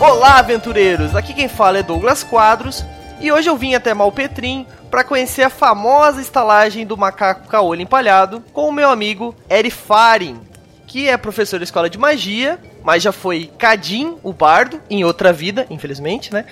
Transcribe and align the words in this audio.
Olá, 0.00 0.38
aventureiros! 0.38 1.16
Aqui 1.16 1.34
quem 1.34 1.48
fala 1.48 1.78
é 1.78 1.82
Douglas 1.82 2.22
Quadros 2.22 2.84
e 3.20 3.32
hoje 3.32 3.50
eu 3.50 3.56
vim 3.56 3.74
até 3.74 3.92
Malpetrim 3.92 4.64
para 4.88 5.02
conhecer 5.02 5.42
a 5.42 5.50
famosa 5.50 6.20
estalagem 6.20 6.86
do 6.86 6.96
macaco 6.96 7.48
caolho 7.48 7.82
empalhado 7.82 8.40
com 8.52 8.68
o 8.68 8.72
meu 8.72 8.90
amigo 8.90 9.34
Eri 9.50 9.72
Farin, 9.72 10.40
que 10.86 11.08
é 11.08 11.16
professor 11.16 11.58
da 11.58 11.64
escola 11.64 11.90
de 11.90 11.98
magia, 11.98 12.60
mas 12.84 13.02
já 13.02 13.10
foi 13.10 13.50
Cadim, 13.58 14.16
o 14.22 14.32
bardo, 14.32 14.80
em 14.88 15.04
outra 15.04 15.32
vida, 15.32 15.66
infelizmente, 15.68 16.32
né? 16.32 16.44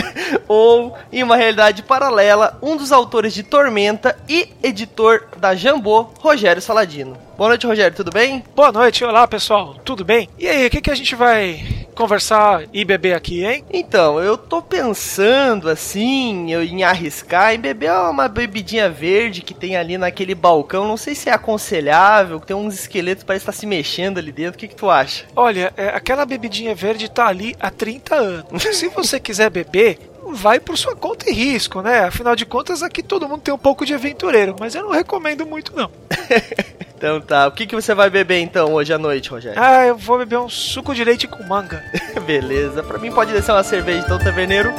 Ou, 0.48 0.96
em 1.12 1.22
uma 1.22 1.36
realidade 1.36 1.82
paralela, 1.82 2.58
um 2.62 2.74
dos 2.74 2.90
autores 2.90 3.34
de 3.34 3.42
Tormenta 3.42 4.16
e 4.26 4.48
editor 4.62 5.28
da 5.36 5.54
Jambô, 5.54 6.08
Rogério 6.20 6.62
Saladino. 6.62 7.16
Boa 7.36 7.50
noite, 7.50 7.66
Rogério, 7.66 7.96
tudo 7.96 8.10
bem? 8.10 8.42
Boa 8.56 8.72
noite, 8.72 9.04
olá 9.04 9.28
pessoal, 9.28 9.76
tudo 9.84 10.04
bem? 10.04 10.28
E 10.38 10.48
aí, 10.48 10.66
o 10.66 10.70
que, 10.70 10.80
que 10.80 10.90
a 10.90 10.94
gente 10.94 11.14
vai 11.14 11.84
conversar 11.94 12.64
e 12.72 12.84
beber 12.84 13.14
aqui, 13.14 13.44
hein? 13.44 13.64
Então, 13.72 14.20
eu 14.20 14.36
tô 14.36 14.60
pensando 14.60 15.68
assim, 15.68 16.52
eu 16.52 16.62
em 16.62 16.82
arriscar 16.82 17.54
em 17.54 17.60
beber 17.60 17.92
uma 17.92 18.28
bebidinha 18.28 18.90
verde 18.90 19.42
que 19.42 19.54
tem 19.54 19.76
ali 19.76 19.96
naquele 19.96 20.34
balcão. 20.34 20.86
Não 20.86 20.96
sei 20.96 21.14
se 21.14 21.28
é 21.28 21.32
aconselhável, 21.32 22.40
tem 22.40 22.56
uns 22.56 22.74
esqueletos 22.74 23.24
parece 23.24 23.42
estar 23.42 23.52
tá 23.52 23.58
se 23.58 23.66
mexendo 23.66 24.18
ali 24.18 24.32
dentro. 24.32 24.56
O 24.56 24.58
que, 24.58 24.68
que 24.68 24.76
tu 24.76 24.90
acha? 24.90 25.24
Olha, 25.34 25.72
é, 25.76 25.88
aquela 25.88 26.26
bebidinha 26.26 26.74
verde 26.74 27.10
tá 27.10 27.26
ali 27.26 27.56
há 27.60 27.70
30 27.70 28.14
anos. 28.14 28.62
se 28.72 28.88
você 28.88 29.20
quiser 29.20 29.50
beber, 29.50 29.98
vai 30.32 30.58
por 30.58 30.76
sua 30.76 30.96
conta 30.96 31.30
e 31.30 31.32
risco, 31.32 31.80
né? 31.80 32.00
Afinal 32.00 32.34
de 32.34 32.44
contas, 32.44 32.82
aqui 32.82 33.02
todo 33.02 33.28
mundo 33.28 33.42
tem 33.42 33.54
um 33.54 33.58
pouco 33.58 33.86
de 33.86 33.94
aventureiro, 33.94 34.56
mas 34.58 34.74
eu 34.74 34.82
não 34.82 34.90
recomendo 34.90 35.46
muito, 35.46 35.74
não. 35.74 35.90
Então 37.04 37.20
tá. 37.20 37.46
O 37.46 37.52
que, 37.52 37.66
que 37.66 37.74
você 37.74 37.94
vai 37.94 38.08
beber 38.08 38.38
então 38.38 38.72
hoje 38.72 38.90
à 38.90 38.96
noite, 38.96 39.28
Rogério? 39.28 39.60
Ah, 39.62 39.84
eu 39.84 39.94
vou 39.94 40.16
beber 40.16 40.38
um 40.38 40.48
suco 40.48 40.94
de 40.94 41.04
leite 41.04 41.28
com 41.28 41.44
manga. 41.44 41.84
Beleza. 42.26 42.82
Pra 42.82 42.98
mim 42.98 43.12
pode 43.12 43.30
descer 43.30 43.52
uma 43.52 43.62
cerveja 43.62 43.98
então, 43.98 44.18
taverneiro. 44.18 44.72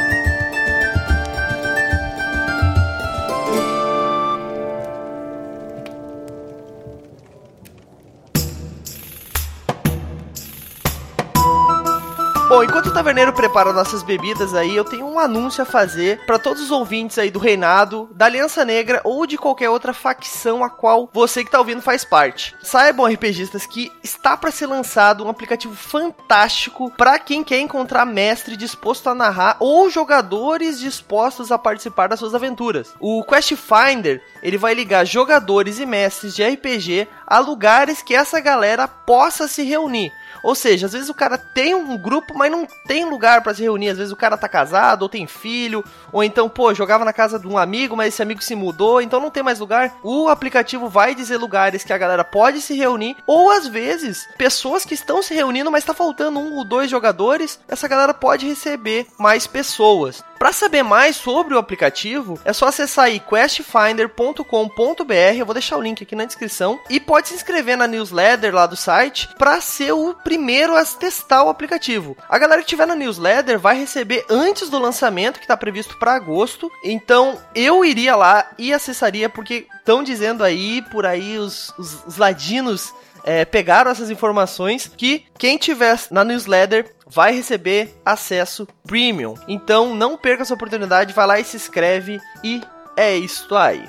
Bom, 12.48 12.64
enquanto 12.64 12.88
o 12.88 12.94
taverneiro 12.94 13.34
prepara 13.34 13.74
nossas 13.74 14.04
bebidas 14.04 14.54
aí, 14.54 14.76
eu 14.76 14.86
tenho 14.86 15.08
um 15.08 15.18
anúncio 15.18 15.64
a 15.64 15.66
fazer 15.66 16.24
para 16.28 16.38
todos 16.38 16.62
os 16.62 16.70
ouvintes 16.70 17.18
aí 17.18 17.32
do 17.32 17.40
Reinado, 17.40 18.08
da 18.14 18.26
Aliança 18.26 18.64
Negra 18.64 19.02
ou 19.04 19.26
de 19.26 19.36
qualquer 19.36 19.68
outra 19.72 19.96
facção 19.96 20.64
a 20.64 20.70
qual 20.70 21.10
você 21.12 21.44
que 21.44 21.50
tá 21.50 21.58
ouvindo 21.58 21.82
faz 21.82 22.06
parte. 22.06 22.56
Saibam, 22.62 23.08
RPGistas, 23.08 23.66
que 23.66 23.92
está 24.04 24.38
para 24.38 24.52
ser 24.52 24.68
lançado 24.68 25.26
um 25.26 25.30
aplicativo 25.30 25.74
fantástico 25.74 26.92
para 26.92 27.18
quem 27.18 27.44
quer 27.44 27.60
encontrar 27.60 28.06
mestre 28.06 28.56
disposto 28.56 29.10
a 29.10 29.16
narrar 29.16 29.58
ou 29.60 29.90
jogadores 29.90 30.80
dispostos 30.80 31.52
a 31.52 31.58
participar 31.58 32.10
das 32.10 32.20
suas 32.20 32.36
aventuras. 32.36 32.94
O 33.00 33.24
Quest 33.24 33.56
Finder, 33.56 34.22
ele 34.46 34.60
vai 34.60 34.76
ligar 34.76 35.04
jogadores 35.06 35.80
e 35.80 35.88
mestres 35.88 36.36
de 36.36 36.44
RPG 36.44 37.08
a 37.26 37.40
lugares 37.40 38.04
que 38.04 38.14
essa 38.14 38.40
galera 38.40 38.88
possa 38.88 39.48
se 39.48 39.64
reunir. 39.64 40.14
Ou 40.44 40.54
seja, 40.54 40.86
às 40.86 40.94
vezes 40.94 41.10
o 41.10 41.14
cara 41.16 41.36
tem 41.40 41.74
um 41.74 41.98
grupo, 41.98 42.38
mas 42.38 42.52
não 42.52 42.68
tem 42.86 43.04
lugar 43.06 43.42
para 43.42 43.56
se 43.56 43.64
reunir. 43.64 43.90
Às 43.90 43.98
vezes 43.98 44.14
o 44.14 44.16
cara 44.16 44.38
tá 44.38 44.48
casado, 44.48 45.02
ou 45.02 45.10
tem 45.10 45.26
filho, 45.26 45.84
ou 46.12 46.24
então, 46.24 46.48
pô, 46.48 46.72
jogava 46.72 47.04
na 47.04 47.12
casa 47.12 47.40
de 47.40 47.48
um 47.48 47.58
amigo, 47.58 47.98
mas 47.98 48.10
esse 48.14 48.22
amigo 48.22 48.44
se 48.44 48.54
mudou, 48.54 49.02
então 49.02 49.20
não 49.20 49.32
tem 49.32 49.42
mais 49.42 49.60
lugar. 49.60 49.98
O 50.04 50.30
aplicativo 50.30 50.88
vai 50.88 51.16
dizer 51.16 51.38
lugares 51.38 51.84
que 51.84 51.92
a 51.92 51.98
galera 51.98 52.24
pode 52.24 52.62
se 52.62 52.76
reunir, 52.76 53.18
ou 53.26 53.50
às 53.50 53.68
vezes, 53.68 54.28
pessoas 54.38 54.86
que 54.86 54.94
estão 54.94 55.24
se 55.24 55.34
reunindo, 55.34 55.72
mas 55.72 55.84
tá 55.84 55.96
faltando 55.96 56.40
um 56.40 56.58
ou 56.58 56.64
dois 56.64 56.92
jogadores, 56.92 57.60
essa 57.68 57.88
galera 57.88 58.14
pode 58.14 58.46
receber 58.48 59.08
mais 59.18 59.48
pessoas. 59.48 60.24
Para 60.38 60.52
saber 60.52 60.84
mais 60.84 61.16
sobre 61.16 61.56
o 61.56 61.58
aplicativo, 61.58 62.40
é 62.46 62.54
só 62.54 62.68
acessar 62.68 63.06
aí 63.06 63.20
questfinder.com.br, 63.20 64.35
eu 64.44 65.46
vou 65.46 65.54
deixar 65.54 65.78
o 65.78 65.82
link 65.82 66.04
aqui 66.04 66.16
na 66.16 66.26
descrição, 66.26 66.80
e 66.90 67.00
pode 67.00 67.30
se 67.30 67.36
inscrever 67.36 67.78
na 67.78 67.88
newsletter 67.88 68.54
lá 68.54 68.66
do 68.66 68.76
site 68.76 69.30
para 69.38 69.62
ser 69.62 69.92
o 69.94 70.14
primeiro 70.14 70.76
a 70.76 70.86
testar 70.86 71.44
o 71.44 71.50
aplicativo. 71.50 72.18
A 72.28 72.38
galera 72.38 72.62
que 72.62 72.68
tiver 72.68 72.86
na 72.86 72.96
newsletter 72.96 73.60
vai 73.60 73.78
receber 73.78 74.26
antes 74.30 74.70
do 74.70 74.80
lançamento, 74.80 75.38
que 75.38 75.46
está 75.46 75.56
previsto 75.56 75.98
para 75.98 76.16
agosto. 76.16 76.72
Então 76.84 77.38
eu 77.54 77.86
iria 77.86 78.16
lá 78.16 78.52
e 78.58 78.74
acessaria, 78.74 79.30
porque 79.30 79.68
estão 79.78 80.04
dizendo 80.04 80.44
aí, 80.44 80.82
por 80.82 81.06
aí, 81.06 81.38
os, 81.38 81.74
os, 81.78 82.06
os 82.06 82.18
ladinos 82.18 82.94
é, 83.24 83.44
pegaram 83.44 83.90
essas 83.90 84.10
informações 84.10 84.90
que 84.96 85.26
quem 85.38 85.58
tiver 85.58 86.00
na 86.12 86.24
newsletter 86.24 86.94
vai 87.08 87.34
receber 87.34 87.94
acesso 88.06 88.68
premium. 88.86 89.36
Então 89.48 89.96
não 89.96 90.18
perca 90.18 90.44
essa 90.44 90.54
oportunidade, 90.54 91.14
vai 91.14 91.28
lá 91.28 91.40
e 91.40 91.44
se 91.44 91.58
inscreve 91.58 92.20
e 92.44 92.62
é 92.96 93.16
isso 93.16 93.54
aí. 93.56 93.84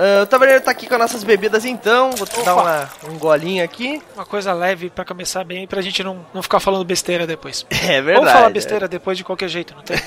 Uh, 0.00 0.22
o 0.22 0.26
taverneiro 0.26 0.64
tá 0.64 0.70
aqui 0.70 0.86
com 0.86 0.94
as 0.94 1.00
nossas 1.00 1.22
bebidas 1.22 1.66
então. 1.66 2.10
Vou 2.12 2.26
Opa. 2.26 2.42
dar 2.42 2.54
uma, 2.54 2.90
um 3.10 3.18
golinho 3.18 3.62
aqui. 3.62 4.02
Uma 4.14 4.24
coisa 4.24 4.50
leve 4.54 4.88
para 4.88 5.04
começar 5.04 5.44
bem, 5.44 5.66
pra 5.66 5.82
gente 5.82 6.02
não, 6.02 6.24
não 6.32 6.42
ficar 6.42 6.58
falando 6.58 6.86
besteira 6.86 7.26
depois. 7.26 7.66
É 7.90 8.00
verdade. 8.00 8.14
Vamos 8.14 8.32
falar 8.32 8.50
besteira 8.50 8.84
é. 8.84 8.88
depois 8.88 9.18
de 9.18 9.24
qualquer 9.24 9.48
jeito, 9.48 9.74
não 9.74 9.82
tem? 9.82 9.98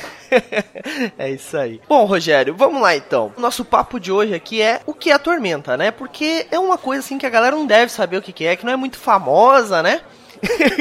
é 1.18 1.30
isso 1.30 1.58
aí. 1.58 1.82
Bom, 1.88 2.06
Rogério, 2.06 2.56
vamos 2.56 2.82
lá 2.82 2.96
então. 2.96 3.34
O 3.36 3.42
nosso 3.42 3.66
papo 3.66 4.00
de 4.00 4.12
hoje 4.12 4.34
aqui 4.34 4.62
é 4.62 4.82
o 4.86 4.94
que 4.94 5.12
é 5.12 5.14
a 5.14 5.20
Tormenta, 5.20 5.76
né? 5.76 5.92
Porque 5.92 6.48
é 6.50 6.58
uma 6.58 6.78
coisa 6.78 7.02
assim 7.02 7.18
que 7.18 7.26
a 7.26 7.30
galera 7.30 7.56
não 7.56 7.66
deve 7.66 7.92
saber 7.92 8.18
o 8.18 8.22
que 8.22 8.46
é, 8.46 8.56
que 8.56 8.66
não 8.66 8.72
é 8.72 8.78
muito 8.78 8.98
famosa, 8.98 9.84
né? 9.84 10.02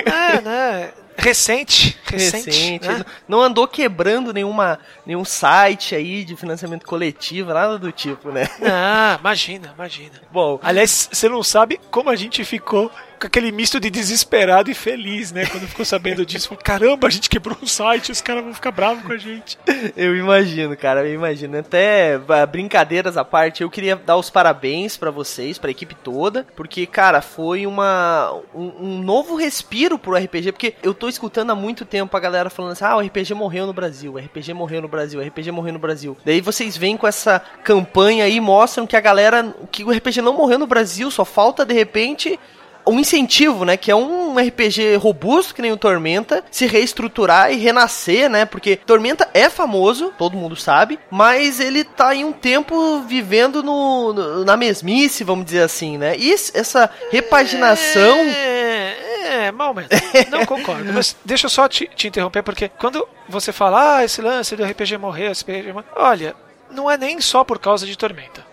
é, 0.06 0.40
né? 0.40 0.90
Recente, 1.16 1.98
recente, 2.04 2.50
recente. 2.50 2.88
Né? 2.88 3.04
Não 3.28 3.40
andou 3.40 3.68
quebrando 3.68 4.32
nenhuma, 4.32 4.78
nenhum 5.06 5.24
site 5.24 5.94
aí 5.94 6.24
de 6.24 6.34
financiamento 6.36 6.86
coletivo, 6.86 7.52
nada 7.52 7.78
do 7.78 7.92
tipo, 7.92 8.30
né? 8.30 8.48
Ah, 8.62 9.16
imagina, 9.20 9.72
imagina. 9.74 10.20
Bom, 10.30 10.58
aliás, 10.62 11.08
você 11.12 11.28
não 11.28 11.42
sabe 11.42 11.78
como 11.90 12.10
a 12.10 12.16
gente 12.16 12.44
ficou 12.44 12.90
com 13.22 13.28
aquele 13.28 13.52
misto 13.52 13.78
de 13.78 13.88
desesperado 13.88 14.68
e 14.68 14.74
feliz, 14.74 15.30
né? 15.30 15.46
Quando 15.46 15.68
ficou 15.68 15.84
sabendo 15.84 16.26
disso. 16.26 16.48
Falei, 16.48 16.62
Caramba, 16.64 17.06
a 17.06 17.10
gente 17.10 17.30
quebrou 17.30 17.56
um 17.62 17.66
site, 17.66 18.10
os 18.10 18.20
caras 18.20 18.42
vão 18.42 18.52
ficar 18.52 18.72
bravos 18.72 19.04
com 19.04 19.12
a 19.12 19.16
gente. 19.16 19.56
Eu 19.96 20.16
imagino, 20.16 20.76
cara, 20.76 21.06
eu 21.06 21.14
imagino. 21.14 21.58
Até 21.58 22.18
brincadeiras 22.50 23.16
à 23.16 23.24
parte, 23.24 23.62
eu 23.62 23.70
queria 23.70 23.94
dar 23.94 24.16
os 24.16 24.28
parabéns 24.28 24.96
para 24.96 25.10
vocês, 25.10 25.56
pra 25.56 25.70
equipe 25.70 25.94
toda, 25.94 26.46
porque, 26.56 26.84
cara, 26.86 27.20
foi 27.20 27.66
uma 27.66 28.40
um, 28.54 28.72
um, 28.80 29.02
novo 29.02 29.36
respiro 29.36 29.98
pro 29.98 30.16
RPG, 30.16 30.52
porque 30.52 30.74
eu 30.82 30.92
tô 30.92 31.08
escutando 31.08 31.50
há 31.50 31.54
muito 31.54 31.84
tempo 31.84 32.16
a 32.16 32.20
galera 32.20 32.50
falando 32.50 32.72
assim, 32.72 32.84
ah, 32.84 32.96
o 32.96 33.00
RPG 33.00 33.34
morreu 33.34 33.66
no 33.66 33.72
Brasil, 33.72 34.14
o 34.14 34.18
RPG 34.18 34.52
morreu 34.52 34.82
no 34.82 34.88
Brasil, 34.88 35.20
o 35.20 35.22
RPG 35.24 35.50
morreu 35.52 35.72
no 35.74 35.78
Brasil. 35.78 36.16
Daí 36.24 36.40
vocês 36.40 36.76
vêm 36.76 36.96
com 36.96 37.06
essa 37.06 37.40
campanha 37.62 38.24
aí 38.24 38.36
e 38.36 38.40
mostram 38.40 38.86
que 38.86 38.96
a 38.96 39.00
galera, 39.00 39.54
que 39.70 39.84
o 39.84 39.90
RPG 39.90 40.20
não 40.22 40.36
morreu 40.36 40.58
no 40.58 40.66
Brasil, 40.66 41.10
só 41.10 41.24
falta, 41.24 41.64
de 41.64 41.74
repente, 41.74 42.38
um 42.87 42.98
incentivo, 42.98 43.65
né? 43.65 43.76
Que 43.76 43.91
é 43.91 43.94
um 43.94 44.37
RPG 44.38 44.97
robusto, 44.97 45.54
que 45.54 45.62
nem 45.62 45.72
o 45.72 45.76
Tormenta, 45.76 46.44
se 46.50 46.66
reestruturar 46.66 47.53
e 47.53 47.56
renascer, 47.56 48.28
né? 48.28 48.44
Porque 48.44 48.76
Tormenta 48.76 49.28
é 49.32 49.48
famoso, 49.48 50.12
todo 50.19 50.37
mundo 50.37 50.56
sabe, 50.56 50.98
mas 51.10 51.60
ele 51.60 51.84
tá 51.84 52.15
em 52.15 52.25
um 52.25 52.32
tempo 52.32 53.00
vivendo 53.03 53.62
no, 53.62 54.12
no 54.12 54.44
na 54.44 54.56
mesmice, 54.56 55.25
vamos 55.25 55.44
dizer 55.44 55.62
assim, 55.62 55.98
né? 55.98 56.16
E 56.16 56.32
essa 56.32 56.91
repaginação. 57.10 58.19
É, 58.19 59.47
é 59.47 59.53
mal 59.53 59.75
mesmo. 59.75 59.91
Não 60.31 60.44
concordo. 60.44 60.93
Mas 60.93 61.16
deixa 61.25 61.47
eu 61.47 61.50
só 61.50 61.69
te, 61.69 61.88
te 61.94 62.09
interromper, 62.09 62.43
porque 62.43 62.69
quando 62.69 63.06
você 63.28 63.53
fala, 63.53 63.99
ah, 63.99 64.04
esse 64.04 64.20
lance 64.20 64.56
do 64.56 64.64
RPG 64.64 64.99
morrer, 64.99 65.31
esse 65.31 65.44
RPG 65.44 65.72
morrer, 65.72 65.87
olha, 65.97 66.34
não 66.70 66.91
é 66.91 66.97
nem 66.97 67.20
só 67.20 67.44
por 67.44 67.59
causa 67.59 67.87
de 67.87 67.97
Tormenta. 67.97 68.44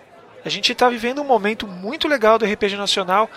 A 0.43 0.49
gente 0.49 0.71
está 0.71 0.87
vivendo 0.89 1.21
um 1.21 1.25
momento 1.25 1.67
muito 1.67 2.07
legal 2.07 2.37
do 2.37 2.45
RPG 2.45 2.75
nacional 2.77 3.29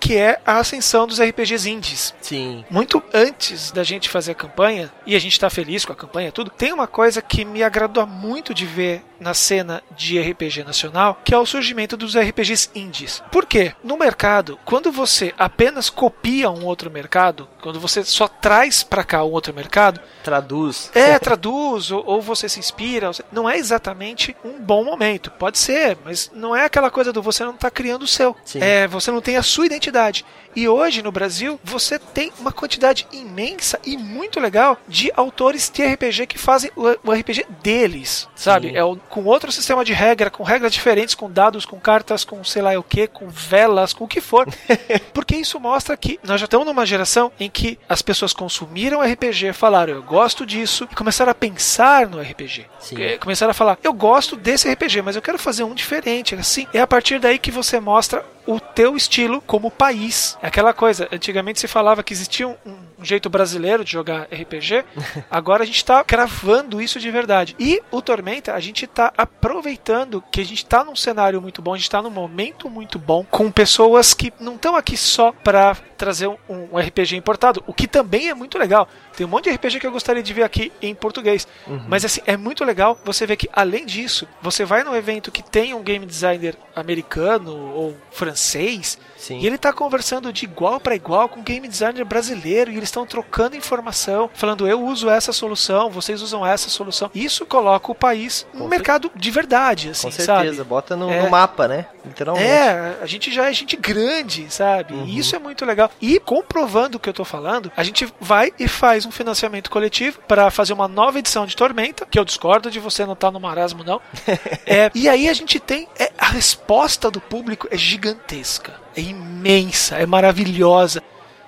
que 0.00 0.16
é 0.16 0.40
a 0.46 0.58
ascensão 0.58 1.06
dos 1.06 1.20
RPGs 1.20 1.70
indies. 1.70 2.14
Sim. 2.20 2.64
Muito 2.70 3.02
antes 3.12 3.70
da 3.70 3.84
gente 3.84 4.08
fazer 4.08 4.32
a 4.32 4.34
campanha, 4.34 4.90
e 5.06 5.14
a 5.14 5.18
gente 5.18 5.38
tá 5.38 5.50
feliz 5.50 5.84
com 5.84 5.92
a 5.92 5.96
campanha 5.96 6.32
tudo, 6.32 6.50
tem 6.50 6.72
uma 6.72 6.86
coisa 6.86 7.20
que 7.20 7.44
me 7.44 7.62
agradou 7.62 8.06
muito 8.06 8.54
de 8.54 8.64
ver 8.64 9.04
na 9.20 9.34
cena 9.34 9.82
de 9.96 10.18
RPG 10.20 10.64
nacional, 10.64 11.20
que 11.24 11.34
é 11.34 11.38
o 11.38 11.46
surgimento 11.46 11.96
dos 11.96 12.16
RPGs 12.16 12.70
indies. 12.74 13.22
Por 13.30 13.46
quê? 13.46 13.74
No 13.84 13.96
mercado, 13.96 14.58
quando 14.64 14.90
você 14.90 15.34
apenas 15.38 15.90
copia 15.90 16.50
um 16.50 16.64
outro 16.64 16.90
mercado, 16.90 17.48
quando 17.60 17.78
você 17.78 18.02
só 18.02 18.26
traz 18.26 18.82
para 18.82 19.04
cá 19.04 19.22
um 19.22 19.30
outro 19.30 19.54
mercado, 19.54 20.00
traduz. 20.24 20.90
É, 20.94 21.18
traduz, 21.20 21.90
ou, 21.90 22.02
ou 22.06 22.22
você 22.22 22.48
se 22.48 22.58
inspira, 22.58 23.10
não 23.30 23.48
é 23.48 23.58
exatamente 23.58 24.34
um 24.44 24.58
bom 24.58 24.84
momento. 24.84 25.30
Pode 25.32 25.58
ser, 25.58 25.98
mas 26.04 26.30
não 26.34 26.56
é 26.56 26.64
aquela 26.64 26.90
coisa 26.90 27.12
do 27.12 27.22
você 27.22 27.44
não 27.44 27.52
tá 27.52 27.70
criando 27.70 28.02
o 28.02 28.08
seu. 28.08 28.34
Sim. 28.44 28.60
É, 28.62 28.88
você 28.88 29.10
não 29.10 29.20
tem 29.20 29.36
a 29.36 29.42
sua 29.42 29.66
identidade. 29.66 30.24
E 30.54 30.68
hoje 30.68 31.02
no 31.02 31.12
Brasil 31.12 31.60
você 31.62 31.98
tem 31.98 32.32
uma 32.38 32.50
quantidade 32.50 33.06
imensa 33.12 33.78
e 33.84 33.96
muito 33.96 34.40
legal 34.40 34.76
de 34.88 35.12
autores 35.14 35.70
de 35.70 35.84
RPG 35.84 36.26
que 36.26 36.38
fazem 36.38 36.70
o 36.76 37.12
RPG 37.12 37.46
deles, 37.62 38.28
sabe? 38.34 38.70
Sim. 38.70 38.76
É 38.76 38.84
o, 38.84 38.96
com 39.10 39.24
outro 39.24 39.50
sistema 39.50 39.84
de 39.84 39.92
regra, 39.92 40.30
com 40.30 40.42
regras 40.42 40.72
diferentes, 40.72 41.14
com 41.14 41.30
dados, 41.30 41.66
com 41.66 41.78
cartas, 41.78 42.24
com 42.24 42.42
sei 42.44 42.62
lá 42.62 42.78
o 42.78 42.82
que, 42.82 43.06
com 43.06 43.28
velas, 43.28 43.92
com 43.92 44.04
o 44.04 44.08
que 44.08 44.20
for. 44.20 44.46
Porque 45.12 45.36
isso 45.36 45.58
mostra 45.58 45.96
que 45.96 46.18
nós 46.22 46.40
já 46.40 46.44
estamos 46.44 46.66
numa 46.66 46.86
geração 46.86 47.32
em 47.38 47.50
que 47.50 47.78
as 47.88 48.00
pessoas 48.00 48.32
consumiram 48.32 49.02
RPG, 49.02 49.52
falaram 49.52 49.94
eu 49.94 50.02
gosto 50.02 50.46
disso 50.46 50.88
e 50.90 50.94
começaram 50.94 51.32
a 51.32 51.34
pensar 51.34 52.06
no 52.06 52.20
RPG. 52.20 52.66
Sim. 52.78 52.96
Começaram 53.18 53.50
a 53.50 53.54
falar 53.54 53.78
eu 53.82 53.92
gosto 53.92 54.36
desse 54.36 54.70
RPG, 54.72 55.02
mas 55.02 55.16
eu 55.16 55.22
quero 55.22 55.38
fazer 55.38 55.64
um 55.64 55.74
diferente. 55.74 56.34
Assim, 56.34 56.66
é 56.72 56.80
a 56.80 56.86
partir 56.86 57.18
daí 57.18 57.38
que 57.38 57.50
você 57.50 57.80
mostra 57.80 58.24
o 58.46 58.58
teu 58.58 58.96
estilo 58.96 59.40
como 59.40 59.70
país. 59.70 60.36
É 60.42 60.46
aquela 60.46 60.72
coisa, 60.72 61.08
antigamente 61.12 61.60
se 61.60 61.68
falava 61.68 62.02
que 62.02 62.12
existia 62.12 62.48
um, 62.48 62.56
um 62.66 63.04
jeito 63.04 63.28
brasileiro 63.30 63.84
de 63.84 63.92
jogar 63.92 64.28
RPG, 64.30 64.84
agora 65.30 65.62
a 65.62 65.66
gente 65.66 65.76
está 65.76 66.02
cravando 66.04 66.80
isso 66.80 66.98
de 66.98 67.10
verdade. 67.10 67.54
E 67.58 67.80
o 67.90 68.02
Tormenta, 68.02 68.54
a 68.54 68.60
gente 68.60 68.84
está 68.84 69.12
aproveitando 69.16 70.22
que 70.30 70.40
a 70.40 70.44
gente 70.44 70.64
está 70.64 70.84
num 70.84 70.96
cenário 70.96 71.40
muito 71.40 71.62
bom, 71.62 71.74
a 71.74 71.76
gente 71.76 71.84
está 71.84 72.02
num 72.02 72.10
momento 72.10 72.68
muito 72.68 72.98
bom, 72.98 73.24
com 73.30 73.50
pessoas 73.50 74.14
que 74.14 74.32
não 74.40 74.54
estão 74.54 74.76
aqui 74.76 74.96
só 74.96 75.32
para 75.32 75.76
trazer 75.96 76.26
um, 76.26 76.36
um, 76.48 76.78
RPG 76.78 77.16
importado, 77.16 77.62
o 77.66 77.74
que 77.74 77.86
também 77.86 78.30
é 78.30 78.34
muito 78.34 78.58
legal. 78.58 78.88
Tem 79.16 79.26
um 79.26 79.28
monte 79.28 79.44
de 79.44 79.56
RPG 79.56 79.80
que 79.80 79.86
eu 79.86 79.92
gostaria 79.92 80.22
de 80.22 80.32
ver 80.32 80.42
aqui 80.42 80.72
em 80.80 80.94
português. 80.94 81.46
Uhum. 81.66 81.84
Mas 81.88 82.04
assim, 82.04 82.20
é 82.26 82.36
muito 82.36 82.64
legal 82.64 82.98
você 83.04 83.26
ver 83.26 83.36
que, 83.36 83.48
além 83.52 83.84
disso, 83.84 84.26
você 84.40 84.64
vai 84.64 84.82
num 84.82 84.94
evento 84.94 85.30
que 85.30 85.42
tem 85.42 85.74
um 85.74 85.82
game 85.82 86.06
designer 86.06 86.56
americano 86.74 87.56
ou 87.74 87.96
francês, 88.10 88.98
Sim. 89.20 89.38
e 89.38 89.46
ele 89.46 89.56
está 89.56 89.70
conversando 89.70 90.32
de 90.32 90.46
igual 90.46 90.80
para 90.80 90.96
igual 90.96 91.28
com 91.28 91.42
game 91.42 91.68
designer 91.68 92.04
brasileiro, 92.06 92.70
e 92.70 92.76
eles 92.76 92.88
estão 92.88 93.04
trocando 93.04 93.54
informação, 93.54 94.30
falando 94.32 94.66
eu 94.66 94.82
uso 94.82 95.10
essa 95.10 95.30
solução, 95.30 95.90
vocês 95.90 96.22
usam 96.22 96.44
essa 96.44 96.70
solução. 96.70 97.10
Isso 97.14 97.44
coloca 97.44 97.92
o 97.92 97.94
país 97.94 98.46
no 98.54 98.66
mercado 98.66 99.10
de 99.14 99.30
verdade, 99.30 99.90
assim, 99.90 100.08
Com 100.08 100.12
certeza, 100.12 100.56
sabe? 100.56 100.64
bota 100.64 100.96
no, 100.96 101.10
é, 101.10 101.22
no, 101.22 101.30
mapa, 101.30 101.68
né? 101.68 101.86
Literalmente. 102.04 102.48
É, 102.48 102.96
a 103.02 103.06
gente 103.06 103.30
já 103.30 103.50
é 103.50 103.52
gente 103.52 103.76
grande, 103.76 104.46
sabe? 104.48 104.94
Uhum. 104.94 105.04
E 105.04 105.18
isso 105.18 105.36
é 105.36 105.38
muito 105.38 105.66
legal. 105.66 105.90
E 106.00 106.18
comprovando 106.18 106.96
o 106.96 107.00
que 107.00 107.08
eu 107.08 107.12
tô 107.12 107.24
falando, 107.24 107.70
a 107.76 107.82
gente 107.82 108.10
vai 108.18 108.52
e 108.58 108.66
faz 108.66 109.04
um 109.04 109.10
financiamento 109.10 109.70
coletivo 109.70 110.18
para 110.26 110.50
fazer 110.50 110.72
uma 110.72 110.88
nova 110.88 111.18
edição 111.18 111.44
de 111.44 111.54
Tormenta, 111.54 112.06
que 112.10 112.18
eu 112.18 112.24
discordo 112.24 112.70
de 112.70 112.80
você 112.80 113.04
não 113.04 113.12
estar 113.12 113.28
tá 113.28 113.32
no 113.32 113.40
marasmo, 113.40 113.84
não. 113.84 114.00
é, 114.64 114.90
e 114.94 115.08
aí 115.08 115.28
a 115.28 115.34
gente 115.34 115.60
tem 115.60 115.86
é, 115.98 116.10
a 116.16 116.26
resposta 116.26 117.10
do 117.10 117.20
público 117.20 117.68
é 117.70 117.76
gigantesca, 117.76 118.74
é 119.00 119.10
imensa, 119.10 119.96
é 119.96 120.06
maravilhosa. 120.06 121.02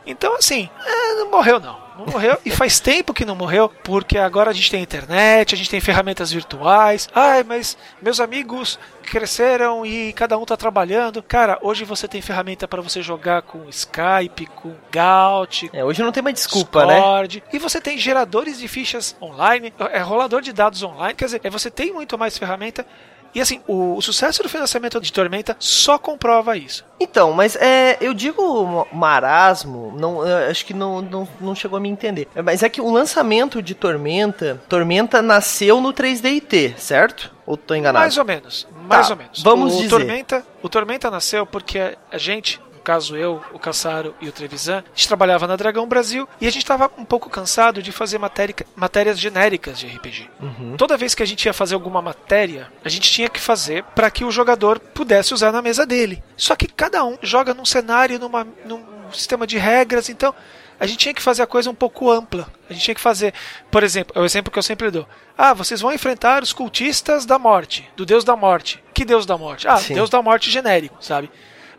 Então, 0.06 0.36
assim, 0.36 0.68
é, 0.84 1.14
não 1.14 1.30
morreu 1.30 1.60
não. 1.60 1.82
Não 1.96 2.06
morreu 2.06 2.38
e 2.44 2.50
faz 2.50 2.80
tempo 2.80 3.12
que 3.12 3.24
não 3.24 3.36
morreu, 3.36 3.68
porque 3.84 4.16
agora 4.18 4.50
a 4.50 4.52
gente 4.52 4.70
tem 4.70 4.82
internet, 4.82 5.54
a 5.54 5.58
gente 5.58 5.70
tem 5.70 5.80
ferramentas 5.80 6.32
virtuais. 6.32 7.08
Ai, 7.14 7.44
mas 7.44 7.76
meus 8.00 8.18
amigos 8.18 8.78
cresceram 9.02 9.84
e 9.84 10.12
cada 10.14 10.38
um 10.38 10.44
tá 10.44 10.56
trabalhando. 10.56 11.22
Cara, 11.22 11.58
hoje 11.60 11.84
você 11.84 12.08
tem 12.08 12.22
ferramenta 12.22 12.66
para 12.66 12.80
você 12.80 13.02
jogar 13.02 13.42
com 13.42 13.68
Skype, 13.68 14.46
com 14.46 14.74
Gaut. 14.90 15.70
É, 15.72 15.84
hoje 15.84 16.02
não 16.02 16.12
tem 16.12 16.22
mais 16.22 16.34
desculpa, 16.34 16.86
né? 16.86 16.94
Discord, 16.94 17.36
né? 17.44 17.50
E 17.52 17.58
você 17.58 17.80
tem 17.80 17.98
geradores 17.98 18.58
de 18.58 18.66
fichas 18.68 19.14
online, 19.20 19.72
é 19.92 19.98
rolador 20.00 20.40
de 20.40 20.52
dados 20.52 20.82
online. 20.82 21.14
Quer 21.14 21.26
dizer, 21.26 21.40
é, 21.44 21.50
você 21.50 21.70
tem 21.70 21.92
muito 21.92 22.18
mais 22.18 22.38
ferramenta. 22.38 22.86
E 23.34 23.40
assim, 23.40 23.60
o, 23.66 23.96
o, 23.96 24.02
sucesso 24.02 24.42
do 24.42 24.48
financiamento 24.48 25.00
de 25.00 25.12
Tormenta 25.12 25.56
só 25.58 25.98
comprova 25.98 26.56
isso. 26.56 26.84
Então, 27.00 27.32
mas 27.32 27.56
é, 27.56 27.96
eu 28.00 28.12
digo 28.12 28.86
marasmo, 28.92 29.94
não, 29.98 30.22
acho 30.22 30.66
que 30.66 30.74
não, 30.74 31.00
não, 31.00 31.28
não 31.40 31.54
chegou 31.54 31.78
a 31.78 31.80
me 31.80 31.88
entender. 31.88 32.28
Mas 32.44 32.62
é 32.62 32.68
que 32.68 32.80
o 32.80 32.90
lançamento 32.90 33.62
de 33.62 33.74
Tormenta, 33.74 34.60
Tormenta 34.68 35.22
nasceu 35.22 35.80
no 35.80 35.92
3DIT, 35.92 36.76
certo? 36.76 37.32
Ou 37.46 37.56
tô 37.56 37.74
enganado? 37.74 38.02
Mais 38.02 38.18
ou 38.18 38.24
menos, 38.24 38.68
mais 38.88 39.08
tá, 39.08 39.14
ou 39.14 39.18
menos. 39.18 39.42
Vamos 39.42 39.74
o 39.74 39.76
dizer. 39.78 39.90
Tormenta, 39.90 40.46
o 40.62 40.68
Tormenta 40.68 41.10
nasceu 41.10 41.46
porque 41.46 41.96
a 42.10 42.18
gente 42.18 42.60
caso 42.82 43.16
eu, 43.16 43.40
o 43.52 43.58
Caçaro 43.58 44.14
e 44.20 44.28
o 44.28 44.32
Trevisan, 44.32 44.78
a 44.78 44.94
gente 44.94 45.08
trabalhava 45.08 45.46
na 45.46 45.56
Dragão 45.56 45.86
Brasil 45.86 46.28
e 46.40 46.46
a 46.46 46.50
gente 46.50 46.62
estava 46.62 46.90
um 46.98 47.04
pouco 47.04 47.30
cansado 47.30 47.82
de 47.82 47.92
fazer 47.92 48.18
matéria, 48.18 48.54
matérias 48.76 49.18
genéricas 49.18 49.78
de 49.78 49.86
RPG. 49.86 50.28
Uhum. 50.40 50.76
Toda 50.76 50.96
vez 50.96 51.14
que 51.14 51.22
a 51.22 51.26
gente 51.26 51.44
ia 51.46 51.52
fazer 51.52 51.74
alguma 51.74 52.02
matéria, 52.02 52.70
a 52.84 52.88
gente 52.88 53.10
tinha 53.10 53.28
que 53.28 53.40
fazer 53.40 53.84
para 53.94 54.10
que 54.10 54.24
o 54.24 54.30
jogador 54.30 54.78
pudesse 54.78 55.32
usar 55.32 55.52
na 55.52 55.62
mesa 55.62 55.86
dele. 55.86 56.22
Só 56.36 56.56
que 56.56 56.66
cada 56.66 57.04
um 57.04 57.16
joga 57.22 57.54
num 57.54 57.64
cenário, 57.64 58.18
numa, 58.18 58.46
num 58.64 58.82
sistema 59.12 59.46
de 59.46 59.58
regras, 59.58 60.08
então 60.08 60.34
a 60.82 60.86
gente 60.86 60.98
tinha 60.98 61.14
que 61.14 61.22
fazer 61.22 61.42
a 61.42 61.46
coisa 61.46 61.70
um 61.70 61.74
pouco 61.74 62.10
ampla. 62.10 62.48
A 62.68 62.72
gente 62.72 62.82
tinha 62.82 62.94
que 62.94 63.00
fazer, 63.00 63.32
por 63.70 63.84
exemplo, 63.84 64.12
é 64.16 64.20
o 64.20 64.24
exemplo 64.24 64.52
que 64.52 64.58
eu 64.58 64.62
sempre 64.62 64.90
dou. 64.90 65.06
Ah, 65.38 65.54
vocês 65.54 65.80
vão 65.80 65.92
enfrentar 65.92 66.42
os 66.42 66.52
cultistas 66.52 67.24
da 67.24 67.38
morte, 67.38 67.88
do 67.96 68.04
deus 68.04 68.24
da 68.24 68.34
morte. 68.34 68.82
Que 68.92 69.04
deus 69.04 69.24
da 69.24 69.38
morte? 69.38 69.68
Ah, 69.68 69.76
Sim. 69.76 69.94
deus 69.94 70.10
da 70.10 70.20
morte 70.20 70.50
genérico, 70.50 70.96
sabe? 71.00 71.30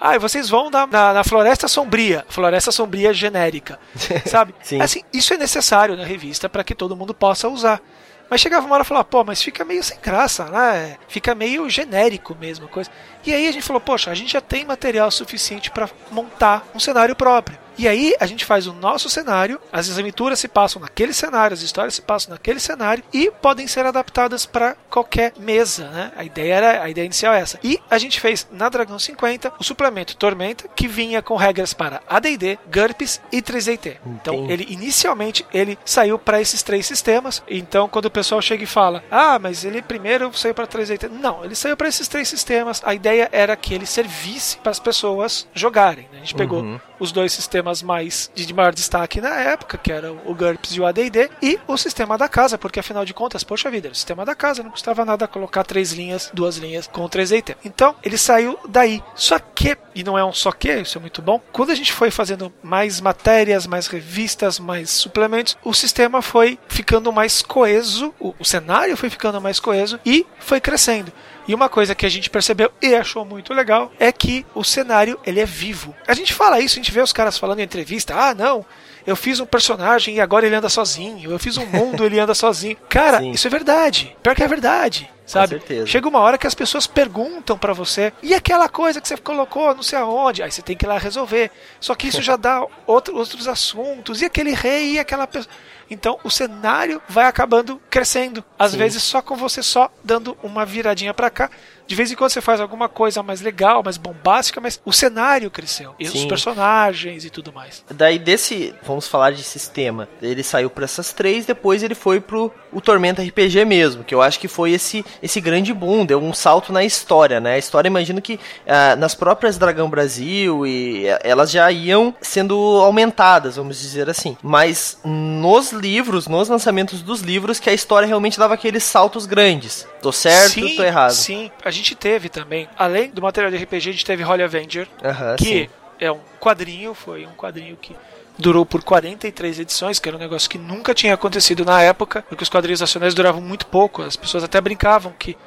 Ah, 0.06 0.20
vocês 0.20 0.50
vão 0.50 0.70
na, 0.70 0.86
na, 0.86 1.14
na, 1.14 1.24
Floresta 1.24 1.66
Sombria, 1.70 2.26
Floresta 2.28 2.74
Sombria 2.74 3.14
genérica, 3.14 3.80
sabe? 4.28 4.54
Sim. 4.62 4.82
Assim, 4.82 5.02
isso 5.14 5.34
é 5.34 5.38
necessário 5.38 5.96
na 5.96 6.04
revista 6.04 6.50
para 6.50 6.62
que 6.62 6.76
todo 6.76 6.94
mundo 6.94 7.14
possa 7.14 7.48
usar. 7.48 7.82
Mas 8.30 8.42
chegava 8.42 8.66
uma 8.66 8.76
hora 8.76 8.84
e 8.84 8.86
falava, 8.86 9.06
pô, 9.06 9.24
mas 9.24 9.42
fica 9.42 9.64
meio 9.64 9.82
sem 9.82 9.98
graça, 10.02 10.44
né? 10.50 10.98
Fica 11.08 11.34
meio 11.34 11.70
genérico 11.70 12.36
mesmo, 12.38 12.68
coisa. 12.68 12.92
E 13.26 13.34
aí 13.34 13.48
a 13.48 13.52
gente 13.52 13.64
falou, 13.64 13.82
poxa, 13.82 14.12
a 14.12 14.16
gente 14.16 14.34
já 14.34 14.42
tem 14.42 14.66
material 14.66 15.10
suficiente 15.10 15.72
para 15.72 15.90
montar 16.12 16.68
um 16.76 16.80
cenário 16.80 17.16
próprio. 17.16 17.64
E 17.78 17.88
aí 17.88 18.14
a 18.20 18.26
gente 18.26 18.46
faz 18.46 18.68
o 18.68 18.74
nosso 18.74 19.10
cenário, 19.10 19.60
as 19.72 19.90
aventuras 19.98 20.40
se 20.40 20.48
passam 20.48 20.82
naquele 20.82 21.14
cenário, 21.14 21.54
as 21.54 21.62
histórias 21.62 21.96
se 21.96 22.02
passam 22.02 22.32
naquele 22.32 22.60
cenário 22.60 23.04
e 23.12 23.32
podem 23.42 23.66
ser 23.68 23.86
adaptadas 23.86 24.46
para 24.46 24.76
qualquer 24.90 25.34
mesa, 25.40 25.90
né? 25.90 26.12
A 26.16 26.24
ideia 26.24 26.54
era 26.54 26.84
a 26.84 26.90
ideia 26.90 27.06
inicial 27.06 27.34
é 27.34 27.40
essa. 27.40 27.60
E 27.64 27.80
a 27.90 27.98
gente 27.98 28.20
fez 28.20 28.48
na 28.52 28.70
Dragão 28.70 29.00
50 29.00 29.54
o 29.60 29.64
suplemento 29.64 30.16
Tormenta 30.16 30.68
que 30.76 30.88
vinha 30.88 31.22
com 31.22 31.36
regras 31.36 31.74
para 31.74 32.02
AD&D, 32.08 32.60
GURPS 32.72 33.20
e 33.32 33.42
3DT. 33.42 33.98
Então 34.06 34.50
ele 34.50 34.68
inicialmente 34.70 35.46
ele 35.52 35.78
saiu 35.84 36.20
para 36.20 36.40
esses 36.40 36.62
três 36.62 36.86
sistemas. 36.86 37.42
Então 37.48 37.90
quando 37.90 38.06
o 38.06 38.12
pessoal 38.12 38.42
chega 38.42 38.64
e 38.64 38.68
fala: 38.68 39.04
"Ah, 39.10 39.40
mas 39.40 39.66
ele 39.66 39.82
primeiro 39.82 40.32
saiu 40.38 40.54
para 40.54 40.68
3DT". 40.68 41.10
Não, 41.10 41.44
ele 41.44 41.56
saiu 41.56 41.76
para 41.76 41.88
esses 41.88 42.08
três 42.08 42.28
sistemas. 42.28 42.82
A 42.86 42.94
ideia 42.94 43.13
era 43.32 43.56
que 43.56 43.74
ele 43.74 43.86
servisse 43.86 44.58
para 44.58 44.72
as 44.72 44.80
pessoas 44.80 45.48
jogarem. 45.54 46.08
Né? 46.12 46.18
A 46.18 46.20
gente 46.20 46.36
pegou 46.36 46.62
uhum. 46.62 46.80
os 47.00 47.12
dois 47.12 47.34
sistemas 47.34 47.82
mais 47.82 48.32
de 48.34 48.54
maior 48.54 48.74
destaque 48.74 49.20
na 49.22 49.40
época, 49.40 49.78
que 49.78 49.92
era 49.92 50.12
o 50.12 50.36
GURPS 50.36 50.76
e 50.76 50.80
o 50.80 50.86
AD&D, 50.86 51.30
e 51.42 51.60
o 51.68 51.78
sistema 51.78 52.18
da 52.18 52.28
casa, 52.28 52.58
porque 52.58 52.80
afinal 52.80 53.06
de 53.06 53.14
contas, 53.14 53.44
poxa 53.44 53.70
vida, 53.70 53.90
o 53.90 53.96
sistema 53.96 54.26
da 54.26 54.36
casa 54.36 54.64
não 54.64 54.72
custava 54.72 55.06
nada 55.06 55.28
colocar 55.28 55.64
três 55.64 55.92
linhas, 55.92 56.30
duas 56.34 56.58
linhas 56.58 56.88
com 56.88 57.08
três 57.08 57.32
itens. 57.32 57.58
Então, 57.64 57.96
ele 58.04 58.18
saiu 58.18 58.58
daí. 58.68 59.04
Só 59.16 59.40
que, 59.40 59.78
e 59.96 60.04
não 60.04 60.18
é 60.18 60.24
um 60.24 60.34
só 60.34 60.52
que, 60.52 60.74
isso 60.82 60.98
é 60.98 61.02
muito 61.02 61.22
bom, 61.22 61.42
quando 61.52 61.72
a 61.72 61.76
gente 61.76 61.94
foi 61.94 62.12
fazendo 62.12 62.52
mais 62.62 63.00
matérias, 63.00 63.68
mais 63.68 63.88
revistas, 63.88 64.60
mais 64.60 64.90
suplementos, 64.90 65.58
o 65.64 65.74
sistema 65.74 66.22
foi 66.22 66.60
ficando 66.68 67.12
mais 67.12 67.42
coeso, 67.42 68.14
o, 68.20 68.34
o 68.40 68.46
cenário 68.46 68.98
foi 68.98 69.10
ficando 69.10 69.40
mais 69.40 69.60
coeso 69.60 70.00
e 70.06 70.26
foi 70.40 70.60
crescendo. 70.60 71.12
E 71.48 71.54
uma 71.54 71.70
coisa 71.70 71.94
que 71.94 72.06
a 72.06 72.10
gente 72.10 72.30
percebeu 72.30 72.72
e 72.82 72.96
achou 72.96 73.26
muito 73.26 73.54
legal 73.54 73.92
é 74.00 74.12
que 74.12 74.46
o 74.56 74.64
cenário 74.64 75.20
ele 75.26 75.40
é 75.40 75.46
vivo. 75.46 75.96
A 76.08 76.14
gente 76.14 76.34
fala 76.34 76.60
isso, 76.60 76.76
a 76.76 76.82
gente 76.82 76.92
vê 76.92 77.02
os 77.02 77.14
caras 77.14 77.38
falando 77.38 77.60
em 77.60 77.64
entrevista, 77.64 78.16
ah, 78.16 78.34
não, 78.34 78.66
eu 79.06 79.16
fiz 79.16 79.40
um 79.40 79.46
personagem 79.46 80.16
e 80.16 80.22
agora 80.22 80.46
ele 80.46 80.56
anda 80.56 80.70
sozinho, 80.70 81.32
eu 81.32 81.40
fiz 81.40 81.58
um 81.58 81.66
mundo 81.66 82.04
e 82.04 82.06
ele 82.06 82.20
anda 82.20 82.34
sozinho. 82.34 82.78
Cara, 82.90 83.20
Sim. 83.20 83.32
isso 83.32 83.48
é 83.48 83.50
verdade. 83.50 84.16
Pior 84.24 84.36
que 84.36 84.44
é 84.44 84.48
verdade. 84.48 85.10
Sabe? 85.26 85.62
Chega 85.86 86.08
uma 86.08 86.20
hora 86.20 86.38
que 86.38 86.48
as 86.48 86.54
pessoas 86.54 86.86
perguntam 86.86 87.58
para 87.58 87.74
você, 87.74 88.12
e 88.22 88.34
aquela 88.34 88.68
coisa 88.68 89.00
que 89.00 89.08
você 89.08 89.18
colocou 89.18 89.74
não 89.74 89.84
sei 89.84 89.98
aonde? 90.00 90.44
Aí 90.44 90.52
você 90.52 90.62
tem 90.62 90.76
que 90.76 90.86
ir 90.86 90.88
lá 90.88 90.98
resolver. 90.98 91.52
Só 91.80 91.96
que 91.96 92.08
isso 92.08 92.22
já 92.22 92.36
dá 92.36 92.66
outro, 92.86 93.16
outros 93.16 93.48
assuntos, 93.48 94.22
e 94.22 94.26
aquele 94.26 94.52
rei, 94.54 94.94
e 94.94 95.00
aquela 95.00 95.26
pessoa. 95.26 95.54
Então 95.90 96.20
o 96.24 96.30
cenário 96.30 97.02
vai 97.08 97.26
acabando 97.26 97.80
crescendo. 97.90 98.44
Às 98.58 98.72
Sim. 98.72 98.78
vezes 98.78 99.04
só 99.04 99.22
com 99.22 99.36
você 99.36 99.62
só 99.62 99.92
dando 100.04 100.38
uma 100.42 100.66
viradinha 100.66 101.14
para 101.14 101.30
cá. 101.30 101.50
De 101.86 101.96
vez 101.96 102.12
em 102.12 102.16
quando 102.16 102.32
você 102.32 102.42
faz 102.42 102.60
alguma 102.62 102.88
coisa 102.88 103.22
mais 103.22 103.42
legal, 103.42 103.84
mais 103.84 103.98
bombástica, 103.98 104.62
mas 104.62 104.82
o 104.86 104.94
cenário 104.94 105.52
cresceu. 105.52 105.94
E 106.00 106.08
Sim. 106.08 106.20
os 106.20 106.26
personagens 106.26 107.26
e 107.26 107.30
tudo 107.30 107.52
mais. 107.52 107.84
Daí 107.90 108.18
desse, 108.18 108.74
vamos 108.84 109.08
falar 109.08 109.32
de 109.32 109.44
sistema. 109.44 110.08
Ele 110.22 110.42
saiu 110.44 110.70
para 110.70 110.86
essas 110.86 111.12
três, 111.12 111.46
depois 111.46 111.84
ele 111.84 111.96
foi 111.96 112.20
pro 112.20 112.52
o 112.74 112.82
Tormenta 112.82 113.22
RPG 113.22 113.66
mesmo, 113.66 114.04
que 114.04 114.14
eu 114.14 114.22
acho 114.22 114.40
que 114.40 114.48
foi 114.48 114.72
esse 114.72 115.06
esse 115.22 115.40
grande 115.40 115.74
boom, 115.74 116.06
deu 116.06 116.22
um 116.22 116.34
salto 116.34 116.72
na 116.72 116.84
história, 116.84 117.40
né? 117.40 117.56
A 117.56 117.58
história, 117.58 117.88
imagino 117.88 118.22
que 118.22 118.40
ah, 118.68 118.96
nas 118.96 119.16
próprias 119.16 119.58
Dragão 119.58 119.90
Brasil 119.90 120.66
e 120.66 121.06
elas 121.24 121.52
já 121.52 121.72
iam 121.72 122.14
sendo 122.22 122.56
aumentadas, 122.82 123.56
vamos 123.56 123.80
dizer 123.80 124.10
assim. 124.10 124.38
Mas 124.42 125.00
nos 125.04 125.72
livros, 125.72 126.28
nos 126.28 126.50
lançamentos 126.50 127.02
dos 127.02 127.22
livros, 127.22 127.60
que 127.60 127.70
a 127.70 127.74
história 127.74 128.08
realmente 128.08 128.38
dava 128.38 128.54
aqueles 128.54 128.84
saltos 128.84 129.26
grandes. 129.26 129.88
Tô 130.02 130.12
certo 130.12 130.54
sim, 130.54 130.76
tô 130.76 130.84
errado? 130.84 131.12
Sim, 131.12 131.52
a 131.64 131.72
gente 131.72 131.96
teve 131.96 132.30
também, 132.30 132.68
além 132.78 133.10
do 133.10 133.22
material 133.22 133.52
de 133.52 133.58
RPG, 133.58 133.90
a 133.90 133.94
gente 133.94 134.06
teve 134.06 134.24
Holy 134.24 134.44
Avenger, 134.44 134.88
uh 135.02 135.08
-huh, 135.08 135.36
que 135.38 135.70
é 136.00 136.12
um 136.12 136.20
quadrinho, 136.40 136.94
foi 136.94 137.26
um 137.26 137.34
quadrinho 137.34 137.78
que 137.78 137.96
durou 138.38 138.66
por 138.66 138.84
43 138.84 139.60
edições, 139.60 140.00
que 140.00 140.10
era 140.10 140.18
um 140.18 140.20
negócio 140.20 140.50
que 140.50 140.58
nunca 140.58 140.94
tinha 140.94 141.14
acontecido 141.14 141.64
na 141.64 141.82
época, 141.82 142.24
porque 142.28 142.44
os 142.44 142.50
quadrinhos 142.50 142.82
nacionais 142.82 143.14
duravam 143.14 143.42
muito 143.42 143.66
pouco. 143.66 144.02
As 144.02 144.16
pessoas 144.16 144.44
até 144.44 144.60
brincavam 144.60 145.14
que 145.18 145.38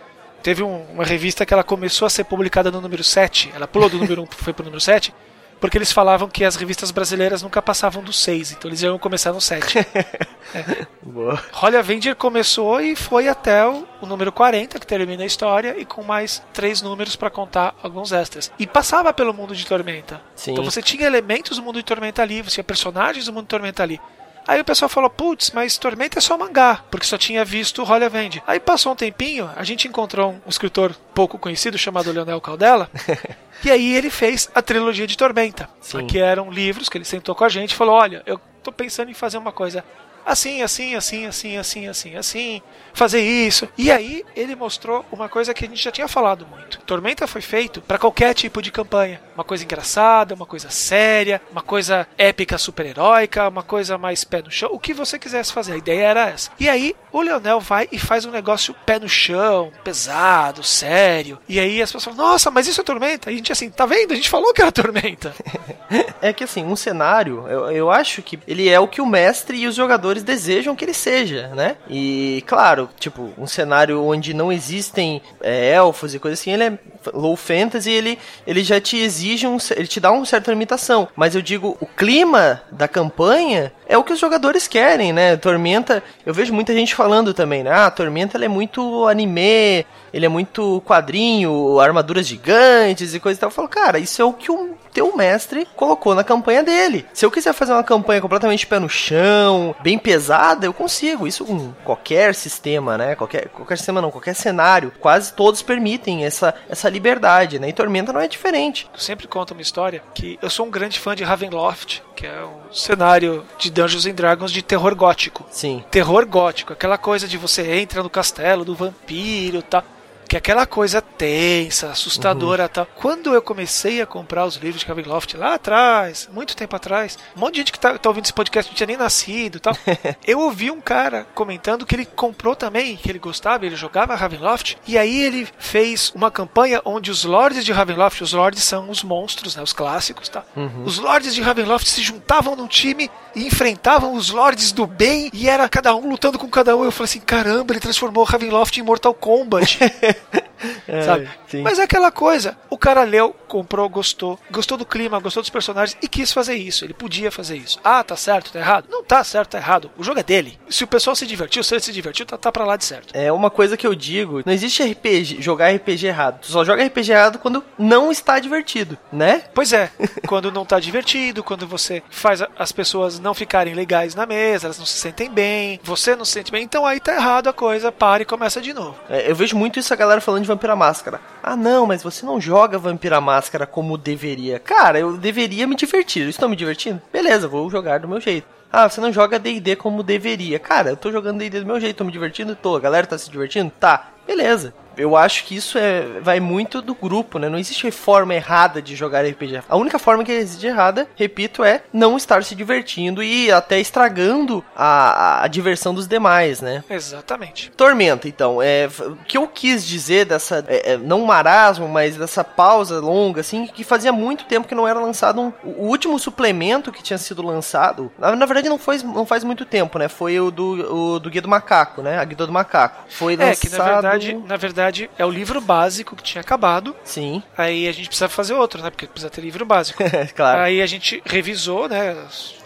teve 0.43 0.63
um, 0.63 0.83
uma 0.93 1.05
revista 1.05 1.45
que 1.45 1.53
ela 1.53 1.65
começou 1.65 2.07
a 2.07 2.11
ser 2.11 2.25
publicada 2.25 2.71
no 2.71 2.81
número 2.81 3.03
7, 3.03 3.53
ela 3.55 3.67
pulou 3.67 3.89
do 3.89 3.99
número 3.99 4.23
1 4.23 4.27
foi 4.39 4.53
pro 4.53 4.65
número 4.65 4.81
7, 4.81 5.13
porque 5.61 5.79
eles 5.79 5.93
falavam 5.93 6.29
que 6.29 6.45
as 6.45 6.57
revistas 6.57 6.91
brasileiras 6.91 7.43
nunca 7.43 7.63
passavam 7.63 8.03
do 8.03 8.13
6, 8.13 8.53
então 8.53 8.69
eles 8.69 8.83
iam 8.83 8.99
começar 8.99 9.33
no 9.33 9.41
7. 9.41 9.79
é. 10.55 10.87
Boa. 11.03 11.43
Holly 11.53 11.77
Avenger 11.77 12.15
começou 12.15 12.81
e 12.81 12.95
foi 12.95 13.29
até 13.29 13.67
o, 13.67 13.87
o, 14.01 14.07
número 14.07 14.33
40, 14.33 14.79
que 14.79 14.87
termina 14.87 15.23
a 15.23 15.27
história, 15.27 15.77
e 15.79 15.85
com 15.85 16.03
mais 16.03 16.43
três 16.53 16.83
números 16.83 17.17
para 17.17 17.31
contar 17.31 17.75
alguns 17.83 18.13
extras. 18.13 18.51
E 18.59 18.67
passava 18.67 19.13
pelo 19.13 19.33
mundo 19.33 19.55
de 19.55 19.65
Tormenta. 19.67 20.21
Sim. 20.35 20.53
Então 20.53 20.65
você 20.65 20.83
tinha 20.83 21.07
elementos 21.07 21.57
do 21.57 21.63
mundo 21.63 21.77
de 21.77 21.85
Tormenta 21.85 22.23
ali, 22.23 22.43
você 22.43 22.51
tinha 22.51 22.65
personagens 22.65 23.27
do 23.27 23.33
mundo 23.33 23.45
de 23.45 23.49
Tormenta 23.49 23.83
ali. 23.83 24.01
Aí 24.47 24.61
o 24.61 24.65
pessoal 24.65 24.89
falou, 24.89 25.11
putz, 25.11 25.51
mas 25.51 25.77
Tormenta 25.77 26.19
é 26.19 26.23
só 26.23 26.39
mangá, 26.39 26.85
porque 26.91 27.07
só 27.07 27.19
tinha 27.19 27.45
visto 27.45 27.83
Holly 27.83 28.05
Avenger. 28.05 28.43
Aí 28.47 28.61
passou 28.61 28.93
um 28.93 28.97
tempinho, 28.97 29.51
a 29.57 29.65
gente 29.65 29.89
encontrou 29.89 30.33
um 30.47 30.49
escritor 30.49 30.95
pouco 31.15 31.39
conhecido 31.39 31.77
chamado 31.77 32.13
Leonel 32.13 32.41
Caldela, 32.41 32.91
e 33.65 33.71
aí 33.71 33.95
ele 33.95 34.11
fez 34.11 34.49
a 34.55 34.63
trilogia 34.63 35.07
de 35.07 35.17
Tormenta, 35.17 35.69
Sim. 35.81 36.07
que 36.07 36.19
eram 36.19 36.51
livros 36.51 36.89
que 36.89 36.97
ele 36.97 37.05
sentou 37.05 37.35
com 37.35 37.45
a 37.45 37.49
gente 37.49 37.73
e 37.73 37.77
falou, 37.77 37.97
olha, 37.97 38.23
eu 38.25 38.41
tô 38.63 38.71
pensando 38.71 39.11
em 39.11 39.15
fazer 39.15 39.39
uma 39.39 39.53
coisa 39.53 39.85
assim, 40.27 40.61
assim, 40.61 40.97
assim, 40.97 41.25
assim, 41.25 41.57
assim, 41.57 41.87
assim, 41.87 42.17
assim, 42.17 42.63
fazer 42.93 43.21
isso. 43.21 43.69
E 43.79 43.93
aí 43.93 44.25
ele 44.35 44.57
mostrou 44.57 45.07
uma 45.13 45.29
coisa 45.29 45.55
que 45.55 45.65
a 45.65 45.69
gente 45.69 45.83
já 45.83 45.93
tinha 45.93 46.09
falado 46.09 46.45
muito. 46.47 46.81
Tormenta 46.81 47.29
foi 47.29 47.41
feito 47.41 47.81
para 47.81 47.97
qualquer 47.97 48.35
tipo 48.35 48.61
de 48.61 48.73
campanha. 48.73 49.21
Uma 49.37 49.45
coisa 49.45 49.65
engraçada, 49.65 50.35
uma 50.35 50.47
coisa 50.47 50.71
séria, 50.71 51.43
uma 51.53 51.63
coisa 51.63 52.09
épica 52.17 52.57
super-heróica, 52.57 53.49
uma 53.49 53.63
coisa 53.63 53.99
mais 53.99 54.25
pé 54.25 54.41
no 54.43 54.51
chão, 54.51 54.71
o 54.73 54.79
que 54.79 54.95
você 54.95 55.19
quisesse 55.19 55.53
fazer. 55.53 55.75
A 55.75 55.77
ideia 55.77 56.07
era 56.07 56.29
essa. 56.31 56.51
E 56.59 56.69
aí 56.69 56.97
o 57.13 57.21
Leonel 57.21 57.61
vai 57.61 57.87
e 57.93 57.99
faz 57.99 58.25
um 58.25 58.31
negócio 58.31 58.75
pé 58.87 58.99
no 58.99 59.09
chão, 59.09 59.71
pesado, 59.85 60.63
sério. 60.63 61.39
E 61.49 61.61
aí 61.61 61.83
as 61.83 61.93
pessoas 61.93 62.17
falam, 62.17 62.33
nossa, 62.33 62.51
mas 62.51 62.67
isso 62.67 62.81
é 62.81 62.85
Tormenta? 62.85 63.31
E 63.31 63.35
a 63.35 63.37
gente 63.37 63.53
assim, 63.53 63.69
tá 63.69 63.85
vendo? 63.85 64.13
A 64.13 64.17
gente 64.17 64.31
falou 64.31 64.55
que 64.55 64.63
era 64.63 64.73
Tormenta. 64.73 65.35
é 66.23 66.33
que 66.33 66.45
assim, 66.45 66.65
um 66.65 66.77
cenário, 66.77 67.47
eu, 67.49 67.71
eu 67.71 67.91
acho 67.91 68.23
que 68.23 68.39
ele 68.49 68.69
é 68.69 68.81
o 68.81 68.89
que 68.89 69.01
o 69.01 69.07
mestre 69.07 69.59
e 69.59 69.67
os 69.67 69.75
jogadores 69.75 70.23
desejam 70.23 70.75
que 70.75 70.85
ele 70.85 70.95
seja, 70.95 71.49
né? 71.49 71.77
E, 71.89 72.43
claro, 72.47 72.89
tipo, 72.99 73.33
um 73.37 73.47
cenário 73.47 74.03
onde 74.03 74.33
não 74.33 74.51
existem 74.51 75.21
é, 75.41 75.73
elfos 75.73 76.15
e 76.15 76.19
coisas 76.19 76.41
assim, 76.41 76.53
ele 76.53 76.65
é 76.65 76.79
low 77.13 77.37
fantasy, 77.37 77.91
ele, 77.91 78.19
ele 78.47 78.63
já 78.63 78.81
te 78.81 78.97
exige 78.97 79.47
um, 79.47 79.57
ele 79.75 79.87
te 79.87 80.01
dá 80.01 80.11
uma 80.11 80.25
certa 80.25 80.51
limitação. 80.51 81.09
Mas 81.17 81.35
eu 81.35 81.43
digo, 81.43 81.77
o 81.81 81.87
clima 81.87 82.63
da 82.71 82.89
campanha 82.89 83.73
é 83.89 83.97
o 83.97 84.05
que 84.05 84.13
os 84.13 84.19
jogadores 84.19 84.67
querem, 84.67 85.13
né? 85.13 85.37
Tormenta, 85.37 86.03
eu 86.25 86.35
vejo 86.35 86.53
muita 86.53 86.73
gente 86.73 86.95
falando 86.95 87.33
também, 87.33 87.63
né? 87.63 87.71
Ah, 87.73 87.91
Tormenta 87.91 88.43
é 88.43 88.49
muito 88.49 89.07
anime, 89.07 89.87
ele 90.13 90.27
é 90.27 90.29
muito 90.29 90.83
quadrinho, 90.85 91.79
armaduras 91.81 92.27
gigantes 92.27 93.15
e 93.15 93.21
coisa 93.21 93.39
e 93.39 93.41
tal. 93.41 93.49
Eu 93.49 93.55
falo, 93.55 93.69
cara, 93.69 93.99
isso 93.99 94.21
é 94.21 94.25
o 94.25 94.33
que 94.33 94.51
o 94.51 94.76
teu 94.97 95.15
mestre 95.15 95.69
colocou 95.77 96.15
na 96.15 96.25
campanha 96.25 96.63
dele. 96.63 97.05
Se 97.13 97.27
eu 97.27 97.31
quiser 97.31 97.53
fazer 97.53 97.75
uma 97.75 97.85
campanha 97.85 98.19
completamente 98.19 98.67
pé 98.67 98.79
no 98.79 98.89
chão, 98.89 99.77
bem 99.83 99.99
pesada, 99.99 100.65
eu 100.65 100.73
consigo. 100.73 101.27
Isso 101.27 101.45
com 101.45 101.75
qualquer 101.85 102.35
sistema, 102.35 102.97
né? 102.97 103.15
Qualquer, 103.15 103.49
qualquer 103.51 103.77
sistema 103.77 104.01
não, 104.01 104.11
qualquer 104.11 104.35
cenário. 104.35 104.91
Quase 104.99 105.35
todos 105.35 105.61
permitem 105.61 106.25
essa, 106.25 106.55
essa 106.67 106.89
liberdade, 106.89 107.59
né? 107.59 107.69
E 107.69 107.75
Tormenta 107.75 108.11
não 108.11 108.23
é 108.23 108.27
diferente. 108.27 108.89
Eu 108.91 108.99
sempre 108.99 109.29
conto 109.29 109.51
uma 109.51 109.61
história 109.61 110.03
que 110.15 110.39
eu 110.41 110.49
sou 110.49 110.65
um 110.65 110.71
grande 110.71 110.99
fã 110.99 111.15
de 111.15 111.25
Ravenloft, 111.25 112.03
que 112.15 112.27
é 112.27 112.43
um 112.43 112.73
cenário 112.73 113.45
de 113.59 113.71
Dungeons 113.71 114.07
and 114.07 114.15
Dragons 114.15 114.51
de 114.51 114.63
terror 114.63 114.95
gótico. 114.95 115.45
Sim. 115.51 115.85
Terror 115.91 116.25
gótico, 116.25 116.73
aquela 116.73 116.97
coisa 116.97 117.29
de 117.29 117.37
você 117.37 117.71
entra 117.75 118.03
no 118.03 118.09
castelo 118.09 118.65
do 118.65 118.75
vampiro 118.75 119.59
e 119.59 119.63
tal 119.63 119.85
que 120.29 120.37
é 120.37 120.39
aquela 120.39 120.67
coisa 120.67 121.01
tensa, 121.01 121.91
assustadora 121.91 122.65
uhum. 122.65 122.69
tal. 122.69 122.87
Quando 122.97 123.35
eu 123.35 123.41
comecei 123.41 124.01
a 124.01 124.07
comprar 124.07 124.45
os 124.45 124.57
livros 124.57 124.81
de 124.81 124.87
Ravenloft 124.87 125.35
lá 125.37 125.55
atrás, 125.55 126.29
muito 126.33 126.57
tempo 126.57 126.75
atrás, 126.75 127.19
um 127.37 127.41
monte 127.41 127.55
de 127.55 127.61
gente 127.61 127.73
que 127.73 127.79
tá, 127.79 127.97
tá 127.97 128.09
ouvindo 128.09 128.25
esse 128.25 128.33
podcast 128.33 128.71
não 128.71 128.77
tinha 128.77 128.87
nem 128.87 128.97
nascido 128.97 129.61
tal. 129.61 129.77
eu 130.27 130.41
ouvi 130.41 130.71
um 130.71 130.81
cara 130.81 131.27
comentando 131.35 131.87
que 131.87 131.95
ele 131.95 132.05
comprou 132.05 132.57
também, 132.57 132.97
que 132.97 133.11
ele 133.11 133.19
gostava, 133.19 133.65
ele 133.65 133.77
jogava 133.77 134.15
Ravenloft, 134.15 134.77
e 134.87 134.99
aí 134.99 135.23
ele 135.23 135.49
fez 135.59 136.13
uma 136.15 136.31
campanha 136.31 136.81
onde 136.85 137.11
os 137.11 137.25
lords 137.25 137.65
de 137.65 137.73
Ravenloft, 137.73 138.23
os 138.23 138.33
lords 138.33 138.63
são 138.63 138.91
os 138.91 139.03
monstros, 139.03 139.57
né, 139.57 139.63
os 139.63 139.73
clássicos, 139.73 140.29
tá? 140.29 140.45
Uhum. 140.57 140.85
Os 140.85 140.99
lords 140.99 141.35
de 141.35 141.41
Ravenloft 141.41 141.89
se 141.89 142.03
juntavam 142.03 142.57
num 142.57 142.67
time 142.67 143.11
e 143.37 143.47
enfrentavam 143.47 144.15
os 144.15 144.31
lords 144.31 144.73
do 144.73 144.87
bem, 144.87 145.31
e 145.33 145.47
era 145.49 145.69
cada 145.69 145.95
um 145.95 146.09
lutando 146.09 146.39
com 146.39 146.49
cada 146.49 146.75
um. 146.75 146.83
Eu 146.83 146.91
falei 146.91 147.11
assim, 147.11 147.21
caramba, 147.21 147.75
ele 147.75 147.81
transformou 147.81 148.25
Ravenloft 148.25 148.79
em 148.79 148.83
Mortal 148.83 149.13
Kombat. 149.13 149.79
é, 150.89 151.03
sabe? 151.03 151.29
Sim. 151.49 151.63
Mas 151.63 151.79
é 151.79 151.83
aquela 151.83 152.11
coisa, 152.11 152.57
o 152.71 152.79
cara 152.79 153.03
leu, 153.03 153.35
comprou, 153.49 153.89
gostou, 153.89 154.39
gostou 154.51 154.79
do 154.79 154.87
clima, 154.87 155.19
gostou 155.19 155.43
dos 155.43 155.51
personagens 155.51 155.97
e 156.03 156.09
quis 156.09 156.33
fazer 156.33 156.55
isso. 156.55 156.85
Ele 156.85 156.95
podia 156.95 157.31
fazer 157.31 157.57
isso. 157.57 157.79
Ah, 157.83 158.03
tá 158.03 158.17
certo, 158.17 158.53
tá 158.53 158.59
errado? 158.59 158.87
Não 158.91 159.03
tá 159.03 159.23
certo, 159.25 159.51
tá 159.51 159.59
errado. 159.59 159.91
O 159.97 160.05
jogo 160.05 160.21
é 160.21 160.23
dele. 160.23 160.59
Se 160.69 160.85
o 160.85 160.87
pessoal 160.87 161.17
se 161.17 161.27
divertiu, 161.27 161.63
se 161.65 161.75
ele 161.75 161.81
se 161.81 161.93
divertiu, 161.93 162.27
tá, 162.27 162.37
tá 162.37 162.53
pra 162.53 162.65
lá 162.65 162.77
de 162.77 162.85
certo. 162.85 163.15
É 163.15 163.33
uma 163.33 163.51
coisa 163.51 163.77
que 163.77 163.87
eu 163.87 163.95
digo, 163.95 164.43
não 164.45 164.53
existe 164.53 164.83
RPG, 164.83 165.41
jogar 165.41 165.75
RPG 165.75 166.07
errado. 166.07 166.41
Tu 166.41 166.53
só 166.53 166.65
joga 166.65 166.85
RPG 166.85 167.11
errado 167.11 167.39
quando 167.39 167.65
não 167.79 168.11
está 168.11 168.39
divertido, 168.39 168.97
né? 169.13 169.45
Pois 169.55 169.73
é, 169.73 169.91
quando 170.27 170.53
não 170.53 170.65
tá 170.65 170.79
divertido, 170.79 171.43
quando 171.43 171.67
você 171.67 172.03
faz 172.11 172.43
as 172.59 172.73
pessoas 172.73 173.19
não 173.19 173.35
ficarem 173.35 173.75
legais 173.75 174.15
na 174.15 174.27
mesa, 174.27 174.67
elas 174.67 174.79
não 174.79 174.87
se 174.87 174.99
sentem 174.99 175.31
bem, 175.31 175.81
você 175.83 176.15
não 176.15 176.25
se 176.25 176.33
sente 176.33 176.53
bem, 176.53 176.63
então 176.63 176.87
aí 176.87 177.01
tá 177.01 177.15
errado 177.15 177.49
a 177.49 177.53
coisa, 177.53 177.91
para 177.91 178.23
e 178.23 178.27
começa 178.27 178.61
de 178.61 178.73
novo. 178.73 178.97
É, 179.09 179.31
eu 179.31 179.35
vejo 179.35 179.57
muito 179.57 179.79
isso 179.79 179.93
a 179.93 179.97
galera 179.97 180.21
falando 180.21 180.43
de 180.43 180.49
Vampira 180.49 180.76
Máscara. 180.77 181.21
Ah, 181.43 181.57
não, 181.57 181.87
mas 181.87 182.03
você 182.03 182.25
não 182.25 182.41
joga 182.41 182.79
Vampira 182.79 183.21
Máscara 183.21 183.67
como 183.67 183.99
deveria. 183.99 184.59
Cara, 184.59 184.99
eu 184.99 185.17
deveria 185.17 185.67
me 185.67 185.75
divertir. 185.75 186.29
Estou 186.29 186.49
me 186.49 186.55
divertindo? 186.57 187.03
Beleza, 187.13 187.49
vou 187.49 187.69
jogar 187.71 188.01
do 188.01 188.09
meu 188.09 188.21
jeito. 188.21 188.47
Ah, 188.71 188.89
você 188.89 189.01
não 189.01 189.13
joga 189.13 189.39
D&D 189.39 189.75
como 189.77 190.03
deveria. 190.03 190.59
Cara, 190.59 190.91
eu 190.91 190.97
tô 190.97 191.11
jogando 191.11 191.39
D&D 191.39 191.61
do 191.61 191.67
meu 191.67 191.81
jeito, 191.81 191.97
tô 191.97 192.05
me 192.05 192.13
divertindo? 192.13 192.55
Tô. 192.55 192.77
A 192.77 192.81
galera 192.81 193.07
tá 193.07 193.17
se 193.17 193.31
divertindo? 193.31 193.73
Tá. 193.81 194.11
Beleza 194.27 194.75
eu 194.97 195.17
acho 195.17 195.45
que 195.45 195.57
isso 195.57 195.79
é, 195.79 196.21
vai 196.21 196.41
muito 196.41 196.81
do 196.81 196.95
grupo, 196.95 197.39
né? 197.39 197.49
Não 197.49 197.59
existe 197.59 197.91
forma 197.91 198.35
errada 198.35 198.81
de 198.81 198.97
jogar 198.97 199.25
RPG. 199.25 199.63
A 199.69 199.77
única 199.77 199.99
forma 199.99 200.25
que 200.25 200.33
existe 200.33 200.67
errada, 200.67 201.07
repito, 201.15 201.63
é 201.63 201.83
não 201.93 202.17
estar 202.17 202.43
se 202.43 202.55
divertindo 202.55 203.23
e 203.23 203.51
até 203.51 203.79
estragando 203.79 204.65
a, 204.75 205.45
a 205.45 205.49
diversão 205.49 205.95
dos 205.95 206.07
demais, 206.07 206.61
né? 206.61 206.83
Exatamente. 206.89 207.71
Tormenta, 207.77 208.29
então, 208.29 208.61
é, 208.63 208.89
o 209.01 209.17
que 209.27 209.37
eu 209.37 209.47
quis 209.47 209.87
dizer 209.87 210.25
dessa, 210.25 210.65
é, 210.69 210.93
é, 210.93 210.97
não 210.97 211.25
marasmo, 211.25 211.89
mas 211.89 212.17
dessa 212.17 212.43
pausa 212.43 213.01
longa, 213.01 213.41
assim, 213.41 213.67
que 213.67 213.85
fazia 213.85 214.13
muito 214.13 214.45
tempo 214.45 214.69
que 214.69 214.75
não 214.75 214.89
era 214.89 214.99
lançado 214.99 215.41
um, 215.41 215.53
o 215.63 215.87
último 215.87 216.19
suplemento 216.19 216.93
que 216.93 217.03
tinha 217.03 217.19
sido 217.19 217.43
lançado, 217.43 218.11
na, 218.19 218.35
na 218.35 218.47
verdade 218.47 218.69
não, 218.69 218.79
foi, 218.79 218.99
não 218.99 219.27
faz 219.27 219.45
muito 219.45 219.65
tempo, 219.65 219.99
né? 219.99 220.09
Foi 220.09 220.39
o 220.41 220.51
do, 220.51 220.95
o 220.95 221.19
do 221.19 221.31
Guia 221.31 221.43
do 221.43 221.49
Macaco, 221.49 222.03
né? 222.03 222.19
A 222.19 222.25
Guia 222.25 222.37
do 222.37 222.53
Macaco. 222.53 223.05
Foi 223.09 223.37
lançado... 223.37 223.53
É, 223.53 223.57
que 223.57 223.69
na 223.77 223.85
verdade, 223.85 224.35
na 224.47 224.57
verdade 224.57 224.86
verdade, 224.87 225.11
é 225.19 225.25
o 225.25 225.31
livro 225.31 225.61
básico 225.61 226.17
que 226.17 226.23
tinha 226.23 226.41
acabado. 226.41 226.95
Sim. 227.05 227.43
Aí 227.57 227.89
a 227.89 227.93
gente 227.93 228.09
precisa 228.09 228.29
fazer 228.29 228.55
outro, 228.55 228.83
né? 228.83 228.91
Porque 228.91 229.07
precisa 229.07 229.31
ter 229.31 229.41
livro 229.41 229.65
básico. 229.65 230.03
claro. 230.35 230.61
Aí 230.63 230.81
a 230.81 230.87
gente 230.87 231.23
revisou, 231.25 231.89
né? 231.89 232.15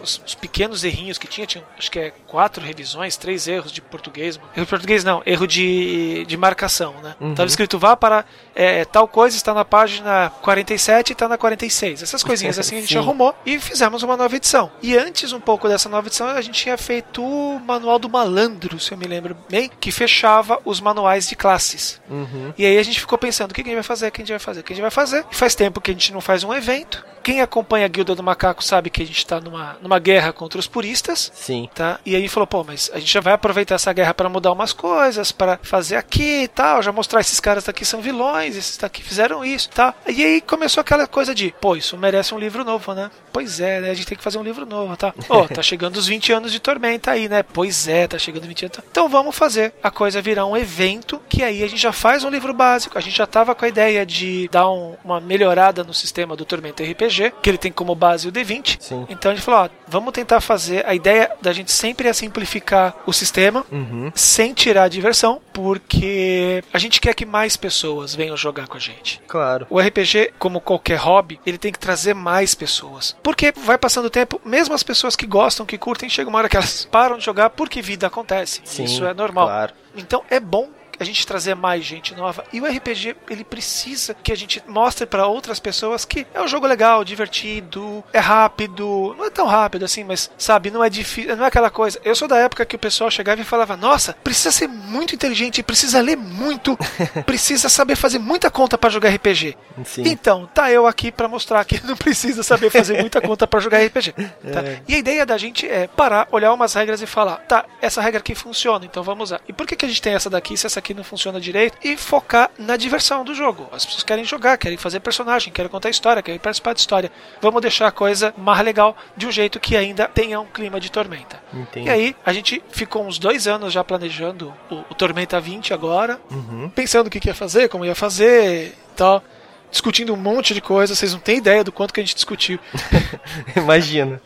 Os, 0.01 0.21
os, 0.25 0.35
pequenos 0.35 0.83
errinhos 0.83 1.17
que 1.17 1.27
tinha. 1.27 1.45
Tinha, 1.45 1.63
acho 1.77 1.91
que 1.91 1.99
é 1.99 2.13
quatro 2.27 2.63
revisões, 2.63 3.17
três 3.17 3.47
erros 3.47 3.71
de 3.71 3.81
português. 3.81 4.39
Erro 4.55 4.65
de 4.65 4.69
português 4.69 5.03
não, 5.03 5.21
erro 5.25 5.47
de, 5.47 6.25
de 6.25 6.37
marcação, 6.37 6.95
né? 7.01 7.15
Uhum. 7.19 7.35
Tava 7.35 7.47
escrito 7.47 7.77
vá 7.77 7.95
para 7.95 8.25
é, 8.55 8.85
tal 8.85 9.07
coisa, 9.07 9.35
está 9.35 9.53
na 9.53 9.65
página 9.65 10.31
47 10.41 11.09
e 11.09 11.13
está 11.13 11.27
na 11.27 11.37
46. 11.37 12.03
Essas 12.03 12.23
coisinhas 12.23 12.57
assim 12.59 12.77
a 12.77 12.81
gente 12.81 12.97
arrumou 12.97 13.35
e 13.45 13.59
fizemos 13.59 14.03
uma 14.03 14.15
nova 14.17 14.35
edição. 14.35 14.71
E 14.81 14.97
antes 14.97 15.33
um 15.33 15.39
pouco 15.39 15.67
dessa 15.67 15.89
nova 15.89 16.07
edição, 16.07 16.27
a 16.27 16.41
gente 16.41 16.61
tinha 16.61 16.77
feito 16.77 17.23
o 17.23 17.59
manual 17.59 17.99
do 17.99 18.09
malandro, 18.09 18.79
se 18.79 18.91
eu 18.91 18.97
me 18.97 19.05
lembro 19.05 19.35
bem, 19.49 19.69
que 19.79 19.91
fechava 19.91 20.59
os 20.65 20.79
manuais 20.79 21.27
de 21.27 21.35
classes. 21.35 22.01
Uhum. 22.11 22.53
E 22.57 22.65
aí 22.65 22.77
a 22.77 22.83
gente 22.83 22.99
ficou 22.99 23.17
pensando: 23.17 23.51
o 23.51 23.53
que 23.53 23.61
a 23.61 23.63
gente 23.63 23.73
vai 23.73 23.83
fazer? 23.83 24.07
O 24.07 24.11
que 24.11 24.21
a 24.21 24.25
gente 24.25 24.33
vai 24.33 24.39
fazer? 24.39 24.59
O 24.59 24.63
que 24.63 24.73
a 24.73 24.75
gente 24.75 24.81
vai 24.81 24.91
fazer? 24.91 25.25
E 25.31 25.35
faz 25.35 25.55
tempo 25.55 25.79
que 25.79 25.91
a 25.91 25.93
gente 25.93 26.11
não 26.11 26.21
faz 26.21 26.43
um 26.43 26.53
evento. 26.53 27.03
Quem 27.23 27.41
acompanha 27.41 27.85
a 27.85 27.89
Guilda 27.89 28.15
do 28.15 28.23
Macaco 28.23 28.63
sabe 28.63 28.89
que 28.89 29.01
a 29.01 29.05
gente 29.05 29.17
está 29.17 29.39
numa, 29.39 29.77
numa 29.81 29.99
guerra 29.99 30.33
contra 30.33 30.59
os 30.59 30.67
puristas. 30.67 31.31
Sim. 31.33 31.69
Tá? 31.73 31.99
E 32.05 32.15
aí 32.15 32.27
falou: 32.27 32.47
pô, 32.47 32.63
mas 32.63 32.89
a 32.93 32.99
gente 32.99 33.11
já 33.11 33.21
vai 33.21 33.33
aproveitar 33.33 33.75
essa 33.75 33.93
guerra 33.93 34.13
para 34.13 34.29
mudar 34.29 34.51
umas 34.51 34.73
coisas, 34.73 35.31
para 35.31 35.59
fazer 35.61 35.95
aqui 35.95 36.43
e 36.43 36.47
tal, 36.47 36.81
já 36.81 36.91
mostrar 36.91 37.21
esses 37.21 37.39
caras 37.39 37.63
daqui 37.63 37.85
são 37.85 38.01
vilões, 38.01 38.55
esses 38.55 38.77
daqui 38.77 39.03
fizeram 39.03 39.43
isso 39.43 39.69
tá? 39.69 39.93
E 40.07 40.23
aí 40.23 40.41
começou 40.41 40.81
aquela 40.81 41.07
coisa 41.07 41.33
de: 41.33 41.53
pô, 41.59 41.75
isso 41.75 41.97
merece 41.97 42.33
um 42.33 42.39
livro 42.39 42.63
novo, 42.63 42.93
né? 42.93 43.09
Pois 43.31 43.59
é, 43.59 43.81
né? 43.81 43.89
A 43.89 43.93
gente 43.93 44.07
tem 44.07 44.17
que 44.17 44.23
fazer 44.23 44.37
um 44.37 44.43
livro 44.43 44.65
novo, 44.65 44.95
tá? 44.97 45.13
Ó, 45.29 45.43
oh, 45.43 45.47
tá 45.53 45.61
chegando 45.61 45.95
os 45.95 46.07
20 46.07 46.33
anos 46.33 46.51
de 46.51 46.59
Tormenta 46.59 47.11
aí, 47.11 47.29
né? 47.29 47.43
Pois 47.43 47.87
é, 47.87 48.07
tá 48.07 48.17
chegando 48.17 48.47
20 48.47 48.65
anos. 48.65 48.79
Então 48.89 49.09
vamos 49.09 49.35
fazer 49.35 49.73
a 49.81 49.89
coisa 49.89 50.21
virar 50.21 50.45
um 50.45 50.55
evento 50.55 51.21
que 51.29 51.43
aí 51.43 51.63
a 51.63 51.67
gente 51.67 51.81
já 51.81 51.91
faz 51.91 52.23
um 52.23 52.29
livro 52.29 52.53
básico. 52.53 52.97
A 52.97 53.01
gente 53.01 53.17
já 53.17 53.27
tava 53.27 53.55
com 53.55 53.65
a 53.65 53.67
ideia 53.67 54.05
de 54.05 54.47
dar 54.51 54.69
um, 54.69 54.95
uma 55.03 55.19
melhorada 55.19 55.83
no 55.83 55.93
sistema 55.93 56.35
do 56.35 56.45
Tormenta 56.45 56.83
RPG 56.83 57.10
RPG, 57.11 57.33
que 57.41 57.49
ele 57.49 57.57
tem 57.57 57.71
como 57.71 57.93
base 57.95 58.27
o 58.27 58.31
D20. 58.31 58.77
Sim. 58.79 59.05
Então 59.09 59.31
a 59.31 59.35
gente 59.35 59.43
falou, 59.43 59.65
ó, 59.65 59.69
vamos 59.87 60.13
tentar 60.13 60.39
fazer. 60.41 60.85
A 60.85 60.95
ideia 60.95 61.31
da 61.41 61.51
gente 61.53 61.71
sempre 61.71 62.07
é 62.07 62.13
simplificar 62.13 62.95
o 63.05 63.13
sistema, 63.13 63.65
Uhum. 63.71 64.11
sem 64.15 64.53
tirar 64.53 64.83
a 64.83 64.87
diversão, 64.87 65.41
porque 65.53 66.63
a 66.73 66.77
gente 66.79 66.99
quer 67.01 67.13
que 67.13 67.25
mais 67.25 67.55
pessoas 67.57 68.15
venham 68.15 68.35
jogar 68.37 68.67
com 68.67 68.77
a 68.77 68.79
gente. 68.79 69.21
Claro. 69.27 69.67
O 69.69 69.79
RPG, 69.79 70.33
como 70.39 70.61
qualquer 70.61 70.97
hobby, 70.97 71.39
ele 71.45 71.57
tem 71.57 71.71
que 71.71 71.79
trazer 71.79 72.13
mais 72.13 72.55
pessoas. 72.55 73.15
Porque 73.21 73.51
vai 73.51 73.77
passando 73.77 74.05
o 74.05 74.09
tempo, 74.09 74.39
mesmo 74.45 74.73
as 74.73 74.83
pessoas 74.83 75.15
que 75.15 75.25
gostam, 75.25 75.65
que 75.65 75.77
curtem, 75.77 76.09
chega 76.09 76.29
uma 76.29 76.37
hora 76.39 76.49
que 76.49 76.57
elas 76.57 76.85
param 76.91 77.17
de 77.17 77.25
jogar 77.25 77.49
porque 77.51 77.81
vida 77.81 78.07
acontece. 78.07 78.61
Sim, 78.63 78.83
Isso 78.85 79.05
é 79.05 79.13
normal. 79.13 79.47
Claro. 79.47 79.73
Então 79.95 80.23
é 80.29 80.39
bom 80.39 80.69
a 81.01 81.05
gente 81.05 81.25
trazer 81.25 81.55
mais 81.55 81.83
gente 81.83 82.13
nova. 82.15 82.43
E 82.51 82.61
o 82.61 82.65
RPG, 82.65 83.15
ele 83.29 83.43
precisa 83.43 84.13
que 84.13 84.31
a 84.31 84.37
gente 84.37 84.61
mostre 84.67 85.05
para 85.05 85.27
outras 85.27 85.59
pessoas 85.59 86.05
que 86.05 86.25
é 86.33 86.41
um 86.41 86.47
jogo 86.47 86.67
legal, 86.67 87.03
divertido, 87.03 88.03
é 88.13 88.19
rápido, 88.19 89.15
não 89.17 89.25
é 89.25 89.29
tão 89.29 89.45
rápido 89.45 89.85
assim, 89.85 90.03
mas 90.03 90.29
sabe, 90.37 90.71
não 90.71 90.83
é 90.83 90.89
difícil, 90.89 91.35
não 91.35 91.45
é 91.45 91.47
aquela 91.47 91.69
coisa. 91.69 91.99
Eu 92.03 92.15
sou 92.15 92.27
da 92.27 92.37
época 92.37 92.65
que 92.65 92.75
o 92.75 92.79
pessoal 92.79 93.09
chegava 93.09 93.41
e 93.41 93.45
falava: 93.45 93.75
"Nossa, 93.75 94.15
precisa 94.23 94.51
ser 94.51 94.67
muito 94.67 95.15
inteligente, 95.15 95.63
precisa 95.63 96.01
ler 96.01 96.17
muito, 96.17 96.77
precisa 97.25 97.69
saber 97.69 97.95
fazer 97.95 98.19
muita 98.19 98.49
conta 98.49 98.77
para 98.77 98.89
jogar 98.89 99.09
RPG". 99.09 99.57
Sim. 99.85 100.03
Então, 100.05 100.49
tá 100.53 100.71
eu 100.71 100.87
aqui 100.87 101.11
para 101.11 101.27
mostrar 101.27 101.63
que 101.65 101.81
não 101.85 101.95
precisa 101.95 102.43
saber 102.43 102.69
fazer 102.69 102.99
muita 103.01 103.21
conta 103.21 103.47
para 103.47 103.59
jogar 103.59 103.83
RPG. 103.83 104.11
tá? 104.11 104.61
É. 104.61 104.81
E 104.87 104.95
a 104.95 104.97
ideia 104.97 105.25
da 105.25 105.37
gente 105.37 105.67
é 105.67 105.87
parar, 105.87 106.27
olhar 106.31 106.53
umas 106.53 106.73
regras 106.73 107.01
e 107.01 107.05
falar, 107.05 107.37
tá, 107.47 107.65
essa 107.81 108.01
regra 108.01 108.19
aqui 108.19 108.35
funciona, 108.35 108.85
então 108.85 109.03
vamos 109.03 109.29
usar. 109.29 109.41
E 109.47 109.53
por 109.53 109.65
que, 109.65 109.75
que 109.75 109.85
a 109.85 109.87
gente 109.87 110.01
tem 110.01 110.13
essa 110.13 110.29
daqui 110.29 110.55
se 110.55 110.65
essa 110.65 110.79
aqui 110.79 110.90
não 110.93 111.03
funciona 111.03 111.39
direito? 111.39 111.77
E 111.83 111.95
focar 111.97 112.49
na 112.57 112.75
diversão 112.77 113.23
do 113.23 113.33
jogo. 113.35 113.67
As 113.71 113.85
pessoas 113.85 114.03
querem 114.03 114.23
jogar, 114.23 114.57
querem 114.57 114.77
fazer 114.77 114.99
personagem, 114.99 115.51
querem 115.51 115.69
contar 115.69 115.89
história, 115.89 116.21
querem 116.21 116.39
participar 116.39 116.73
de 116.73 116.79
história. 116.81 117.11
Vamos 117.41 117.61
deixar 117.61 117.87
a 117.87 117.91
coisa 117.91 118.33
mais 118.37 118.59
legal 118.63 118.95
de 119.15 119.27
um 119.27 119.31
jeito 119.31 119.59
que 119.59 119.75
ainda 119.77 120.07
tenha 120.07 120.39
um 120.39 120.45
clima 120.45 120.79
de 120.79 120.91
tormenta. 120.91 121.41
Entendi. 121.53 121.87
E 121.87 121.89
aí, 121.89 122.15
a 122.25 122.33
gente 122.33 122.61
ficou 122.71 123.05
uns 123.05 123.17
dois 123.19 123.47
anos 123.47 123.73
já 123.73 123.83
planejando 123.83 124.53
o, 124.69 124.75
o 124.89 124.95
Tormenta 124.95 125.39
20 125.39 125.73
agora, 125.73 126.19
Uhum. 126.29 126.69
pensando 126.69 127.07
o 127.07 127.09
que, 127.09 127.19
que 127.19 127.27
ia 127.29 127.35
fazer, 127.35 127.69
como 127.69 127.85
ia 127.85 127.95
fazer 127.95 128.67
e 128.67 128.95
tal. 128.95 129.23
Discutindo 129.71 130.13
um 130.13 130.17
monte 130.17 130.53
de 130.53 130.61
coisa, 130.61 130.93
vocês 130.93 131.13
não 131.13 131.19
têm 131.19 131.37
ideia 131.37 131.63
do 131.63 131.71
quanto 131.71 131.93
que 131.93 131.99
a 131.99 132.03
gente 132.03 132.15
discutiu. 132.15 132.59
Imagina. 133.55 134.21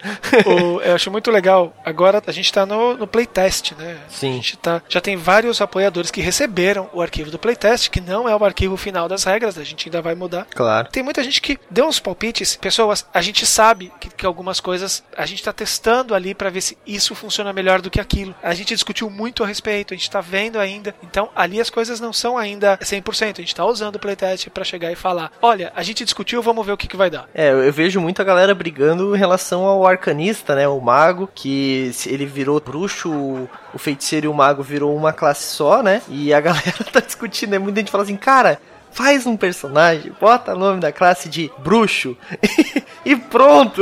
O- 0.45 0.81
eu 0.81 0.95
acho 0.95 1.11
muito 1.11 1.31
legal. 1.31 1.73
Agora 1.85 2.21
a 2.25 2.31
gente 2.31 2.51
tá 2.51 2.65
no, 2.65 2.97
no 2.97 3.07
playtest, 3.07 3.73
né? 3.77 3.97
Sim. 4.09 4.31
A 4.31 4.35
gente 4.35 4.57
tá, 4.57 4.81
já 4.89 4.99
tem 5.01 5.15
vários 5.15 5.61
apoiadores 5.61 6.11
que 6.11 6.21
receberam 6.21 6.89
o 6.93 7.01
arquivo 7.01 7.31
do 7.31 7.39
playtest, 7.39 7.89
que 7.89 8.01
não 8.01 8.27
é 8.27 8.35
o 8.35 8.43
arquivo 8.45 8.75
final 8.77 9.07
das 9.07 9.23
regras, 9.23 9.57
a 9.57 9.63
gente 9.63 9.87
ainda 9.87 10.01
vai 10.01 10.15
mudar. 10.15 10.47
Claro. 10.53 10.89
Tem 10.91 11.03
muita 11.03 11.23
gente 11.23 11.41
que 11.41 11.59
deu 11.69 11.85
uns 11.87 11.99
palpites. 11.99 12.55
Pessoas, 12.55 13.05
a 13.13 13.21
gente 13.21 13.45
sabe 13.45 13.91
que, 13.99 14.09
que 14.09 14.25
algumas 14.25 14.59
coisas 14.59 15.03
a 15.17 15.25
gente 15.25 15.43
tá 15.43 15.53
testando 15.53 16.13
ali 16.15 16.33
pra 16.33 16.49
ver 16.49 16.61
se 16.61 16.77
isso 16.85 17.13
funciona 17.15 17.53
melhor 17.53 17.81
do 17.81 17.89
que 17.89 17.99
aquilo. 17.99 18.33
A 18.41 18.53
gente 18.53 18.73
discutiu 18.73 19.09
muito 19.09 19.43
a 19.43 19.47
respeito, 19.47 19.93
a 19.93 19.97
gente 19.97 20.09
tá 20.09 20.21
vendo 20.21 20.59
ainda. 20.59 20.95
Então, 21.03 21.29
ali 21.35 21.59
as 21.61 21.69
coisas 21.69 21.99
não 21.99 22.11
são 22.13 22.37
ainda 22.37 22.77
100%. 22.77 23.37
A 23.37 23.41
gente 23.41 23.55
tá 23.55 23.65
usando 23.65 23.95
o 23.95 23.99
playtest 23.99 24.49
pra 24.49 24.63
chegar 24.63 24.91
e 24.91 24.95
falar: 24.95 25.31
olha, 25.41 25.71
a 25.75 25.83
gente 25.83 26.03
discutiu, 26.03 26.41
vamos 26.41 26.65
ver 26.65 26.71
o 26.71 26.77
que, 26.77 26.87
que 26.87 26.97
vai 26.97 27.09
dar. 27.09 27.27
É, 27.33 27.51
eu 27.51 27.71
vejo 27.71 27.99
muita 28.01 28.23
galera 28.23 28.53
brigando 28.55 29.15
em 29.15 29.19
relação 29.19 29.63
ao 29.65 29.85
arcanista, 29.85 30.55
né? 30.55 30.67
O 30.67 30.79
mago, 30.79 31.29
que 31.33 31.91
ele 32.05 32.25
virou 32.25 32.59
bruxo, 32.59 33.11
o- 33.11 33.49
feiticeiro 33.77 34.25
e 34.25 34.29
o 34.29 34.33
mago 34.33 34.63
virou 34.63 34.95
uma 34.95 35.11
classe 35.13 35.43
só, 35.53 35.83
né? 35.83 36.01
E 36.09 36.33
a 36.33 36.39
galera 36.41 36.83
tá 36.91 36.99
discutindo, 36.99 37.51
né? 37.51 37.59
Muita 37.59 37.79
gente 37.79 37.91
fala 37.91 38.03
assim, 38.03 38.15
cara, 38.17 38.59
faz 38.95 39.27
um 39.27 39.35
personagem, 39.35 40.13
bota 40.21 40.55
o 40.55 40.57
nome 40.57 40.79
da 40.79 40.89
classe 40.89 41.27
de 41.27 41.51
bruxo 41.59 42.17
e 43.03 43.13
pronto. 43.13 43.81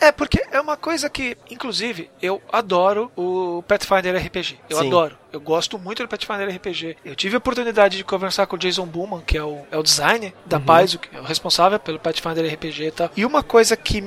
É, 0.00 0.10
porque 0.10 0.44
é 0.50 0.60
uma 0.60 0.76
coisa 0.76 1.08
que, 1.08 1.36
inclusive, 1.48 2.10
eu 2.20 2.42
adoro 2.52 3.12
o 3.16 3.62
Pathfinder 3.68 4.16
RPG. 4.16 4.58
Eu 4.68 4.78
Sim. 4.78 4.88
adoro. 4.88 5.16
Eu 5.32 5.40
gosto 5.40 5.78
muito 5.78 6.02
do 6.02 6.08
Pathfinder 6.08 6.48
RPG. 6.48 6.96
Eu 7.04 7.14
tive 7.14 7.36
a 7.36 7.38
oportunidade 7.38 7.96
de 7.96 8.04
conversar 8.04 8.46
com 8.46 8.56
o 8.56 8.58
Jason 8.58 8.86
Bowman, 8.86 9.22
que 9.24 9.38
é 9.38 9.42
o, 9.42 9.62
é 9.70 9.78
o 9.78 9.82
designer 9.82 10.32
da 10.44 10.58
Paizo, 10.58 10.98
que 10.98 11.16
é 11.16 11.20
o 11.20 11.24
responsável 11.24 11.78
pelo 11.78 11.98
Pathfinder 12.00 12.52
RPG 12.52 12.86
e 12.86 12.90
tal. 12.90 13.10
E 13.16 13.24
uma 13.24 13.42
coisa 13.42 13.76
que 13.76 14.00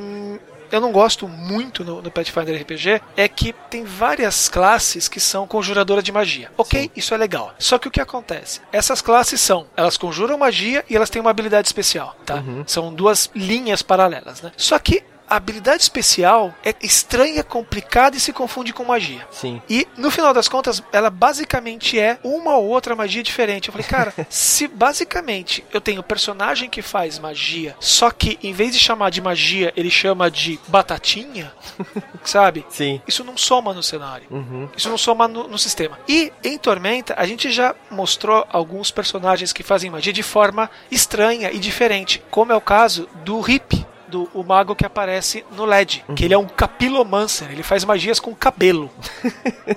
eu 0.71 0.81
não 0.81 0.91
gosto 0.91 1.27
muito 1.27 1.83
no, 1.83 2.01
no 2.01 2.11
Pathfinder 2.11 2.61
RPG 2.61 3.01
é 3.15 3.27
que 3.27 3.53
tem 3.69 3.83
várias 3.83 4.49
classes 4.49 5.07
que 5.07 5.19
são 5.19 5.47
conjuradoras 5.47 6.03
de 6.03 6.11
magia. 6.11 6.51
Ok, 6.57 6.83
Sim. 6.83 6.91
isso 6.95 7.13
é 7.13 7.17
legal. 7.17 7.53
Só 7.59 7.77
que 7.77 7.87
o 7.87 7.91
que 7.91 8.01
acontece? 8.01 8.61
Essas 8.71 9.01
classes 9.01 9.39
são, 9.41 9.67
elas 9.75 9.97
conjuram 9.97 10.37
magia 10.37 10.83
e 10.89 10.95
elas 10.95 11.09
têm 11.09 11.21
uma 11.21 11.31
habilidade 11.31 11.67
especial, 11.67 12.15
tá? 12.25 12.35
Uhum. 12.35 12.63
São 12.65 12.93
duas 12.93 13.29
linhas 13.35 13.81
paralelas, 13.81 14.41
né? 14.41 14.51
Só 14.57 14.77
que 14.79 15.03
a 15.29 15.35
habilidade 15.35 15.81
especial 15.81 16.53
é 16.63 16.73
estranha, 16.81 17.43
complicada 17.43 18.15
e 18.15 18.19
se 18.19 18.31
confunde 18.33 18.73
com 18.73 18.83
magia. 18.83 19.27
Sim. 19.31 19.61
E 19.69 19.87
no 19.97 20.09
final 20.09 20.33
das 20.33 20.47
contas, 20.47 20.81
ela 20.91 21.09
basicamente 21.09 21.99
é 21.99 22.17
uma 22.23 22.55
ou 22.57 22.67
outra 22.67 22.95
magia 22.95 23.21
diferente. 23.21 23.67
Eu 23.67 23.73
falei, 23.73 23.87
cara, 23.87 24.13
se 24.29 24.67
basicamente 24.67 25.65
eu 25.73 25.81
tenho 25.81 26.01
personagem 26.03 26.69
que 26.69 26.81
faz 26.81 27.19
magia, 27.19 27.75
só 27.79 28.09
que 28.09 28.39
em 28.41 28.53
vez 28.53 28.73
de 28.73 28.79
chamar 28.79 29.09
de 29.09 29.21
magia, 29.21 29.73
ele 29.75 29.89
chama 29.89 30.31
de 30.31 30.59
batatinha, 30.67 31.51
sabe? 32.23 32.65
Sim. 32.69 33.01
Isso 33.07 33.23
não 33.23 33.37
soma 33.37 33.73
no 33.73 33.83
cenário. 33.83 34.27
Uhum. 34.29 34.69
Isso 34.75 34.89
não 34.89 34.97
soma 34.97 35.27
no, 35.27 35.47
no 35.47 35.57
sistema. 35.57 35.99
E 36.07 36.31
em 36.43 36.57
Tormenta, 36.57 37.15
a 37.17 37.25
gente 37.25 37.51
já 37.51 37.75
mostrou 37.91 38.45
alguns 38.49 38.91
personagens 38.91 39.51
que 39.51 39.63
fazem 39.63 39.89
magia 39.89 40.13
de 40.13 40.23
forma 40.23 40.69
estranha 40.89 41.51
e 41.51 41.59
diferente, 41.59 42.23
como 42.29 42.51
é 42.51 42.55
o 42.55 42.61
caso 42.61 43.07
do 43.23 43.39
Rip. 43.41 43.85
Do 44.07 44.29
o 44.33 44.43
mago 44.43 44.75
que 44.75 44.85
aparece 44.85 45.45
no 45.51 45.65
LED, 45.65 46.03
que 46.15 46.25
ele 46.25 46.33
é 46.33 46.37
um 46.37 46.47
capilomancer, 46.47 47.51
ele 47.51 47.63
faz 47.63 47.83
magias 47.83 48.19
com 48.19 48.33
cabelo. 48.33 48.89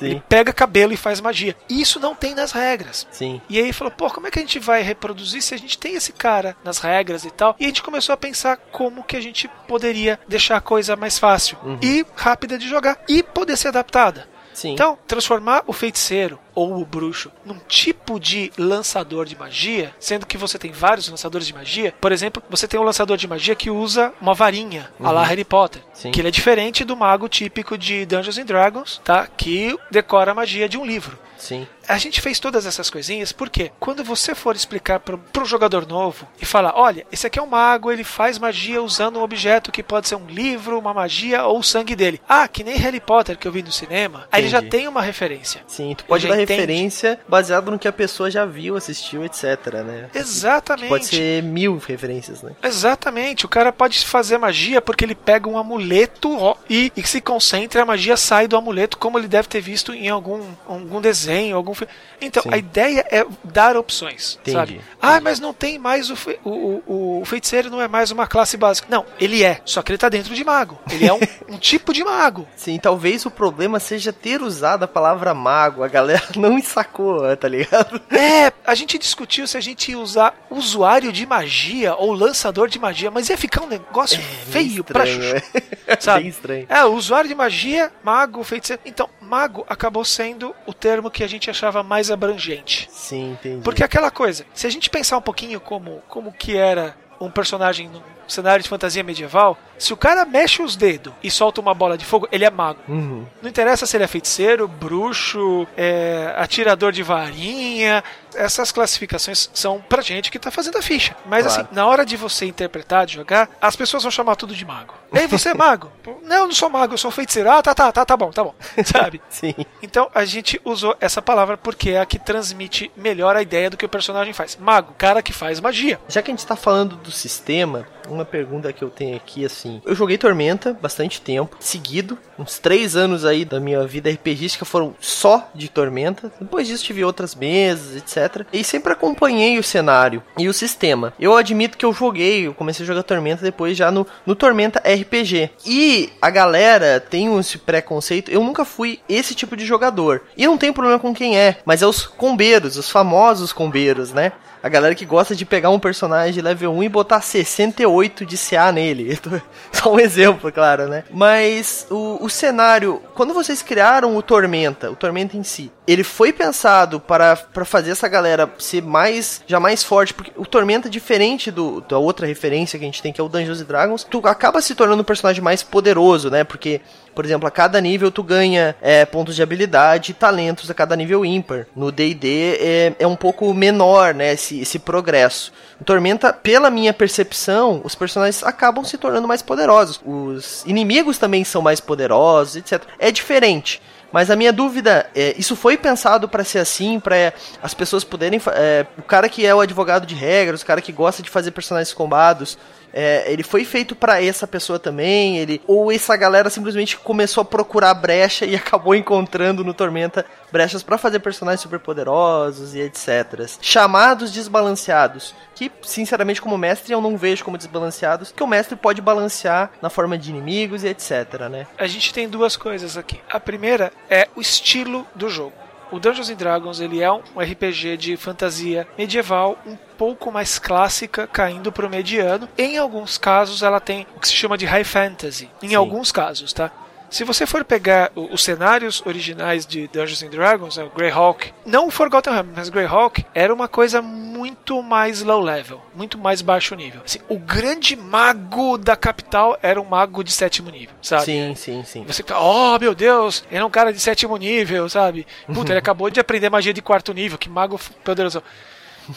Ele 0.00 0.14
Sim. 0.14 0.22
pega 0.28 0.52
cabelo 0.52 0.92
e 0.92 0.96
faz 0.96 1.20
magia. 1.20 1.54
Isso 1.68 2.00
não 2.00 2.14
tem 2.14 2.34
nas 2.34 2.52
regras. 2.52 3.06
Sim. 3.10 3.40
E 3.48 3.58
aí 3.58 3.72
falou, 3.72 3.90
pô, 3.90 4.08
como 4.10 4.26
é 4.26 4.30
que 4.30 4.38
a 4.38 4.42
gente 4.42 4.58
vai 4.58 4.82
reproduzir 4.82 5.42
se 5.42 5.54
a 5.54 5.58
gente 5.58 5.76
tem 5.78 5.94
esse 5.94 6.12
cara 6.12 6.56
nas 6.64 6.78
regras 6.78 7.24
e 7.24 7.30
tal? 7.30 7.54
E 7.60 7.64
a 7.64 7.68
gente 7.68 7.82
começou 7.82 8.12
a 8.12 8.16
pensar 8.16 8.56
como 8.72 9.04
que 9.04 9.16
a 9.16 9.20
gente 9.20 9.48
poderia 9.68 10.18
deixar 10.26 10.56
a 10.56 10.60
coisa 10.60 10.96
mais 10.96 11.18
fácil 11.18 11.58
e 11.82 12.04
rápida 12.16 12.56
de 12.56 12.68
jogar 12.68 12.98
e 13.08 13.22
poder 13.22 13.56
ser 13.56 13.68
adaptada. 13.68 14.28
Sim. 14.60 14.72
Então, 14.74 14.98
transformar 15.06 15.64
o 15.66 15.72
feiticeiro 15.72 16.38
ou 16.54 16.78
o 16.82 16.84
bruxo 16.84 17.32
num 17.46 17.58
tipo 17.66 18.20
de 18.20 18.52
lançador 18.58 19.24
de 19.24 19.34
magia, 19.34 19.94
sendo 19.98 20.26
que 20.26 20.36
você 20.36 20.58
tem 20.58 20.70
vários 20.70 21.08
lançadores 21.08 21.46
de 21.46 21.54
magia. 21.54 21.94
Por 21.98 22.12
exemplo, 22.12 22.42
você 22.50 22.68
tem 22.68 22.78
um 22.78 22.82
lançador 22.82 23.16
de 23.16 23.26
magia 23.26 23.54
que 23.54 23.70
usa 23.70 24.12
uma 24.20 24.34
varinha, 24.34 24.90
a 25.02 25.10
lá 25.10 25.24
Harry 25.24 25.46
Potter, 25.46 25.80
Sim. 25.94 26.10
que 26.10 26.20
ele 26.20 26.28
é 26.28 26.30
diferente 26.30 26.84
do 26.84 26.94
mago 26.94 27.26
típico 27.26 27.78
de 27.78 28.04
Dungeons 28.04 28.36
and 28.36 28.44
Dragons, 28.44 29.00
tá? 29.02 29.26
Que 29.26 29.78
decora 29.90 30.32
a 30.32 30.34
magia 30.34 30.68
de 30.68 30.76
um 30.76 30.84
livro. 30.84 31.18
Sim. 31.38 31.66
A 31.90 31.98
gente 31.98 32.20
fez 32.20 32.38
todas 32.38 32.66
essas 32.66 32.88
coisinhas 32.88 33.32
porque 33.32 33.72
quando 33.80 34.04
você 34.04 34.32
for 34.32 34.54
explicar 34.54 35.00
pro, 35.00 35.18
pro 35.18 35.44
jogador 35.44 35.86
novo 35.88 36.26
e 36.40 36.46
falar, 36.46 36.72
olha, 36.76 37.04
esse 37.10 37.26
aqui 37.26 37.38
é 37.38 37.42
um 37.42 37.46
mago, 37.46 37.90
ele 37.90 38.04
faz 38.04 38.38
magia 38.38 38.80
usando 38.80 39.18
um 39.18 39.22
objeto 39.22 39.72
que 39.72 39.82
pode 39.82 40.06
ser 40.06 40.14
um 40.14 40.26
livro, 40.26 40.78
uma 40.78 40.94
magia 40.94 41.44
ou 41.44 41.58
o 41.58 41.64
sangue 41.64 41.96
dele. 41.96 42.20
Ah, 42.28 42.46
que 42.46 42.62
nem 42.62 42.76
Harry 42.76 43.00
Potter 43.00 43.36
que 43.36 43.48
eu 43.48 43.50
vi 43.50 43.60
no 43.60 43.72
cinema. 43.72 44.28
Aí 44.30 44.42
ele 44.42 44.48
já 44.48 44.62
tem 44.62 44.86
uma 44.86 45.02
referência. 45.02 45.62
Sim, 45.66 45.96
tu 45.96 46.04
pode 46.04 46.22
já 46.22 46.28
dar 46.28 46.40
entende. 46.40 46.60
referência 46.60 47.20
baseado 47.28 47.72
no 47.72 47.78
que 47.78 47.88
a 47.88 47.92
pessoa 47.92 48.30
já 48.30 48.46
viu, 48.46 48.76
assistiu, 48.76 49.24
etc, 49.24 49.82
né? 49.84 50.10
Exatamente. 50.14 50.88
Pode 50.88 51.06
ser 51.06 51.42
mil 51.42 51.76
referências, 51.78 52.40
né? 52.40 52.52
Exatamente, 52.62 53.44
o 53.44 53.48
cara 53.48 53.72
pode 53.72 54.06
fazer 54.06 54.38
magia 54.38 54.80
porque 54.80 55.04
ele 55.04 55.16
pega 55.16 55.48
um 55.48 55.58
amuleto 55.58 56.36
ó, 56.38 56.54
e, 56.68 56.92
e 56.96 57.02
se 57.02 57.20
concentra, 57.20 57.82
a 57.82 57.86
magia 57.86 58.16
sai 58.16 58.46
do 58.46 58.56
amuleto, 58.56 58.96
como 58.96 59.18
ele 59.18 59.26
deve 59.26 59.48
ter 59.48 59.60
visto 59.60 59.92
em 59.92 60.08
algum, 60.08 60.40
algum 60.68 61.00
desenho, 61.00 61.56
algum 61.56 61.74
Então, 62.20 62.42
Sim. 62.42 62.50
a 62.52 62.56
ideia 62.58 63.04
é 63.10 63.24
dar 63.44 63.76
opções, 63.76 64.36
Entendi, 64.40 64.56
sabe? 64.56 64.80
Ah, 65.00 65.20
mas 65.20 65.40
não 65.40 65.52
tem 65.54 65.78
mais 65.78 66.10
o, 66.10 66.16
fe- 66.16 66.38
o, 66.44 66.82
o, 66.86 67.20
o 67.20 67.24
feiticeiro, 67.24 67.70
não 67.70 67.80
é 67.80 67.88
mais 67.88 68.10
uma 68.10 68.26
classe 68.26 68.56
básica. 68.56 68.86
Não, 68.90 69.04
ele 69.18 69.42
é, 69.42 69.60
só 69.64 69.82
que 69.82 69.90
ele 69.92 69.98
tá 69.98 70.08
dentro 70.08 70.34
de 70.34 70.44
mago. 70.44 70.78
Ele 70.90 71.06
é 71.06 71.12
um, 71.12 71.20
um 71.54 71.58
tipo 71.58 71.92
de 71.92 72.04
mago. 72.04 72.46
Sim, 72.56 72.78
talvez 72.78 73.24
o 73.24 73.30
problema 73.30 73.80
seja 73.80 74.12
ter 74.12 74.42
usado 74.42 74.82
a 74.82 74.88
palavra 74.88 75.32
mago. 75.34 75.82
A 75.82 75.88
galera 75.88 76.22
não 76.36 76.60
sacou, 76.62 77.36
tá 77.36 77.48
ligado? 77.48 78.00
É, 78.10 78.52
a 78.66 78.74
gente 78.74 78.98
discutiu 78.98 79.46
se 79.46 79.56
a 79.56 79.60
gente 79.60 79.90
ia 79.90 79.98
usar 79.98 80.34
usuário 80.50 81.12
de 81.12 81.24
magia 81.26 81.94
ou 81.94 82.12
lançador 82.12 82.68
de 82.68 82.78
magia, 82.78 83.10
mas 83.10 83.28
ia 83.30 83.36
ficar 83.38 83.62
um 83.62 83.68
negócio 83.68 84.20
feio 84.50 84.82
pra 84.84 85.04
Estranho, 85.06 85.38
chuchu. 85.40 85.52
é. 85.86 85.96
sabe? 86.00 86.20
Bem 86.22 86.28
estranho. 86.30 86.66
É, 86.68 86.84
o 86.84 86.92
usuário 86.94 87.28
de 87.28 87.34
magia, 87.34 87.90
mago, 88.02 88.42
feiticeiro. 88.44 88.82
Então, 88.84 89.08
mago 89.20 89.64
acabou 89.68 90.04
sendo 90.04 90.54
o 90.66 90.72
termo 90.74 91.10
que 91.10 91.22
a 91.22 91.26
gente 91.28 91.48
achava 91.50 91.69
mais 91.82 92.10
abrangente. 92.10 92.88
Sim, 92.92 93.32
entendi. 93.32 93.62
Porque 93.62 93.84
aquela 93.84 94.10
coisa, 94.10 94.44
se 94.54 94.66
a 94.66 94.70
gente 94.70 94.90
pensar 94.90 95.16
um 95.18 95.22
pouquinho 95.22 95.60
como, 95.60 96.02
como 96.08 96.32
que 96.32 96.56
era 96.56 96.96
um 97.20 97.30
personagem 97.30 97.88
num 97.88 98.00
cenário 98.26 98.62
de 98.62 98.68
fantasia 98.68 99.02
medieval, 99.02 99.58
se 99.76 99.92
o 99.92 99.96
cara 99.96 100.24
mexe 100.24 100.62
os 100.62 100.76
dedos 100.76 101.12
e 101.22 101.30
solta 101.30 101.60
uma 101.60 101.74
bola 101.74 101.98
de 101.98 102.04
fogo, 102.04 102.28
ele 102.32 102.44
é 102.44 102.50
mago. 102.50 102.78
Uhum. 102.88 103.26
Não 103.42 103.50
interessa 103.50 103.84
se 103.86 103.96
ele 103.96 104.04
é 104.04 104.06
feiticeiro, 104.06 104.66
bruxo, 104.66 105.66
é, 105.76 106.32
atirador 106.36 106.92
de 106.92 107.02
varinha, 107.02 108.02
Essas 108.34 108.70
classificações 108.72 109.50
são 109.52 109.80
pra 109.88 110.02
gente 110.02 110.30
que 110.30 110.38
tá 110.38 110.50
fazendo 110.50 110.78
a 110.78 110.82
ficha. 110.82 111.16
Mas 111.26 111.44
Claro. 111.46 111.62
assim, 111.62 111.74
na 111.74 111.86
hora 111.86 112.04
de 112.04 112.16
você 112.16 112.46
interpretar, 112.46 113.06
de 113.06 113.14
jogar, 113.14 113.48
as 113.60 113.76
pessoas 113.76 114.02
vão 114.02 114.10
chamar 114.10 114.36
tudo 114.36 114.54
de 114.54 114.64
mago. 114.64 114.94
Ei, 115.12 115.26
você 115.26 115.50
é 115.50 115.54
mago? 115.54 115.90
não, 116.22 116.36
eu 116.36 116.46
não 116.46 116.52
sou 116.54 116.70
mago, 116.70 116.94
eu 116.94 116.98
sou 116.98 117.10
feiticeiro. 117.10 117.50
Ah, 117.50 117.62
tá, 117.62 117.74
tá, 117.74 117.90
tá, 117.92 118.04
tá 118.04 118.16
bom, 118.16 118.30
tá 118.30 118.44
bom. 118.44 118.54
Sabe? 118.84 119.20
Sim. 119.28 119.54
Então 119.82 120.08
a 120.14 120.24
gente 120.24 120.60
usou 120.64 120.96
essa 121.00 121.20
palavra 121.20 121.56
porque 121.56 121.90
é 121.90 122.00
a 122.00 122.06
que 122.06 122.18
transmite 122.18 122.90
melhor 122.96 123.34
a 123.36 123.42
ideia 123.42 123.68
do 123.70 123.76
que 123.76 123.84
o 123.84 123.88
personagem 123.88 124.32
faz. 124.32 124.56
Mago, 124.56 124.94
cara 124.96 125.22
que 125.22 125.32
faz 125.32 125.60
magia. 125.60 125.98
Já 126.08 126.22
que 126.22 126.30
a 126.30 126.34
gente 126.34 126.46
tá 126.46 126.56
falando 126.56 126.96
do 126.96 127.10
sistema, 127.10 127.86
uma 128.08 128.24
pergunta 128.24 128.72
que 128.72 128.82
eu 128.82 128.90
tenho 128.90 129.16
aqui, 129.16 129.44
assim. 129.44 129.80
Eu 129.84 129.94
joguei 129.94 130.16
Tormenta 130.18 130.72
bastante 130.80 131.20
tempo, 131.20 131.56
seguido. 131.60 132.18
Uns 132.38 132.58
três 132.58 132.96
anos 132.96 133.24
aí 133.24 133.44
da 133.44 133.58
minha 133.60 133.84
vida 133.86 134.10
RPGística 134.10 134.64
foram 134.64 134.94
só 135.00 135.48
de 135.54 135.68
Tormenta. 135.68 136.32
Depois 136.40 136.66
disso 136.66 136.84
tive 136.84 137.04
outras 137.04 137.34
mesas, 137.34 137.96
etc. 137.96 138.19
E 138.52 138.62
sempre 138.64 138.92
acompanhei 138.92 139.58
o 139.58 139.62
cenário 139.62 140.22
e 140.38 140.48
o 140.48 140.54
sistema. 140.54 141.12
Eu 141.18 141.36
admito 141.36 141.78
que 141.78 141.84
eu 141.84 141.92
joguei, 141.92 142.46
eu 142.46 142.54
comecei 142.54 142.84
a 142.84 142.86
jogar 142.86 143.02
Tormenta 143.02 143.42
depois 143.42 143.76
já 143.76 143.90
no, 143.90 144.06
no 144.26 144.34
Tormenta 144.34 144.80
RPG. 144.80 145.50
E 145.66 146.10
a 146.20 146.30
galera 146.30 147.00
tem 147.00 147.38
esse 147.38 147.58
preconceito. 147.58 148.30
Eu 148.30 148.42
nunca 148.42 148.64
fui 148.64 149.00
esse 149.08 149.34
tipo 149.34 149.56
de 149.56 149.64
jogador. 149.64 150.22
E 150.36 150.46
não 150.46 150.58
tem 150.58 150.72
problema 150.72 150.98
com 150.98 151.14
quem 151.14 151.38
é, 151.38 151.58
mas 151.64 151.82
é 151.82 151.86
os 151.86 152.06
combeiros, 152.06 152.76
os 152.76 152.90
famosos 152.90 153.52
combeiros, 153.52 154.12
né? 154.12 154.32
A 154.62 154.68
galera 154.68 154.94
que 154.94 155.06
gosta 155.06 155.34
de 155.34 155.46
pegar 155.46 155.70
um 155.70 155.78
personagem 155.78 156.42
level 156.42 156.72
1 156.72 156.82
e 156.82 156.88
botar 156.88 157.22
68 157.22 158.26
de 158.26 158.36
CA 158.36 158.70
nele. 158.70 159.18
Só 159.72 159.94
um 159.94 159.98
exemplo, 159.98 160.52
claro, 160.52 160.86
né? 160.86 161.04
Mas 161.10 161.86
o, 161.90 162.18
o 162.22 162.28
cenário, 162.28 163.00
quando 163.20 163.34
vocês 163.34 163.60
criaram 163.60 164.16
o 164.16 164.22
Tormenta, 164.22 164.90
o 164.90 164.96
Tormenta 164.96 165.36
em 165.36 165.42
si, 165.42 165.70
ele 165.86 166.02
foi 166.02 166.32
pensado 166.32 166.98
para, 166.98 167.36
para 167.36 167.66
fazer 167.66 167.90
essa 167.90 168.08
galera 168.08 168.50
ser 168.58 168.82
mais, 168.82 169.44
já 169.46 169.60
mais 169.60 169.84
forte, 169.84 170.14
porque 170.14 170.32
o 170.38 170.46
Tormenta, 170.46 170.88
diferente 170.88 171.50
do, 171.50 171.82
da 171.82 171.98
outra 171.98 172.26
referência 172.26 172.78
que 172.78 172.84
a 172.86 172.88
gente 172.88 173.02
tem, 173.02 173.12
que 173.12 173.20
é 173.20 173.24
o 173.24 173.28
Dungeons 173.28 173.60
Dragons, 173.62 174.04
tu 174.04 174.26
acaba 174.26 174.62
se 174.62 174.74
tornando 174.74 175.02
um 175.02 175.04
personagem 175.04 175.42
mais 175.44 175.62
poderoso, 175.62 176.30
né? 176.30 176.44
Porque 176.44 176.80
por 177.14 177.24
exemplo, 177.24 177.46
a 177.46 177.50
cada 177.50 177.80
nível 177.80 178.10
tu 178.10 178.22
ganha 178.22 178.74
é, 178.80 179.04
pontos 179.04 179.34
de 179.34 179.42
habilidade 179.42 180.12
e 180.12 180.14
talentos 180.14 180.70
a 180.70 180.74
cada 180.74 180.94
nível 180.96 181.24
ímpar. 181.24 181.66
No 181.74 181.90
D&D 181.90 182.56
é, 182.60 182.94
é 182.98 183.06
um 183.06 183.16
pouco 183.16 183.52
menor, 183.52 184.14
né, 184.14 184.32
esse, 184.32 184.60
esse 184.60 184.78
progresso. 184.78 185.52
Tormenta, 185.84 186.32
pela 186.32 186.70
minha 186.70 186.92
percepção, 186.92 187.80
os 187.84 187.94
personagens 187.94 188.42
acabam 188.42 188.84
se 188.84 188.98
tornando 188.98 189.26
mais 189.26 189.42
poderosos. 189.42 190.00
Os 190.04 190.64
inimigos 190.66 191.18
também 191.18 191.44
são 191.44 191.62
mais 191.62 191.80
poderosos, 191.80 192.56
etc. 192.56 192.82
É 192.98 193.10
diferente. 193.10 193.80
Mas 194.12 194.30
a 194.30 194.36
minha 194.36 194.52
dúvida 194.52 195.08
é, 195.14 195.34
isso 195.38 195.54
foi 195.54 195.76
pensado 195.76 196.28
para 196.28 196.42
ser 196.42 196.58
assim, 196.58 196.98
para 196.98 197.32
as 197.62 197.74
pessoas 197.74 198.02
poderem, 198.02 198.40
é, 198.52 198.84
o 198.98 199.02
cara 199.02 199.28
que 199.28 199.46
é 199.46 199.54
o 199.54 199.60
advogado 199.60 200.04
de 200.04 200.14
regras, 200.14 200.62
o 200.62 200.66
cara 200.66 200.82
que 200.82 200.90
gosta 200.90 201.22
de 201.22 201.30
fazer 201.30 201.52
personagens 201.52 201.94
combados, 201.94 202.58
é, 202.92 203.30
ele 203.30 203.42
foi 203.42 203.64
feito 203.64 203.94
pra 203.94 204.22
essa 204.22 204.46
pessoa 204.46 204.78
também, 204.78 205.38
ele 205.38 205.60
ou 205.66 205.92
essa 205.92 206.16
galera 206.16 206.50
simplesmente 206.50 206.96
começou 206.96 207.42
a 207.42 207.44
procurar 207.44 207.94
brecha 207.94 208.44
e 208.44 208.54
acabou 208.56 208.94
encontrando 208.94 209.64
no 209.64 209.74
Tormenta 209.74 210.24
brechas 210.50 210.82
pra 210.82 210.98
fazer 210.98 211.20
personagens 211.20 211.60
super 211.60 211.78
poderosos 211.78 212.74
e 212.74 212.80
etc. 212.80 213.48
Chamados 213.60 214.32
desbalanceados, 214.32 215.34
que 215.54 215.70
sinceramente 215.82 216.42
como 216.42 216.58
mestre 216.58 216.92
eu 216.92 217.00
não 217.00 217.16
vejo 217.16 217.44
como 217.44 217.56
desbalanceados, 217.56 218.32
que 218.32 218.42
o 218.42 218.46
mestre 218.46 218.76
pode 218.76 219.00
balancear 219.00 219.70
na 219.80 219.90
forma 219.90 220.18
de 220.18 220.30
inimigos 220.30 220.82
e 220.84 220.88
etc, 220.88 221.48
né? 221.50 221.66
A 221.78 221.86
gente 221.86 222.12
tem 222.12 222.28
duas 222.28 222.56
coisas 222.56 222.96
aqui. 222.96 223.20
A 223.30 223.38
primeira 223.38 223.92
é 224.08 224.28
o 224.34 224.40
estilo 224.40 225.06
do 225.14 225.28
jogo. 225.28 225.69
O 225.92 225.98
Dungeons 225.98 226.30
and 226.30 226.36
Dragons 226.36 226.80
ele 226.80 227.02
é 227.02 227.10
um 227.10 227.20
RPG 227.38 227.96
de 227.96 228.16
fantasia 228.16 228.86
medieval 228.96 229.58
um 229.66 229.76
pouco 229.98 230.30
mais 230.30 230.58
clássica, 230.58 231.26
caindo 231.26 231.72
para 231.72 231.86
o 231.86 231.90
mediano. 231.90 232.48
Em 232.56 232.78
alguns 232.78 233.18
casos 233.18 233.62
ela 233.62 233.80
tem 233.80 234.06
o 234.16 234.20
que 234.20 234.28
se 234.28 234.34
chama 234.34 234.56
de 234.56 234.66
high 234.66 234.84
fantasy. 234.84 235.50
Em 235.62 235.70
Sim. 235.70 235.74
alguns 235.74 236.12
casos, 236.12 236.52
tá? 236.52 236.70
Se 237.10 237.24
você 237.24 237.44
for 237.44 237.64
pegar 237.64 238.12
os 238.14 238.44
cenários 238.44 239.02
originais 239.04 239.66
de 239.66 239.88
Dungeons 239.88 240.22
and 240.22 240.28
Dragons, 240.28 240.76
né, 240.76 240.84
o 240.84 240.90
Greyhawk, 240.90 241.52
não 241.66 241.88
o 241.88 241.90
Forgotten 241.90 242.32
Realms, 242.32 242.52
mas 242.56 242.68
Greyhawk 242.68 243.26
era 243.34 243.52
uma 243.52 243.66
coisa 243.66 244.00
muito 244.00 244.80
mais 244.82 245.20
low 245.22 245.40
level, 245.40 245.82
muito 245.94 246.16
mais 246.16 246.40
baixo 246.40 246.74
nível. 246.76 247.02
Assim, 247.04 247.18
o 247.28 247.36
grande 247.36 247.96
mago 247.96 248.78
da 248.78 248.94
capital 248.94 249.58
era 249.60 249.80
um 249.80 249.84
mago 249.84 250.22
de 250.22 250.30
sétimo 250.30 250.70
nível, 250.70 250.94
sabe? 251.02 251.24
Sim, 251.24 251.54
sim, 251.56 251.82
sim. 251.84 252.04
Você 252.04 252.22
fica, 252.22 252.38
oh 252.38 252.78
meu 252.78 252.94
Deus, 252.94 253.44
ele 253.50 253.60
é 253.60 253.64
um 253.64 253.70
cara 253.70 253.92
de 253.92 253.98
sétimo 253.98 254.36
nível, 254.36 254.88
sabe? 254.88 255.26
Puta, 255.52 255.72
ele 255.72 255.78
acabou 255.80 256.10
de 256.10 256.20
aprender 256.20 256.48
magia 256.48 256.72
de 256.72 256.80
quarto 256.80 257.12
nível, 257.12 257.36
que 257.36 257.48
mago 257.48 257.78
poderoso. 258.04 258.40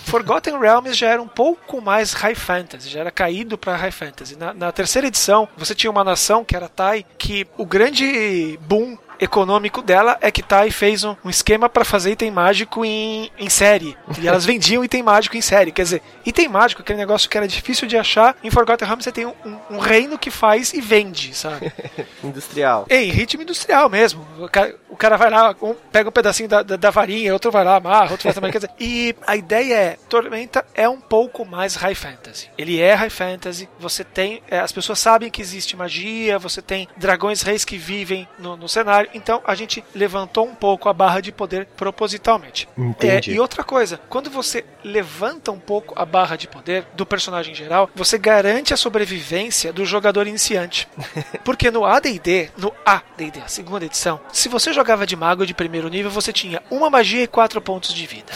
Forgotten 0.05 0.59
Realms 0.59 0.95
já 0.95 1.09
era 1.09 1.21
um 1.21 1.27
pouco 1.27 1.81
mais 1.81 2.13
high 2.13 2.35
fantasy, 2.35 2.89
já 2.89 3.01
era 3.01 3.11
caído 3.11 3.57
para 3.57 3.75
high 3.75 3.91
fantasy. 3.91 4.35
Na, 4.35 4.53
na 4.53 4.71
terceira 4.71 5.07
edição, 5.07 5.47
você 5.57 5.75
tinha 5.75 5.91
uma 5.91 6.03
nação 6.03 6.43
que 6.43 6.55
era 6.55 6.69
Tai, 6.69 7.05
que 7.17 7.47
o 7.57 7.65
grande 7.65 8.57
boom 8.61 8.97
econômico 9.23 9.81
dela 9.81 10.17
é 10.21 10.31
que 10.31 10.43
Tai 10.43 10.69
fez 10.71 11.03
um, 11.03 11.15
um 11.23 11.29
esquema 11.29 11.69
para 11.69 11.83
fazer 11.85 12.11
item 12.11 12.31
mágico 12.31 12.83
em, 12.85 13.31
em 13.37 13.49
série. 13.49 13.97
E 14.19 14.27
elas 14.27 14.45
vendiam 14.45 14.83
item 14.83 15.03
mágico 15.03 15.37
em 15.37 15.41
série. 15.41 15.71
Quer 15.71 15.83
dizer, 15.83 16.01
item 16.25 16.47
mágico, 16.49 16.81
aquele 16.81 16.99
negócio 16.99 17.29
que 17.29 17.37
era 17.37 17.47
difícil 17.47 17.87
de 17.87 17.97
achar, 17.97 18.35
em 18.43 18.49
Forgotten 18.49 18.85
Realms 18.87 19.03
você 19.03 19.11
tem 19.11 19.25
um, 19.25 19.33
um- 19.45 19.59
um 19.71 19.79
reino 19.79 20.17
que 20.17 20.29
faz 20.31 20.73
e 20.73 20.81
vende, 20.81 21.33
sabe? 21.35 21.71
Industrial. 22.23 22.85
Em 22.89 23.09
ritmo 23.11 23.41
industrial 23.43 23.89
mesmo. 23.89 24.25
O 24.39 24.47
cara, 24.49 24.75
o 24.89 24.95
cara 24.95 25.17
vai 25.17 25.29
lá, 25.29 25.55
um 25.61 25.73
pega 25.91 26.09
um 26.09 26.11
pedacinho 26.11 26.47
da, 26.49 26.61
da, 26.63 26.75
da 26.75 26.89
varinha, 26.89 27.33
outro 27.33 27.51
vai 27.51 27.63
lá, 27.63 27.75
amarra, 27.77 28.11
outro 28.11 28.23
faz 28.23 28.35
também. 28.35 28.51
Quer 28.51 28.59
dizer, 28.59 28.71
e 28.79 29.15
a 29.25 29.35
ideia 29.35 29.75
é: 29.75 29.97
Tormenta 30.09 30.65
é 30.73 30.87
um 30.87 30.99
pouco 30.99 31.45
mais 31.45 31.75
high 31.75 31.95
fantasy. 31.95 32.49
Ele 32.57 32.79
é 32.79 32.93
high 32.93 33.09
fantasy, 33.09 33.67
você 33.79 34.03
tem. 34.03 34.41
é, 34.49 34.59
as 34.59 34.71
pessoas 34.71 34.99
sabem 34.99 35.29
que 35.29 35.41
existe 35.41 35.75
magia, 35.75 36.37
você 36.39 36.61
tem 36.61 36.87
dragões 36.97 37.41
reis 37.41 37.65
que 37.65 37.77
vivem 37.77 38.27
no, 38.39 38.55
no 38.57 38.69
cenário. 38.69 39.09
Então 39.13 39.41
a 39.45 39.55
gente 39.55 39.83
levantou 39.93 40.45
um 40.47 40.55
pouco 40.55 40.89
a 40.89 40.93
barra 40.93 41.21
de 41.21 41.31
poder 41.31 41.65
propositalmente. 41.77 42.67
Entendi. 42.77 43.31
É, 43.31 43.33
e 43.35 43.39
outra 43.39 43.63
coisa, 43.63 43.99
quando 44.09 44.29
você 44.29 44.65
levanta 44.83 45.51
um 45.51 45.59
pouco 45.59 45.93
a 45.97 46.05
barra 46.05 46.35
de 46.35 46.47
poder 46.47 46.85
do 46.93 47.05
personagem 47.05 47.53
em 47.53 47.55
geral, 47.55 47.89
você 47.95 48.17
garante 48.17 48.73
a 48.73 48.77
sobrevivência 48.77 49.71
do 49.71 49.85
jogador 49.85 50.27
iniciante. 50.27 50.87
Porque 51.43 51.71
no 51.71 51.85
AD&D, 51.85 52.51
no 52.57 52.73
AD&D, 52.85 53.41
a 53.41 53.47
segunda 53.47 53.85
edição, 53.85 54.19
se 54.31 54.49
você 54.49 54.73
jogava 54.73 55.05
de 55.05 55.15
mago 55.15 55.45
de 55.45 55.53
primeiro 55.53 55.87
nível, 55.89 56.11
você 56.11 56.33
tinha 56.33 56.61
uma 56.69 56.89
magia 56.89 57.23
e 57.23 57.27
quatro 57.27 57.61
pontos 57.61 57.93
de 57.93 58.05
vida. 58.05 58.33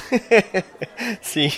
Sim. 1.21 1.51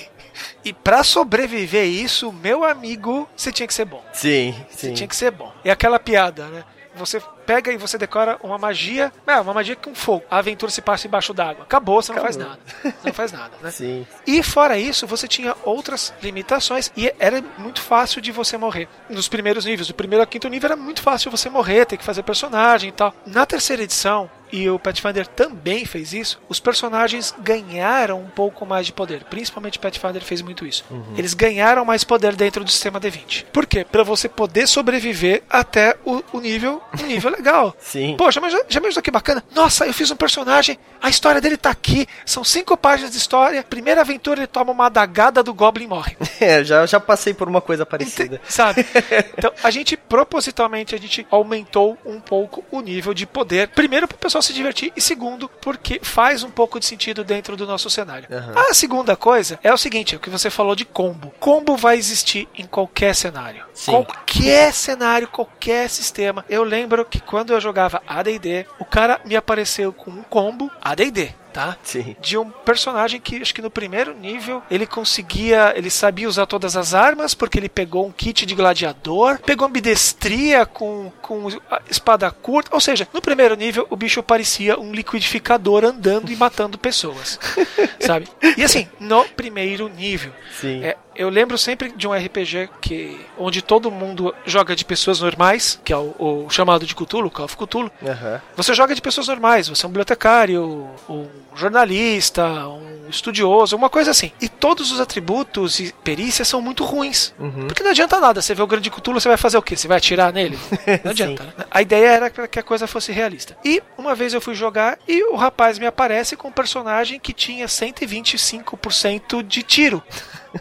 E 0.64 0.72
pra 0.74 1.04
sobreviver 1.04 1.86
isso, 1.86 2.32
meu 2.32 2.64
amigo, 2.64 3.28
você 3.36 3.52
tinha 3.52 3.68
que 3.68 3.74
ser 3.74 3.86
bom. 3.86 4.04
Sim, 4.14 4.56
Você 4.70 4.88
sim. 4.88 4.94
tinha 4.94 5.08
que 5.08 5.16
ser 5.16 5.32
bom. 5.32 5.52
É 5.64 5.72
aquela 5.72 6.00
piada, 6.00 6.46
né? 6.48 6.64
Você 6.96 7.22
pega 7.46 7.72
e 7.72 7.78
você 7.78 7.98
decora 7.98 8.38
uma 8.42 8.58
magia, 8.58 9.12
é, 9.26 9.40
uma 9.40 9.54
magia 9.54 9.76
com 9.76 9.94
fogo. 9.96 10.24
A 10.30 10.38
aventura 10.38 10.72
se 10.72 10.82
passa 10.82 11.08
embaixo 11.08 11.34
d'água. 11.34 11.64
Acabou, 11.64 12.02
você 12.02 12.12
não 12.12 12.22
faz 12.22 12.36
Acabou. 12.36 12.58
nada. 12.58 12.94
Você 13.02 13.08
não 13.08 13.14
faz 13.14 13.32
nada, 13.32 13.52
né? 13.62 13.72
Sim. 13.72 14.08
E 14.26 14.44
fora 14.44 14.78
isso, 14.78 15.08
você 15.08 15.28
tinha 15.28 15.56
outras 15.64 16.14
limitações 16.22 16.92
e 16.96 17.14
era 17.20 17.44
muito 17.58 17.82
fácil 17.82 18.22
de 18.22 18.32
você 18.32 18.58
morrer. 18.58 18.88
Nos 19.10 19.28
primeiros 19.28 19.66
níveis, 19.66 19.88
do 19.88 19.94
primeiro 19.94 20.24
ao 20.24 20.28
quinto 20.28 20.48
nível 20.48 20.68
era 20.68 20.76
muito 20.76 21.02
fácil 21.02 21.32
você 21.32 21.50
morrer, 21.50 21.86
ter 21.86 21.98
que 21.98 22.04
fazer 22.04 22.24
personagem 22.24 22.90
e 22.90 22.94
tal. 22.94 23.14
Na 23.26 23.46
terceira 23.46 23.84
edição, 23.84 24.30
e 24.52 24.70
o 24.70 24.80
Pathfinder 24.80 25.28
também 25.28 25.86
fez 25.86 26.14
isso, 26.14 26.40
os 26.48 26.60
personagens 26.60 27.34
ganharam 27.40 28.22
um 28.22 28.30
pouco 28.30 28.66
mais 28.66 28.86
de 28.86 28.94
poder. 28.94 29.24
Principalmente 29.26 29.78
o 29.78 29.82
Pathfinder 29.82 30.22
fez 30.22 30.42
muito 30.42 30.66
isso. 30.66 30.84
Eles 31.18 31.34
ganharam 31.34 31.86
mais 31.86 32.04
poder 32.04 32.36
dentro 32.36 32.64
do 32.64 32.72
sistema 32.72 33.00
D20. 33.00 33.46
Por 33.52 33.66
quê? 33.66 33.86
Pra 33.90 34.04
você 34.04 34.28
poder 34.28 34.68
sobreviver 34.68 35.44
até 35.50 35.96
o, 36.06 36.24
o 36.34 36.40
nível, 36.40 36.82
um 37.02 37.06
nível 37.06 37.32
legal. 37.32 37.76
Sim. 37.80 38.16
Poxa, 38.18 38.42
mas 38.42 38.54
já, 38.54 38.64
já 38.68 38.80
me 38.80 38.90
que 39.02 39.12
bacana. 39.12 39.44
Nossa, 39.56 39.86
eu 39.86 39.94
fiz 39.94 40.12
um 40.12 40.16
personagem, 40.16 40.78
a 41.02 41.10
história 41.10 41.40
dele 41.40 41.58
tá 41.58 41.70
aqui. 41.70 42.08
São 42.26 42.44
cinco 42.44 42.76
páginas 42.76 43.12
de 43.12 43.18
história. 43.18 43.64
Primeira 43.64 44.02
aventura, 44.02 44.42
ele 44.42 44.48
toma 44.48 44.72
uma 44.72 44.88
adagada 44.88 45.42
do 45.42 45.54
Goblin 45.54 45.86
e 45.86 45.88
morre. 45.88 46.18
É, 46.40 46.64
já, 46.64 46.86
já 46.86 47.02
passei 47.02 47.34
por 47.34 47.50
uma 47.50 47.60
coisa 47.60 47.86
parecida. 47.86 48.40
Sabe? 48.48 48.86
Então, 49.38 49.52
a 49.62 49.70
gente, 49.72 49.98
propositalmente, 49.98 50.96
a 50.96 50.98
gente 50.98 51.26
aumentou 51.30 51.98
um 52.06 52.20
pouco 52.20 52.64
o 52.72 52.82
nível 52.82 53.14
de 53.14 53.26
poder. 53.26 53.70
Primeiro, 53.70 54.08
pro 54.08 54.18
pessoal 54.18 54.39
se 54.42 54.54
divertir. 54.54 54.92
E 54.96 55.02
segundo, 55.02 55.50
porque 55.62 56.00
faz 56.02 56.44
um 56.44 56.52
pouco 56.52 56.80
de 56.80 56.86
sentido 56.86 57.24
dentro 57.24 57.56
do 57.56 57.66
nosso 57.66 57.90
cenário. 57.90 58.28
Aham. 58.32 58.54
A 58.70 58.74
segunda 58.74 59.16
coisa 59.16 59.60
é 59.64 59.74
o 59.74 59.78
seguinte, 59.78 60.16
é 60.16 60.18
o 60.18 60.22
que 60.22 60.30
você 60.30 60.50
falou 60.50 60.76
de 60.76 60.86
combo. 60.86 61.34
Combo 61.40 61.76
vai 61.76 61.98
existir 61.98 62.48
em 62.56 62.66
qualquer 62.66 63.16
cenário. 63.16 63.64
Sim. 63.74 63.92
Qualquer 63.92 64.74
cenário, 64.74 65.28
qualquer 65.28 65.90
sistema. 65.90 66.46
Eu 66.50 66.64
lembro 66.64 67.06
que 67.06 67.20
quando 67.20 67.54
eu 67.54 67.62
jogava 67.62 68.02
AD&D, 68.08 68.66
o 68.80 68.86
cara 68.86 69.22
me 69.26 69.36
apareceu 69.36 69.94
com 69.94 70.12
um 70.12 70.24
combo 70.24 70.70
AD&D. 70.82 71.34
Tá? 71.52 71.78
Sim. 71.84 72.16
De 72.22 72.38
um 72.38 72.50
personagem 72.50 73.20
que 73.20 73.42
acho 73.42 73.54
que 73.54 73.62
no 73.62 73.70
primeiro 73.70 74.16
nível 74.16 74.62
ele 74.70 74.86
conseguia, 74.86 75.74
ele 75.76 75.90
sabia 75.90 76.28
usar 76.28 76.46
todas 76.46 76.76
as 76.76 76.94
armas 76.94 77.34
porque 77.34 77.58
ele 77.58 77.70
pegou 77.70 78.06
um 78.06 78.12
kit 78.12 78.46
de 78.46 78.56
gladiador, 78.56 79.40
pegou 79.40 79.68
ambidestria 79.68 80.66
com, 80.66 81.12
com 81.22 81.48
espada 81.90 82.30
curta, 82.32 82.70
ou 82.74 82.80
seja, 82.80 83.08
no 83.14 83.22
primeiro 83.22 83.56
nível 83.56 83.88
o 83.90 83.96
bicho 83.96 84.22
parecia 84.22 84.80
um 84.80 84.92
liquidificador 84.92 85.84
andando 85.84 86.32
e 86.32 86.36
matando 86.36 86.78
pessoas, 86.78 87.40
sabe? 88.00 88.28
E 88.58 88.64
assim, 88.64 88.88
no 89.00 89.26
primeiro 89.26 89.88
nível, 89.88 90.32
Sim. 90.60 90.84
é, 90.84 90.98
eu 91.16 91.30
lembro 91.30 91.58
sempre 91.58 91.92
de 91.92 92.08
um 92.08 92.14
RPG 92.14 92.70
que 92.82 93.20
onde 93.38 93.62
todo 93.62 93.92
mundo 93.92 94.34
joga 94.46 94.76
de 94.76 94.86
pessoas 94.86 95.20
normais, 95.20 95.80
que 95.84 95.92
é 95.92 95.98
o, 95.98 96.16
o 96.46 96.50
chamado 96.50 96.86
de 96.86 96.96
Cthulhu, 96.96 97.30
Call 97.30 97.46
of 97.46 97.58
Cthulhu. 97.58 97.92
Aham. 98.02 98.42
Você 98.56 98.74
joga 98.74 98.96
de 98.96 99.02
pessoas 99.02 99.28
normais, 99.28 99.68
você 99.68 99.86
é 99.86 99.88
um 99.88 99.92
bibliotecário, 99.92 100.90
um 101.10 101.28
jornalista, 101.56 102.46
um 102.68 103.10
estudioso, 103.10 103.76
uma 103.76 103.90
coisa 103.90 104.12
assim. 104.12 104.32
E 104.40 104.48
todos 104.48 104.92
os 104.92 105.00
atributos 105.00 105.80
e 105.80 105.94
perícias 106.04 106.48
são 106.48 106.62
muito 106.62 106.84
ruins. 106.86 107.34
Uhum. 107.40 107.68
Porque 107.68 107.84
não 107.84 107.92
adianta 107.92 108.20
nada. 108.20 108.42
Você 108.42 108.54
vê 108.54 108.62
o 108.62 108.68
grande 108.68 108.90
Cthulhu, 108.90 109.20
você 109.20 109.28
vai 109.28 109.38
fazer 109.38 109.58
o 109.58 109.62
quê? 109.62 109.76
Você 109.76 109.88
vai 109.88 109.98
atirar 109.98 110.32
nele? 110.32 110.58
Não 111.04 111.12
adianta. 111.12 111.44
Né? 111.44 111.54
A 111.72 111.82
ideia 111.82 112.08
era 112.08 112.30
que 112.30 112.60
a 112.60 112.64
coisa 112.64 112.88
fosse 112.88 113.12
realista. 113.12 113.58
E 113.64 113.82
uma 113.98 114.16
vez 114.16 114.34
eu 114.34 114.42
fui 114.42 114.54
jogar 114.54 114.98
e 115.08 115.24
o 115.32 115.36
rapaz 115.36 115.80
me 115.80 115.86
aparece 115.86 116.36
com 116.36 116.50
um 116.50 116.52
personagem 116.52 117.20
que 117.20 117.34
tinha 117.34 117.66
125% 117.66 119.44
de 119.44 119.64
tiro. 119.64 120.04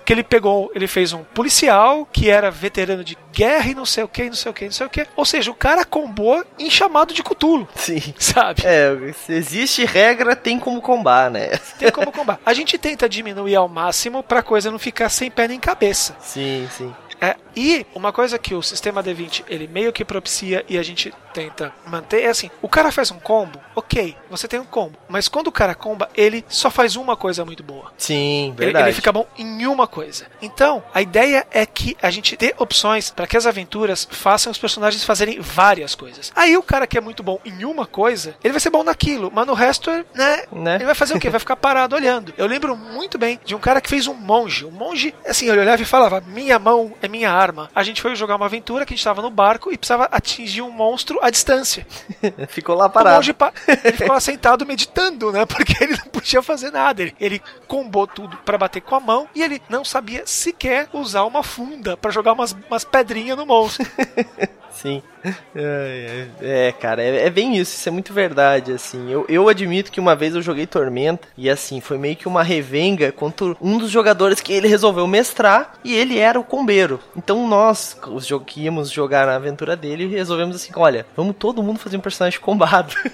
Que 0.05 0.13
ele 0.13 0.23
pegou, 0.23 0.71
ele 0.75 0.87
fez 0.87 1.13
um 1.13 1.25
policial 1.25 2.07
que 2.13 2.29
era 2.29 2.51
veterano 2.51 3.03
de 3.03 3.17
guerra 3.33 3.71
e 3.71 3.75
não 3.75 3.87
sei 3.87 4.05
o 4.05 4.09
que, 4.09 4.25
não 4.25 4.35
sei 4.35 4.51
o 4.51 4.55
que, 4.55 4.65
não 4.67 4.73
sei 4.73 4.87
o 4.87 4.91
que. 4.91 5.07
Ou 5.17 5.25
seja, 5.25 5.51
o 5.51 5.55
cara 5.55 5.85
combou 5.85 6.45
em 6.59 6.71
chamado 6.71 7.15
de 7.15 7.23
Cthulhu, 7.23 7.67
Sim. 7.75 8.03
sabe? 8.19 8.63
É, 8.65 9.13
se 9.25 9.33
existe 9.33 9.85
regra, 9.85 10.37
tem 10.37 10.59
como 10.59 10.81
combar, 10.81 11.31
né? 11.31 11.59
Tem 11.79 11.91
como 11.91 12.13
combater. 12.13 12.43
A 12.45 12.53
gente 12.53 12.77
tenta 12.77 13.09
diminuir 13.09 13.57
ao 13.57 13.69
máximo 13.69 14.23
pra 14.23 14.43
coisa 14.43 14.71
não 14.71 14.79
ficar 14.79 15.09
sem 15.09 15.31
pé 15.31 15.49
nem 15.49 15.59
cabeça. 15.61 16.17
Sim, 16.21 16.69
sim. 16.77 16.95
É, 17.21 17.35
e 17.57 17.85
uma 17.95 18.13
coisa 18.13 18.39
que 18.39 18.55
o 18.55 18.63
sistema 18.63 19.03
D20 19.03 19.45
ele 19.49 19.67
meio 19.67 19.93
que 19.93 20.05
propicia 20.05 20.65
e 20.69 20.79
a 20.79 20.83
gente 20.83 21.13
tenta 21.39 21.73
manter 21.87 22.23
é 22.23 22.29
assim: 22.29 22.51
o 22.61 22.69
cara 22.69 22.91
faz 22.91 23.11
um 23.13 23.19
combo, 23.21 23.61
ok, 23.77 24.17
você 24.29 24.49
tem 24.49 24.59
um 24.59 24.65
combo, 24.65 24.99
mas 25.09 25.29
quando 25.29 25.47
o 25.47 25.53
cara 25.53 25.73
comba, 25.75 26.09
ele 26.17 26.45
só 26.49 26.69
faz 26.69 26.97
uma 26.97 27.17
coisa 27.17 27.45
muito 27.45 27.63
boa. 27.63 27.93
Sim, 27.97 28.47
Ele, 28.49 28.57
verdade. 28.57 28.87
ele 28.87 28.93
fica 28.95 29.13
bom 29.13 29.25
em 29.37 29.67
uma 29.67 29.87
coisa. 29.87 30.27
Então, 30.43 30.83
a 30.93 31.01
ideia 31.01 31.47
é 31.53 31.65
que 31.65 31.97
a 32.03 32.11
gente 32.11 32.37
dê 32.37 32.55
opções 32.59 33.11
para 33.11 33.27
que 33.27 33.37
as 33.37 33.47
aventuras 33.47 34.07
façam 34.11 34.51
os 34.51 34.59
personagens 34.59 35.05
fazerem 35.05 35.41
várias 35.41 35.95
coisas. 35.95 36.33
Aí 36.35 36.57
o 36.57 36.63
cara 36.63 36.87
que 36.87 36.99
é 36.99 37.01
muito 37.01 37.23
bom 37.23 37.39
em 37.45 37.65
uma 37.65 37.87
coisa, 37.87 38.35
ele 38.43 38.53
vai 38.53 38.61
ser 38.61 38.71
bom 38.71 38.83
naquilo, 38.83 39.31
mas 39.33 39.47
no 39.47 39.55
resto, 39.55 39.91
né? 40.15 40.43
Né? 40.51 40.75
Ele 40.77 40.85
vai 40.87 40.95
fazer 40.95 41.15
o 41.15 41.21
quê? 41.21 41.31
Vai 41.31 41.39
ficar 41.41 41.57
parado 41.57 41.95
olhando. 41.95 42.35
Eu 42.37 42.47
lembro 42.47 42.77
muito 42.77 43.17
bem 43.17 43.39
de 43.45 43.55
um 43.55 43.59
cara 43.61 43.81
que 43.81 43.89
fez 43.89 44.07
um 44.09 44.15
monge. 44.15 44.65
Um 44.65 44.71
monge, 44.71 45.15
assim, 45.27 45.49
ele 45.49 45.61
olhava 45.61 45.81
e 45.81 45.85
falava: 45.85 46.21
Minha 46.27 46.59
mão 46.59 46.93
é 47.01 47.07
minha 47.09 47.31
arma. 47.31 47.71
A 47.75 47.83
gente 47.85 48.03
foi 48.03 48.17
jogar 48.17 48.37
uma 48.37 48.47
aventura 48.47 48.85
que 48.85 48.93
a 48.93 48.97
gente 48.97 49.01
estava 49.03 49.23
no 49.23 49.31
barco 49.31 49.73
e 49.73 49.79
precisava 49.79 50.05
atingir 50.11 50.63
um 50.63 50.71
monstro 50.71 51.19
à 51.29 51.31
distância. 51.31 51.87
Ficou 52.49 52.75
lá 52.75 52.89
parado. 52.89 53.35
pa- 53.35 53.53
ele 53.85 53.97
ficou 53.97 54.13
lá 54.15 54.21
sentado 54.21 54.67
meditando, 54.67 55.31
né? 55.33 55.45
Porque 55.47 55.73
ele 55.83 55.93
não 55.97 56.07
podia 56.11 56.43
fazer 56.43 56.71
nada. 56.71 57.03
Ele, 57.03 57.15
ele 57.21 57.43
combou 57.67 58.07
tudo 58.07 58.37
pra 58.39 58.59
bater 58.59 58.81
com 58.81 58.95
a 58.95 59.01
mão 59.01 59.29
e 59.35 59.43
ele 59.43 59.63
não 59.69 59.85
sabia 59.85 60.23
sequer 60.27 60.89
usar 60.93 61.25
uma 61.25 61.43
funda 61.43 61.97
pra 61.97 62.11
jogar 62.11 62.33
umas, 62.33 62.57
umas 62.69 62.85
pedrinhas 62.85 63.37
no 63.37 63.47
monstro. 63.47 63.87
Sim. 64.71 65.03
É, 65.57 66.29
é, 66.41 66.69
é, 66.69 66.73
cara, 66.73 67.03
é, 67.03 67.27
é 67.27 67.31
bem 67.31 67.57
isso, 67.57 67.75
isso 67.75 67.89
é 67.89 67.93
muito 67.93 68.13
verdade, 68.13 68.71
assim. 68.73 69.11
Eu, 69.11 69.27
eu 69.29 69.49
admito 69.49 69.91
que 69.91 69.99
uma 69.99 70.15
vez 70.15 70.35
eu 70.37 70.43
joguei 70.43 70.67
Tormenta 70.69 71.27
e, 71.37 71.51
assim, 71.51 71.81
foi 71.81 71.99
meio 71.99 72.15
que 72.15 72.29
uma 72.29 72.45
revenga 72.45 73.11
contra 73.11 73.57
um 73.61 73.77
dos 73.77 73.91
jogadores 73.91 74.41
que 74.41 74.53
ele 74.53 74.69
resolveu 74.69 75.07
mestrar 75.09 75.75
e 75.83 75.95
ele 75.95 76.19
era 76.19 76.39
o 76.39 76.45
combeiro. 76.45 77.01
Então 77.17 77.49
nós, 77.49 77.97
os 78.07 78.29
que 78.47 78.63
íamos 78.63 78.91
jogar 78.91 79.27
na 79.27 79.35
aventura 79.35 79.75
dele, 79.77 80.07
resolvemos 80.07 80.55
assim, 80.55 80.71
olha, 80.77 81.05
vamos 81.17 81.37
todo 81.39 81.63
mundo 81.63 81.79
fazer 81.79 81.97
um 81.97 82.01
personagem 82.01 82.41
combado. 82.41 82.95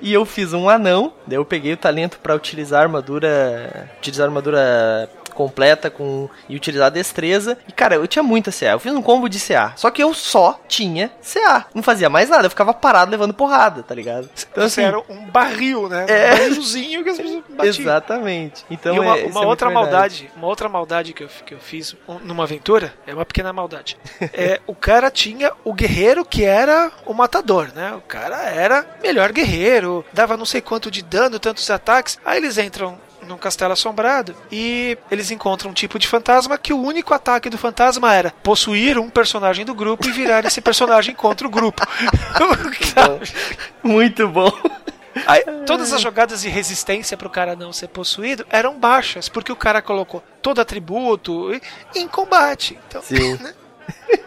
E 0.00 0.12
eu 0.12 0.24
fiz 0.24 0.52
um 0.52 0.68
anão, 0.68 1.12
daí 1.26 1.36
eu 1.36 1.44
peguei 1.44 1.72
o 1.72 1.76
talento 1.76 2.18
pra 2.22 2.34
utilizar 2.34 2.82
armadura, 2.82 3.90
utilizar 3.98 4.26
armadura 4.26 5.10
completa 5.34 5.90
com 5.90 6.28
e 6.48 6.56
utilizar 6.56 6.86
a 6.88 6.90
destreza. 6.90 7.56
E 7.68 7.72
cara, 7.72 7.94
eu 7.96 8.06
tinha 8.06 8.22
muita 8.22 8.50
CA. 8.52 8.72
Eu 8.72 8.78
fiz 8.80 8.92
um 8.92 9.02
combo 9.02 9.28
de 9.28 9.38
CA. 9.40 9.72
Só 9.76 9.90
que 9.90 10.02
eu 10.02 10.12
só 10.14 10.60
tinha 10.68 11.10
CA. 11.22 11.66
Não 11.74 11.82
fazia 11.82 12.08
mais 12.08 12.28
nada, 12.28 12.46
eu 12.46 12.50
ficava 12.50 12.72
parado 12.74 13.10
levando 13.10 13.34
porrada, 13.34 13.82
tá 13.82 13.94
ligado? 13.94 14.28
Então 14.50 14.68
Você 14.68 14.82
era 14.82 14.98
um 14.98 15.26
barril, 15.30 15.88
né? 15.88 16.06
É. 16.08 16.34
Um 16.34 16.38
barrilzinho 16.38 17.04
que 17.04 17.10
as 17.10 17.16
pessoas 17.16 17.42
batiam. 17.50 17.66
Exatamente. 17.70 18.64
Então 18.70 18.94
e 18.94 18.98
uma, 18.98 19.18
é, 19.18 19.26
uma 19.26 19.42
é 19.42 19.46
outra 19.46 19.68
verdade. 19.68 19.74
maldade, 19.90 20.30
uma 20.36 20.46
outra 20.46 20.68
maldade 20.68 21.12
que 21.12 21.24
eu, 21.24 21.28
que 21.46 21.54
eu 21.54 21.58
fiz 21.58 21.94
um- 22.08 22.18
numa 22.20 22.44
aventura, 22.44 22.92
é 23.06 23.14
uma 23.14 23.24
pequena 23.24 23.52
maldade. 23.52 23.96
É, 24.32 24.60
o 24.66 24.74
cara 24.74 25.10
tinha 25.10 25.52
o 25.64 25.72
guerreiro 25.72 26.24
que 26.24 26.44
era 26.44 26.90
o 27.06 27.12
matador, 27.14 27.68
né? 27.74 27.92
O 27.94 28.00
cara 28.00 28.42
era 28.44 28.86
melhor 29.02 29.32
guerreiro, 29.32 30.04
dava 30.12 30.36
não 30.36 30.44
sei 30.44 30.60
quanto 30.60 30.90
de 30.90 31.02
dano, 31.02 31.38
tantos 31.38 31.70
ataques. 31.70 32.18
Aí 32.24 32.38
eles 32.38 32.58
entram 32.58 32.98
num 33.30 33.38
castelo 33.38 33.72
assombrado 33.72 34.34
e 34.50 34.98
eles 35.10 35.30
encontram 35.30 35.70
um 35.70 35.74
tipo 35.74 35.98
de 35.98 36.06
fantasma 36.06 36.58
que 36.58 36.72
o 36.72 36.80
único 36.80 37.14
ataque 37.14 37.48
do 37.48 37.56
fantasma 37.56 38.12
era 38.14 38.32
possuir 38.42 38.98
um 38.98 39.08
personagem 39.08 39.64
do 39.64 39.74
grupo 39.74 40.06
e 40.06 40.12
virar 40.12 40.44
esse 40.44 40.60
personagem 40.60 41.14
contra 41.14 41.46
o 41.46 41.50
grupo. 41.50 41.82
Muito 43.82 44.28
bom. 44.28 44.52
Aí, 45.26 45.42
todas 45.66 45.92
as 45.92 46.00
jogadas 46.00 46.42
de 46.42 46.48
resistência 46.48 47.16
pro 47.16 47.28
cara 47.28 47.56
não 47.56 47.72
ser 47.72 47.88
possuído 47.88 48.46
eram 48.48 48.78
baixas, 48.78 49.28
porque 49.28 49.50
o 49.50 49.56
cara 49.56 49.82
colocou 49.82 50.22
todo 50.40 50.60
atributo 50.60 51.50
em 51.94 52.06
combate. 52.06 52.78
Então, 52.88 53.02
Sim. 53.02 53.36
né? 53.38 53.54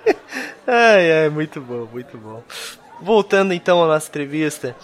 Ai, 0.65 1.23
ai, 1.23 1.29
muito 1.29 1.61
bom, 1.61 1.87
muito 1.91 2.17
bom. 2.17 2.41
Voltando 3.01 3.53
então 3.53 3.83
à 3.83 3.87
nossa 3.87 4.07
entrevista. 4.07 4.75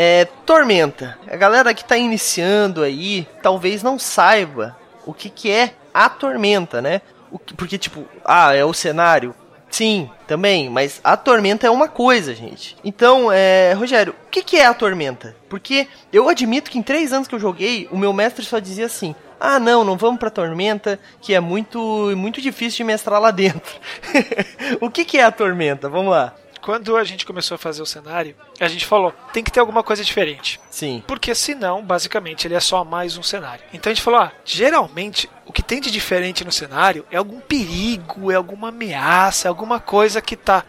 É, 0.00 0.26
Tormenta. 0.46 1.18
A 1.28 1.34
galera 1.34 1.74
que 1.74 1.84
tá 1.84 1.96
iniciando 1.96 2.84
aí, 2.84 3.26
talvez 3.42 3.82
não 3.82 3.98
saiba 3.98 4.78
o 5.04 5.12
que 5.12 5.28
que 5.28 5.50
é 5.50 5.74
a 5.92 6.08
Tormenta, 6.08 6.80
né? 6.80 7.02
Que- 7.44 7.54
porque, 7.54 7.76
tipo, 7.76 8.04
ah, 8.24 8.54
é 8.54 8.64
o 8.64 8.72
cenário. 8.72 9.34
Sim, 9.68 10.08
também, 10.28 10.70
mas 10.70 11.00
a 11.02 11.16
tormenta 11.16 11.66
é 11.66 11.70
uma 11.70 11.88
coisa, 11.88 12.32
gente. 12.32 12.76
Então, 12.84 13.30
é, 13.32 13.72
Rogério, 13.74 14.14
o 14.26 14.30
que, 14.30 14.42
que 14.42 14.56
é 14.56 14.64
a 14.66 14.72
tormenta? 14.72 15.34
Porque 15.48 15.88
eu 16.12 16.28
admito 16.28 16.70
que 16.70 16.78
em 16.78 16.82
três 16.82 17.12
anos 17.12 17.26
que 17.26 17.34
eu 17.34 17.40
joguei, 17.40 17.88
o 17.90 17.98
meu 17.98 18.12
mestre 18.12 18.44
só 18.44 18.60
dizia 18.60 18.86
assim: 18.86 19.14
ah, 19.38 19.58
não, 19.58 19.82
não 19.84 19.96
vamos 19.96 20.20
pra 20.20 20.30
tormenta, 20.30 20.98
que 21.20 21.34
é 21.34 21.40
muito, 21.40 21.78
muito 22.16 22.40
difícil 22.40 22.78
de 22.78 22.84
mestrar 22.84 23.20
lá 23.20 23.30
dentro. 23.32 23.74
o 24.80 24.88
que, 24.88 25.04
que 25.04 25.18
é 25.18 25.24
a 25.24 25.30
tormenta? 25.32 25.88
Vamos 25.88 26.12
lá. 26.12 26.34
Quando 26.62 26.96
a 26.96 27.04
gente 27.04 27.24
começou 27.24 27.54
a 27.54 27.58
fazer 27.58 27.82
o 27.82 27.86
cenário, 27.86 28.34
a 28.60 28.68
gente 28.68 28.86
falou, 28.86 29.12
tem 29.32 29.42
que 29.42 29.50
ter 29.50 29.60
alguma 29.60 29.82
coisa 29.82 30.04
diferente. 30.04 30.60
Sim. 30.70 31.02
Porque 31.06 31.34
senão, 31.34 31.82
basicamente, 31.82 32.46
ele 32.46 32.54
é 32.54 32.60
só 32.60 32.84
mais 32.84 33.16
um 33.16 33.22
cenário. 33.22 33.64
Então 33.72 33.90
a 33.90 33.94
gente 33.94 34.02
falou, 34.02 34.20
ah, 34.20 34.32
geralmente 34.44 35.28
o 35.46 35.52
que 35.52 35.62
tem 35.62 35.80
de 35.80 35.90
diferente 35.90 36.44
no 36.44 36.52
cenário 36.52 37.06
é 37.10 37.16
algum 37.16 37.40
perigo, 37.40 38.30
é 38.30 38.34
alguma 38.34 38.68
ameaça, 38.68 39.48
alguma 39.48 39.80
coisa 39.80 40.20
que 40.20 40.36
tá 40.36 40.64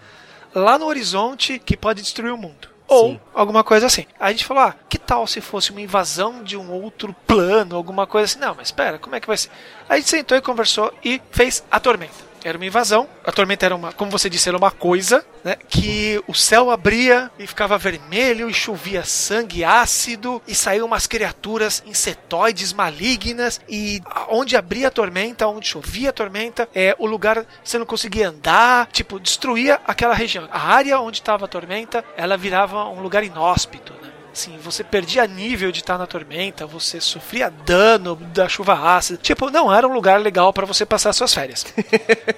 lá 0.54 0.78
no 0.78 0.86
horizonte 0.86 1.60
que 1.60 1.76
pode 1.76 2.02
destruir 2.02 2.32
o 2.32 2.38
mundo. 2.38 2.70
Ou 2.88 3.12
Sim. 3.12 3.20
alguma 3.36 3.64
coisa 3.64 3.86
assim. 3.86 4.06
Aí 4.20 4.30
a 4.30 4.32
gente 4.32 4.46
falou, 4.46 4.64
ah, 4.64 4.76
que 4.90 4.98
tal 4.98 5.28
se 5.28 5.42
fosse 5.42 5.70
uma 5.72 5.82
invasão 5.82 6.44
de 6.44 6.58
um 6.58 6.72
outro 6.72 7.16
plano, 7.28 7.76
alguma 7.76 8.08
coisa 8.08 8.26
assim? 8.26 8.40
Não, 8.40 8.56
mas 8.56 8.70
espera, 8.70 8.98
como 8.98 9.16
é 9.16 9.20
que 9.20 9.28
vai 9.28 9.38
ser? 9.38 9.50
Aí 9.88 9.98
a 9.98 10.00
gente 10.00 10.10
sentou 10.10 10.38
e 10.38 10.42
conversou 10.42 10.92
e 11.04 11.22
fez 11.30 11.64
a 11.70 11.80
tormenta. 11.80 12.29
Era 12.44 12.58
uma 12.58 12.66
invasão. 12.66 13.08
A 13.24 13.32
tormenta 13.32 13.66
era 13.66 13.76
uma, 13.76 13.92
como 13.92 14.12
você 14.12 14.30
disse, 14.30 14.48
era 14.48 14.58
uma 14.58 14.72
coisa, 14.72 15.26
né? 15.44 15.58
Que 15.68 16.22
o 16.28 16.34
céu 16.34 16.70
abria 16.70 17.30
e 17.38 17.46
ficava 17.46 17.78
vermelho 17.78 18.50
e 18.50 18.54
chovia 18.54 19.04
sangue 19.04 19.64
ácido 19.64 20.42
e 20.48 20.56
saíam 20.56 20.88
umas 20.88 21.08
criaturas 21.08 21.84
insetoides 21.86 22.74
malignas 22.74 23.60
e 23.68 24.02
onde 24.30 24.56
abria 24.56 24.88
a 24.88 24.92
tormenta, 24.92 25.48
onde 25.48 25.68
chovia 25.68 26.10
a 26.10 26.14
tormenta, 26.14 26.70
é 26.74 26.96
o 26.98 27.06
lugar 27.06 27.46
você 27.64 27.78
não 27.78 27.86
conseguia 27.86 28.30
andar, 28.30 28.88
tipo 28.92 29.20
destruía 29.20 29.80
aquela 29.86 30.14
região. 30.14 30.48
A 30.52 30.74
área 30.74 31.00
onde 31.00 31.18
estava 31.18 31.46
a 31.46 31.48
tormenta, 31.48 32.04
ela 32.16 32.38
virava 32.38 32.86
um 32.90 33.02
lugar 33.02 33.24
inóspito? 33.24 33.99
Assim, 34.40 34.58
você 34.58 34.86
perdia 34.86 35.28
nível 35.28 35.70
de 35.70 35.82
estar 35.82 35.98
na 35.98 36.08
tormenta, 36.08 36.66
você 36.66 37.02
sofria 37.02 37.50
dano 37.50 38.16
da 38.16 38.48
chuva 38.48 38.96
ácida. 38.96 39.20
Tipo, 39.22 39.50
não 39.50 39.74
era 39.74 39.86
um 39.86 39.92
lugar 39.92 40.18
legal 40.22 40.54
para 40.54 40.66
você 40.66 40.86
passar 40.86 41.12
suas 41.12 41.34
férias. 41.34 41.66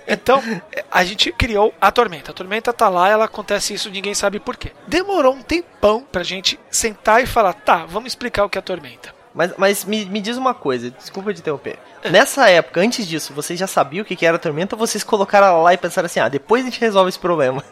Então, 0.08 0.44
a 0.92 1.06
gente 1.06 1.32
criou 1.32 1.74
a 1.80 1.90
tormenta. 1.90 2.32
A 2.32 2.34
tormenta 2.34 2.74
tá 2.74 2.90
lá, 2.90 3.08
ela 3.08 3.26
acontece 3.26 3.74
isso, 3.74 3.90
ninguém 3.90 4.14
sabe 4.14 4.40
por 4.40 4.58
quê. 4.58 4.72
Demorou 4.86 5.34
um 5.34 5.42
tempão 5.42 6.06
pra 6.12 6.22
gente 6.22 6.60
sentar 6.70 7.24
e 7.24 7.26
falar, 7.26 7.54
tá, 7.54 7.86
vamos 7.86 8.12
explicar 8.12 8.44
o 8.44 8.50
que 8.50 8.58
é 8.58 8.60
a 8.60 8.64
tormenta. 8.64 9.14
Mas, 9.34 9.54
mas 9.58 9.86
me, 9.86 10.06
me 10.06 10.20
diz 10.20 10.36
uma 10.36 10.54
coisa, 10.54 10.92
desculpa 10.92 11.34
te 11.34 11.40
interromper. 11.40 11.80
Nessa 12.04 12.50
época, 12.50 12.82
antes 12.82 13.08
disso, 13.08 13.34
vocês 13.34 13.58
já 13.58 13.68
sabiam 13.68 14.04
o 14.04 14.06
que 14.06 14.16
que 14.16 14.26
era 14.26 14.36
a 14.36 14.40
tormenta 14.40 14.76
ou 14.76 14.80
vocês 14.80 15.04
colocaram 15.04 15.48
ela 15.48 15.62
lá 15.62 15.74
e 15.74 15.78
pensaram 15.78 16.08
assim, 16.08 16.20
ah, 16.20 16.28
depois 16.28 16.64
a 16.64 16.70
gente 16.70 16.82
resolve 16.82 17.10
esse 17.10 17.20
problema? 17.20 17.64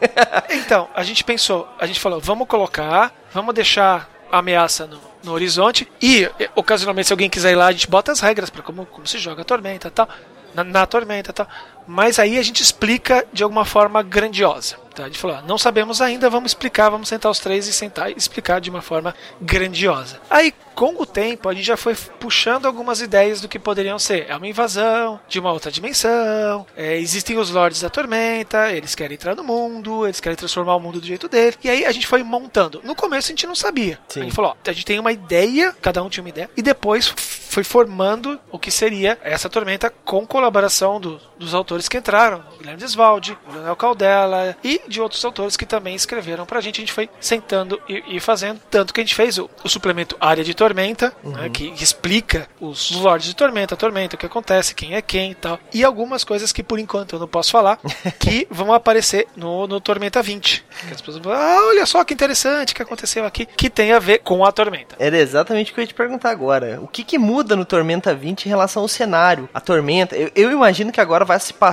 Então, 0.50 0.88
a 0.94 1.02
gente 1.02 1.22
pensou, 1.22 1.68
a 1.78 1.86
gente 1.86 2.00
falou, 2.00 2.20
vamos 2.20 2.48
colocar, 2.48 3.12
vamos 3.32 3.54
deixar 3.54 4.08
ameaça 4.30 4.86
no, 4.86 5.00
no 5.22 5.32
horizonte. 5.32 5.90
E, 6.00 6.28
ocasionalmente, 6.54 7.08
se 7.08 7.12
alguém 7.12 7.30
quiser 7.30 7.52
ir 7.52 7.56
lá, 7.56 7.66
a 7.66 7.72
gente 7.72 7.88
bota 7.88 8.12
as 8.12 8.20
regras 8.20 8.50
para 8.50 8.62
como, 8.62 8.86
como 8.86 9.06
se 9.06 9.18
joga 9.18 9.42
a 9.42 9.44
tormenta 9.44 9.90
tal. 9.90 10.08
Na, 10.54 10.64
na 10.64 10.86
tormenta 10.86 11.32
tal. 11.32 11.48
Mas 11.90 12.20
aí 12.20 12.38
a 12.38 12.42
gente 12.42 12.62
explica 12.62 13.26
de 13.32 13.42
alguma 13.42 13.64
forma 13.64 14.00
grandiosa. 14.00 14.76
Tá? 14.94 15.04
A 15.04 15.06
gente 15.06 15.18
falou, 15.18 15.42
não 15.42 15.58
sabemos 15.58 16.00
ainda, 16.00 16.30
vamos 16.30 16.52
explicar, 16.52 16.88
vamos 16.88 17.08
sentar 17.08 17.30
os 17.30 17.40
três 17.40 17.66
e 17.66 17.72
sentar 17.72 18.10
e 18.10 18.14
explicar 18.16 18.60
de 18.60 18.70
uma 18.70 18.80
forma 18.80 19.14
grandiosa. 19.40 20.20
Aí, 20.28 20.52
com 20.74 20.94
o 21.00 21.06
tempo, 21.06 21.48
a 21.48 21.54
gente 21.54 21.66
já 21.66 21.76
foi 21.76 21.94
puxando 22.18 22.66
algumas 22.66 23.00
ideias 23.00 23.40
do 23.40 23.48
que 23.48 23.58
poderiam 23.58 23.98
ser. 23.98 24.26
É 24.28 24.36
uma 24.36 24.46
invasão 24.46 25.20
de 25.28 25.40
uma 25.40 25.52
outra 25.52 25.70
dimensão, 25.70 26.66
é, 26.76 26.96
existem 26.96 27.38
os 27.38 27.50
Lords 27.50 27.80
da 27.80 27.90
Tormenta, 27.90 28.72
eles 28.72 28.94
querem 28.94 29.14
entrar 29.14 29.34
no 29.34 29.44
mundo, 29.44 30.06
eles 30.06 30.20
querem 30.20 30.36
transformar 30.36 30.76
o 30.76 30.80
mundo 30.80 31.00
do 31.00 31.06
jeito 31.06 31.28
dele. 31.28 31.56
E 31.62 31.68
aí 31.68 31.84
a 31.84 31.92
gente 31.92 32.06
foi 32.06 32.22
montando. 32.22 32.80
No 32.84 32.94
começo 32.94 33.28
a 33.28 33.32
gente 33.32 33.46
não 33.46 33.54
sabia. 33.54 33.98
Sim. 34.08 34.20
A 34.20 34.22
gente 34.24 34.34
falou, 34.34 34.52
ó, 34.52 34.70
a 34.70 34.72
gente 34.72 34.86
tem 34.86 34.98
uma 34.98 35.12
ideia, 35.12 35.74
cada 35.80 36.02
um 36.02 36.08
tinha 36.08 36.22
uma 36.22 36.30
ideia, 36.30 36.50
e 36.56 36.62
depois 36.62 37.08
foi 37.50 37.64
formando 37.64 38.38
o 38.50 38.58
que 38.58 38.70
seria 38.70 39.18
essa 39.22 39.48
tormenta 39.50 39.90
com 40.04 40.26
colaboração 40.26 41.00
do, 41.00 41.20
dos 41.38 41.52
autores 41.52 41.79
que 41.88 41.98
entraram, 41.98 42.42
Guilherme 42.58 42.80
Desvalde, 42.80 43.36
Leonel 43.52 43.76
Caldela 43.76 44.56
e 44.64 44.80
de 44.88 45.00
outros 45.00 45.24
autores 45.24 45.56
que 45.56 45.66
também 45.66 45.94
escreveram 45.94 46.46
pra 46.46 46.60
gente. 46.60 46.78
A 46.78 46.80
gente 46.80 46.92
foi 46.92 47.08
sentando 47.20 47.80
e, 47.88 48.16
e 48.16 48.20
fazendo, 48.20 48.60
tanto 48.70 48.94
que 48.94 49.00
a 49.00 49.04
gente 49.04 49.14
fez 49.14 49.38
o, 49.38 49.48
o 49.62 49.68
suplemento 49.68 50.16
Área 50.20 50.42
de 50.42 50.54
Tormenta 50.54 50.70
Tormenta, 50.70 51.12
uhum. 51.22 51.32
né, 51.32 51.48
que 51.50 51.72
explica 51.82 52.48
os 52.60 52.90
Lords 52.92 53.26
de 53.26 53.34
Tormenta, 53.34 53.76
Tormenta, 53.76 54.16
o 54.16 54.18
que 54.18 54.26
acontece, 54.26 54.74
quem 54.74 54.94
é 54.94 55.02
quem 55.02 55.32
e 55.32 55.34
tal. 55.34 55.58
E 55.74 55.84
algumas 55.84 56.24
coisas 56.24 56.52
que 56.52 56.62
por 56.62 56.78
enquanto 56.78 57.14
eu 57.14 57.18
não 57.18 57.28
posso 57.28 57.50
falar, 57.50 57.78
que 58.18 58.46
vão 58.50 58.72
aparecer 58.72 59.26
no, 59.36 59.66
no 59.66 59.80
Tormenta 59.80 60.22
20. 60.22 60.64
Que 60.86 60.94
as 60.94 61.00
pessoas 61.00 61.18
vão 61.18 61.32
falar, 61.32 61.44
ah, 61.44 61.66
olha 61.68 61.86
só 61.86 62.04
que 62.04 62.14
interessante 62.14 62.74
que 62.74 62.82
aconteceu 62.82 63.24
aqui, 63.24 63.46
que 63.46 63.68
tem 63.68 63.92
a 63.92 63.98
ver 63.98 64.18
com 64.18 64.44
a 64.44 64.52
Tormenta. 64.52 64.96
Era 64.98 65.18
exatamente 65.18 65.70
o 65.70 65.74
que 65.74 65.80
eu 65.80 65.82
ia 65.82 65.88
te 65.88 65.94
perguntar 65.94 66.30
agora. 66.30 66.80
O 66.80 66.88
que, 66.88 67.04
que 67.04 67.18
muda 67.18 67.56
no 67.56 67.64
Tormenta 67.64 68.14
20 68.14 68.46
em 68.46 68.48
relação 68.48 68.82
ao 68.82 68.88
cenário? 68.88 69.48
A 69.52 69.60
Tormenta, 69.60 70.16
eu, 70.16 70.30
eu 70.34 70.52
imagino 70.52 70.92
que 70.92 71.00
agora 71.00 71.24
vai 71.24 71.38
se 71.40 71.52
passar 71.52 71.69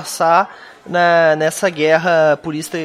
na, 0.86 1.36
nessa 1.36 1.70
guerra 1.70 2.38
purista 2.42 2.78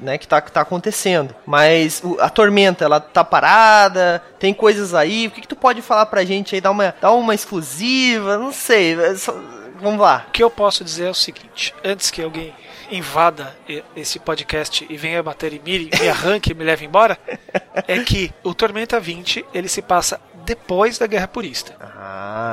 né, 0.00 0.18
que, 0.18 0.26
tá, 0.26 0.40
que 0.40 0.50
tá 0.50 0.60
acontecendo. 0.60 1.34
Mas 1.46 2.00
o, 2.02 2.18
a 2.20 2.28
tormenta, 2.28 2.84
ela 2.84 3.00
tá 3.00 3.22
parada, 3.24 4.22
tem 4.38 4.52
coisas 4.52 4.94
aí. 4.94 5.26
O 5.26 5.30
que, 5.30 5.42
que 5.42 5.48
tu 5.48 5.56
pode 5.56 5.82
falar 5.82 6.06
pra 6.06 6.24
gente 6.24 6.54
aí? 6.54 6.60
Dar 6.60 6.70
uma, 6.70 6.94
dar 7.00 7.12
uma 7.12 7.34
exclusiva? 7.34 8.38
Não 8.38 8.52
sei. 8.52 8.98
É 9.00 9.14
só, 9.14 9.34
vamos 9.80 10.00
lá. 10.00 10.24
O 10.28 10.30
que 10.30 10.42
eu 10.42 10.50
posso 10.50 10.84
dizer 10.84 11.06
é 11.06 11.10
o 11.10 11.14
seguinte: 11.14 11.74
antes 11.84 12.10
que 12.10 12.22
alguém 12.22 12.54
invada 12.90 13.56
esse 13.94 14.18
podcast 14.18 14.84
e 14.88 14.96
venha 14.96 15.22
bater 15.22 15.52
em 15.52 15.60
mim, 15.60 15.90
me 16.00 16.08
arranque 16.08 16.50
e 16.50 16.54
me 16.54 16.64
leve 16.64 16.84
embora, 16.84 17.16
é 17.86 17.98
que 18.00 18.32
o 18.42 18.52
Tormenta 18.52 18.98
20 18.98 19.44
ele 19.54 19.68
se 19.68 19.80
passa 19.80 20.20
depois 20.44 20.98
da 20.98 21.06
Guerra 21.06 21.28
Purista. 21.28 21.76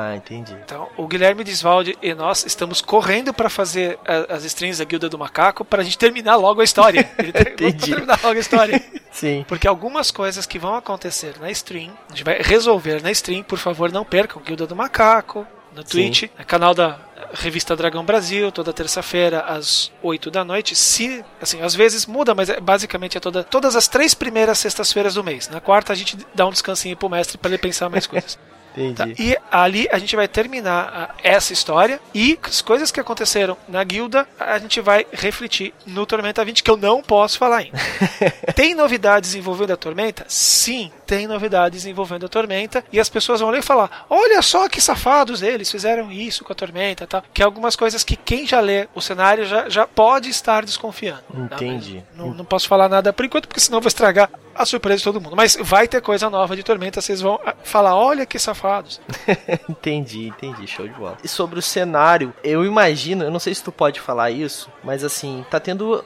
Ah, 0.08 0.16
entendi. 0.16 0.54
Então, 0.64 0.88
o 0.96 1.06
Guilherme 1.06 1.44
Desvalde 1.44 1.98
e 2.02 2.14
nós 2.14 2.46
estamos 2.46 2.82
correndo 2.82 3.34
para 3.34 3.50
fazer 3.50 4.00
a, 4.08 4.36
as 4.36 4.46
strings 4.46 4.78
da 4.78 4.86
Guilda 4.86 5.10
do 5.10 5.18
Macaco 5.18 5.66
para 5.66 5.82
a 5.82 5.84
gente 5.84 5.98
terminar 5.98 6.38
logo 6.38 6.62
a 6.62 6.64
história. 6.64 7.10
entendi. 7.20 7.92
terminar 7.92 8.20
logo 8.24 8.38
a 8.38 8.40
história. 8.40 8.84
Sim. 9.12 9.44
Porque 9.48 9.68
algumas 9.68 10.12
coisas 10.12 10.46
que 10.46 10.58
vão 10.58 10.76
acontecer 10.76 11.36
na 11.40 11.52
stream, 11.52 11.92
a 12.08 12.14
gente 12.14 12.24
vai 12.24 12.38
resolver 12.42 13.02
na 13.02 13.12
stream, 13.12 13.44
por 13.44 13.58
favor, 13.58 13.92
não 13.92 14.06
percam 14.06 14.42
Guilda 14.42 14.66
do 14.66 14.76
Macaco, 14.76 15.46
no 15.76 15.84
Twitch, 15.84 16.24
no 16.38 16.46
canal 16.46 16.74
da 16.74 17.00
Revista 17.34 17.76
Dragão 17.76 18.04
Brasil, 18.04 18.52
toda 18.52 18.72
terça-feira 18.72 19.42
às 19.42 19.92
8 20.02 20.32
da 20.32 20.46
noite. 20.46 20.76
Se, 20.76 21.24
assim, 21.42 21.62
às 21.62 21.76
vezes 21.76 22.06
muda, 22.06 22.34
mas 22.34 22.50
é, 22.50 22.60
basicamente 22.60 23.18
é 23.18 23.20
toda, 23.20 23.44
todas 23.44 23.76
as 23.76 23.88
três 23.88 24.14
primeiras 24.14 24.58
sextas-feiras 24.60 25.16
do 25.16 25.24
mês. 25.24 25.50
Na 25.50 25.60
quarta 25.60 25.92
a 25.92 25.96
gente 25.96 26.18
dá 26.34 26.46
um 26.46 26.52
descansinho 26.52 26.96
pro 26.96 27.10
mestre 27.10 27.38
para 27.38 27.50
ele 27.50 27.58
pensar 27.58 27.90
mais 27.90 28.08
coisas. 28.08 28.40
Tá? 28.96 29.08
E 29.18 29.36
ali 29.52 29.88
a 29.92 29.98
gente 29.98 30.16
vai 30.16 30.28
terminar 30.28 31.16
essa 31.24 31.52
história 31.52 32.00
e 32.14 32.38
as 32.44 32.62
coisas 32.62 32.92
que 32.92 33.00
aconteceram 33.00 33.58
na 33.68 33.84
guilda 33.84 34.28
a 34.40 34.60
gente 34.60 34.80
vai 34.82 35.06
refletir 35.12 35.74
no 35.86 36.06
Tormenta 36.06 36.46
20 36.46 36.62
que 36.62 36.70
eu 36.70 36.78
não 36.78 37.02
posso 37.02 37.38
falar 37.38 37.58
ainda. 37.58 37.78
tem 38.56 38.76
novidades 38.76 39.34
envolvendo 39.36 39.74
a 39.74 39.78
Tormenta? 39.78 40.26
Sim, 40.28 40.92
tem 41.08 41.26
novidades 41.26 41.86
envolvendo 41.86 42.26
a 42.26 42.30
Tormenta 42.30 42.84
e 42.92 43.00
as 43.00 43.10
pessoas 43.10 43.40
vão 43.40 43.50
ler 43.50 43.60
e 43.60 43.64
falar: 43.64 44.06
olha 44.10 44.42
só 44.42 44.68
que 44.68 44.82
safados 44.82 45.42
eles 45.42 45.72
fizeram 45.72 46.12
isso 46.12 46.44
com 46.44 46.52
a 46.52 46.56
Tormenta, 46.56 47.08
tal. 47.08 47.24
Que 47.34 47.42
é 47.42 47.46
algumas 47.46 47.76
coisas 47.76 48.04
que 48.04 48.18
quem 48.18 48.46
já 48.46 48.60
lê 48.60 48.88
o 48.94 49.02
cenário 49.02 49.46
já, 49.46 49.70
já 49.70 49.88
pode 49.88 50.30
estar 50.30 50.66
desconfiando. 50.66 51.24
Entendi. 51.34 52.04
Não, 52.16 52.34
não 52.34 52.46
posso 52.46 52.68
falar 52.68 52.90
nada 52.90 53.14
por 53.14 53.26
enquanto 53.26 53.48
porque 53.48 53.62
senão 53.62 53.80
vou 53.80 53.88
estragar 53.88 54.30
a 54.58 54.66
surpresa 54.66 54.98
de 54.98 55.04
todo 55.04 55.22
mundo. 55.22 55.36
Mas 55.36 55.58
vai 55.62 55.88
ter 55.88 56.02
coisa 56.02 56.30
nova 56.30 56.56
de 56.56 56.64
Tormenta, 56.64 57.00
vocês 57.00 57.22
vão 57.22 57.40
ah, 57.46 57.54
falar, 57.64 57.96
olha 57.96 58.26
que 58.26 58.40
safados. 58.40 59.00
entendi, 59.70 60.28
entendi, 60.28 60.68
show 60.68 60.88
de 60.88 60.94
bola. 60.94 61.18
E 61.24 61.28
sobre 61.28 61.60
o 61.60 61.62
cenário, 61.62 62.34
eu 62.44 62.66
imagino, 62.66 63.24
eu 63.24 63.32
não 63.32 63.40
sei 63.40 63.54
se 63.54 63.64
tu 63.64 63.72
pode 63.72 64.00
falar 64.00 64.32
isso, 64.32 64.70
mas 64.84 65.04
assim, 65.04 65.46
tá 65.50 65.60
tendo 65.60 66.04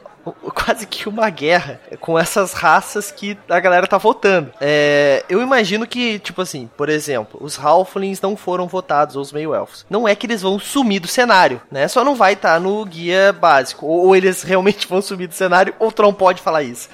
quase 0.54 0.86
que 0.86 1.10
uma 1.10 1.30
guerra 1.30 1.80
com 2.00 2.18
essas 2.18 2.54
raças 2.54 3.12
que 3.12 3.38
a 3.50 3.60
galera 3.60 3.88
tá 3.88 3.98
votando. 3.98 4.52
É, 4.60 5.24
eu 5.30 5.42
imagino 5.42 5.88
que, 5.88 6.20
tipo 6.20 6.42
assim, 6.42 6.70
por 6.78 6.90
exemplo, 6.90 7.40
os 7.44 7.60
Halflings 7.60 8.22
não 8.22 8.36
foram 8.36 8.68
votados, 8.68 9.16
ou 9.16 9.22
os 9.22 9.32
meio-elfos. 9.32 9.86
Não 9.90 10.08
é 10.08 10.16
que 10.16 10.26
eles 10.26 10.42
vão 10.42 10.60
sumir 10.60 11.00
do 11.00 11.08
cenário, 11.08 11.62
né? 11.72 11.88
Só 11.88 12.04
não 12.04 12.16
vai 12.16 12.34
estar 12.34 12.54
tá 12.54 12.60
no 12.60 12.84
guia 12.86 13.34
básico. 13.34 13.86
Ou, 13.86 14.08
ou, 14.08 14.16
eles 14.16 14.44
realmente 14.44 14.88
vão 14.88 15.02
sumir 15.02 15.28
do 15.28 15.34
cenário, 15.34 15.74
ou 15.80 15.90
o 15.90 15.92
Tron 15.92 16.14
pode 16.14 16.42
falar 16.42 16.64
isso. 16.64 16.90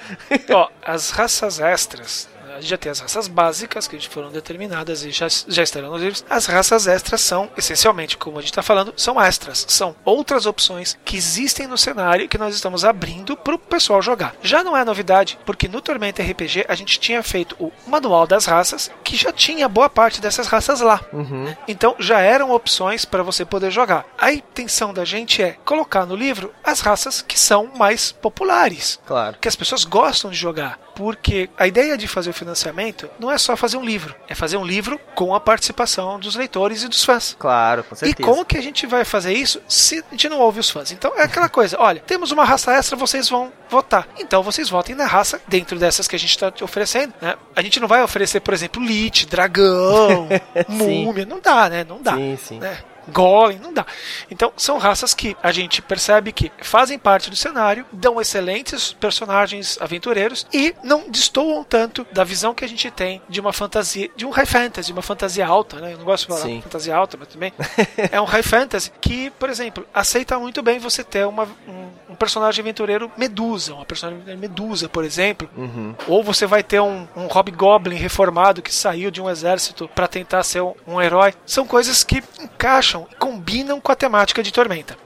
Ó, 0.50 0.68
as 0.84 1.10
raças 1.10 1.60
extras 1.60 2.28
a 2.58 2.60
gente 2.60 2.70
já 2.70 2.76
tem 2.76 2.90
as 2.90 2.98
raças 2.98 3.28
básicas 3.28 3.86
que 3.86 4.08
foram 4.08 4.30
determinadas 4.30 5.04
e 5.04 5.10
já, 5.10 5.28
já 5.46 5.62
estarão 5.62 5.90
nos 5.90 6.02
livros. 6.02 6.24
As 6.28 6.46
raças 6.46 6.86
extras 6.86 7.20
são, 7.20 7.48
essencialmente, 7.56 8.16
como 8.16 8.38
a 8.38 8.40
gente 8.40 8.50
está 8.50 8.62
falando, 8.62 8.92
são 8.96 9.20
extras. 9.20 9.64
São 9.68 9.94
outras 10.04 10.44
opções 10.44 10.98
que 11.04 11.16
existem 11.16 11.66
no 11.66 11.78
cenário 11.78 12.28
que 12.28 12.36
nós 12.36 12.54
estamos 12.54 12.84
abrindo 12.84 13.36
para 13.36 13.54
o 13.54 13.58
pessoal 13.58 14.02
jogar. 14.02 14.34
Já 14.42 14.64
não 14.64 14.76
é 14.76 14.84
novidade, 14.84 15.38
porque 15.46 15.68
no 15.68 15.80
Tormenta 15.80 16.22
RPG 16.22 16.66
a 16.68 16.74
gente 16.74 16.98
tinha 16.98 17.22
feito 17.22 17.54
o 17.60 17.72
Manual 17.86 18.26
das 18.26 18.44
Raças, 18.44 18.90
que 19.04 19.16
já 19.16 19.32
tinha 19.32 19.68
boa 19.68 19.88
parte 19.88 20.20
dessas 20.20 20.48
raças 20.48 20.80
lá. 20.80 21.00
Uhum. 21.12 21.54
Então 21.68 21.94
já 21.98 22.20
eram 22.20 22.50
opções 22.50 23.04
para 23.04 23.22
você 23.22 23.44
poder 23.44 23.70
jogar. 23.70 24.04
A 24.18 24.32
intenção 24.32 24.92
da 24.92 25.04
gente 25.04 25.42
é 25.42 25.56
colocar 25.64 26.04
no 26.04 26.16
livro 26.16 26.52
as 26.64 26.80
raças 26.80 27.22
que 27.22 27.38
são 27.38 27.70
mais 27.76 28.10
populares. 28.10 28.98
Claro. 29.06 29.38
Que 29.40 29.48
as 29.48 29.56
pessoas 29.56 29.84
gostam 29.84 30.30
de 30.30 30.36
jogar 30.36 30.78
porque 30.98 31.48
a 31.56 31.64
ideia 31.64 31.96
de 31.96 32.08
fazer 32.08 32.30
o 32.30 32.34
financiamento 32.34 33.08
não 33.20 33.30
é 33.30 33.38
só 33.38 33.56
fazer 33.56 33.76
um 33.76 33.84
livro, 33.84 34.16
é 34.28 34.34
fazer 34.34 34.56
um 34.56 34.64
livro 34.64 34.98
com 35.14 35.32
a 35.32 35.38
participação 35.38 36.18
dos 36.18 36.34
leitores 36.34 36.82
e 36.82 36.88
dos 36.88 37.04
fãs. 37.04 37.36
Claro, 37.38 37.84
com 37.84 37.94
certeza. 37.94 38.20
E 38.20 38.24
como 38.24 38.44
que 38.44 38.58
a 38.58 38.60
gente 38.60 38.84
vai 38.84 39.04
fazer 39.04 39.32
isso 39.32 39.62
se 39.68 40.00
a 40.00 40.10
gente 40.10 40.28
não 40.28 40.40
ouve 40.40 40.58
os 40.58 40.68
fãs? 40.68 40.90
Então 40.90 41.16
é 41.16 41.22
aquela 41.22 41.48
coisa, 41.48 41.76
olha, 41.78 42.02
temos 42.04 42.32
uma 42.32 42.44
raça 42.44 42.72
extra, 42.72 42.96
vocês 42.96 43.28
vão 43.28 43.52
votar. 43.70 44.08
Então 44.18 44.42
vocês 44.42 44.68
votem 44.68 44.96
na 44.96 45.06
raça 45.06 45.40
dentro 45.46 45.78
dessas 45.78 46.08
que 46.08 46.16
a 46.16 46.18
gente 46.18 46.30
está 46.30 46.52
oferecendo, 46.62 47.14
né? 47.22 47.36
A 47.54 47.62
gente 47.62 47.78
não 47.78 47.86
vai 47.86 48.02
oferecer, 48.02 48.40
por 48.40 48.52
exemplo, 48.52 48.82
Lich, 48.82 49.24
dragão, 49.26 50.28
múmia, 50.66 51.24
não 51.24 51.38
dá, 51.38 51.70
né? 51.70 51.84
Não 51.84 52.02
dá. 52.02 52.16
Sim, 52.16 52.38
sim. 52.42 52.58
Né? 52.58 52.76
Golem, 53.12 53.58
não 53.58 53.72
dá. 53.72 53.86
Então, 54.30 54.52
são 54.56 54.78
raças 54.78 55.14
que 55.14 55.36
a 55.42 55.52
gente 55.52 55.82
percebe 55.82 56.32
que 56.32 56.52
fazem 56.60 56.98
parte 56.98 57.30
do 57.30 57.36
cenário, 57.36 57.84
dão 57.92 58.20
excelentes 58.20 58.92
personagens 58.92 59.78
aventureiros 59.80 60.46
e 60.52 60.74
não 60.82 61.08
destoam 61.10 61.64
tanto 61.64 62.06
da 62.12 62.24
visão 62.24 62.54
que 62.54 62.64
a 62.64 62.68
gente 62.68 62.90
tem 62.90 63.22
de 63.28 63.40
uma 63.40 63.52
fantasia, 63.52 64.10
de 64.16 64.26
um 64.26 64.30
high 64.30 64.46
fantasy, 64.46 64.92
uma 64.92 65.02
fantasia 65.02 65.46
alta, 65.46 65.80
né? 65.80 65.92
Eu 65.92 65.98
não 65.98 66.04
gosto 66.04 66.22
de 66.22 66.28
falar 66.28 66.40
Sim. 66.40 66.60
fantasia 66.62 66.96
alta, 66.96 67.16
mas 67.16 67.28
também 67.28 67.52
é 68.10 68.20
um 68.20 68.24
high 68.24 68.42
fantasy 68.42 68.90
que, 69.00 69.30
por 69.30 69.48
exemplo, 69.50 69.86
aceita 69.92 70.38
muito 70.38 70.62
bem 70.62 70.78
você 70.78 71.02
ter 71.02 71.26
uma, 71.26 71.44
um, 71.66 71.88
um 72.10 72.14
personagem 72.14 72.62
aventureiro 72.62 73.10
medusa, 73.16 73.74
uma 73.74 73.84
personagem 73.84 74.36
medusa, 74.36 74.88
por 74.88 75.04
exemplo, 75.04 75.48
uhum. 75.56 75.94
ou 76.06 76.22
você 76.22 76.46
vai 76.46 76.62
ter 76.62 76.80
um, 76.80 77.06
um 77.16 77.26
hobgoblin 77.26 77.96
reformado 77.96 78.62
que 78.62 78.74
saiu 78.74 79.10
de 79.10 79.20
um 79.20 79.28
exército 79.28 79.88
para 79.94 80.08
tentar 80.08 80.42
ser 80.42 80.62
um, 80.62 80.74
um 80.86 81.00
herói. 81.00 81.34
São 81.46 81.66
coisas 81.66 82.02
que 82.02 82.22
encaixam 82.40 82.97
e 83.10 83.14
combinam 83.16 83.80
com 83.80 83.92
a 83.92 83.96
temática 83.96 84.42
de 84.42 84.52
Tormenta. 84.52 84.96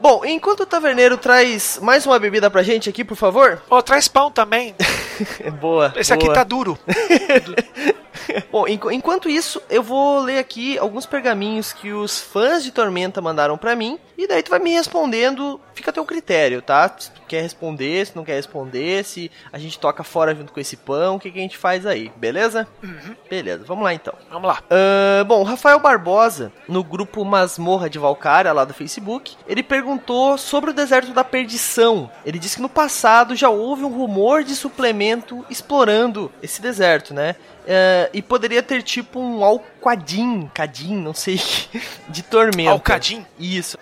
Bom, 0.00 0.24
enquanto 0.24 0.60
o 0.60 0.66
taverneiro 0.66 1.18
traz 1.18 1.78
mais 1.82 2.06
uma 2.06 2.18
bebida 2.18 2.50
pra 2.50 2.62
gente 2.62 2.88
aqui, 2.88 3.04
por 3.04 3.16
favor. 3.16 3.62
Oh, 3.68 3.82
traz 3.82 4.08
pão 4.08 4.30
também. 4.30 4.74
boa. 5.60 5.92
Esse 5.94 6.14
boa. 6.14 6.24
aqui 6.24 6.34
tá 6.34 6.42
duro. 6.42 6.78
Bom, 8.50 8.66
enquanto 8.66 9.28
isso, 9.28 9.60
eu 9.68 9.82
vou 9.82 10.20
ler 10.20 10.38
aqui 10.38 10.78
alguns 10.78 11.06
pergaminhos 11.06 11.72
que 11.72 11.92
os 11.92 12.20
fãs 12.20 12.62
de 12.62 12.70
Tormenta 12.70 13.20
mandaram 13.20 13.56
para 13.56 13.76
mim, 13.76 13.98
e 14.16 14.26
daí 14.26 14.42
tu 14.42 14.50
vai 14.50 14.58
me 14.58 14.72
respondendo 14.72 15.60
fica 15.80 15.90
a 15.90 15.94
teu 15.94 16.04
critério, 16.04 16.60
tá? 16.60 16.94
Se 16.96 17.10
tu 17.10 17.22
quer 17.26 17.42
responder, 17.42 18.06
se 18.06 18.14
não 18.14 18.24
quer 18.24 18.34
responder, 18.34 19.04
se 19.04 19.30
a 19.52 19.58
gente 19.58 19.78
toca 19.78 20.04
fora 20.04 20.34
junto 20.34 20.52
com 20.52 20.60
esse 20.60 20.76
pão, 20.76 21.16
o 21.16 21.20
que, 21.20 21.30
que 21.30 21.38
a 21.38 21.42
gente 21.42 21.56
faz 21.56 21.86
aí, 21.86 22.12
beleza? 22.16 22.68
Uhum. 22.82 23.16
Beleza, 23.28 23.64
vamos 23.66 23.82
lá 23.82 23.94
então. 23.94 24.14
Vamos 24.30 24.46
lá. 24.46 24.62
Uh, 24.70 25.24
bom, 25.24 25.40
o 25.40 25.44
Rafael 25.44 25.80
Barbosa, 25.80 26.52
no 26.68 26.84
grupo 26.84 27.24
Masmorra 27.24 27.88
de 27.88 27.98
Valkyria, 27.98 28.52
lá 28.52 28.64
do 28.64 28.74
Facebook, 28.74 29.36
ele 29.46 29.62
perguntou 29.62 30.36
sobre 30.36 30.70
o 30.70 30.74
deserto 30.74 31.12
da 31.12 31.24
perdição. 31.24 32.10
Ele 32.24 32.38
disse 32.38 32.56
que 32.56 32.62
no 32.62 32.68
passado 32.68 33.34
já 33.34 33.48
houve 33.48 33.84
um 33.84 33.92
rumor 33.92 34.44
de 34.44 34.54
suplemento 34.54 35.44
explorando 35.48 36.30
esse 36.42 36.60
deserto, 36.60 37.14
né? 37.14 37.36
Uh, 37.70 38.10
e 38.12 38.20
poderia 38.20 38.64
ter 38.64 38.82
tipo 38.82 39.20
um 39.20 39.44
alquadim, 39.44 40.50
cadim, 40.52 40.96
não 40.96 41.14
sei, 41.14 41.40
de 42.08 42.20
tormenta. 42.24 42.72
Alcadim? 42.72 43.24
Isso. 43.38 43.78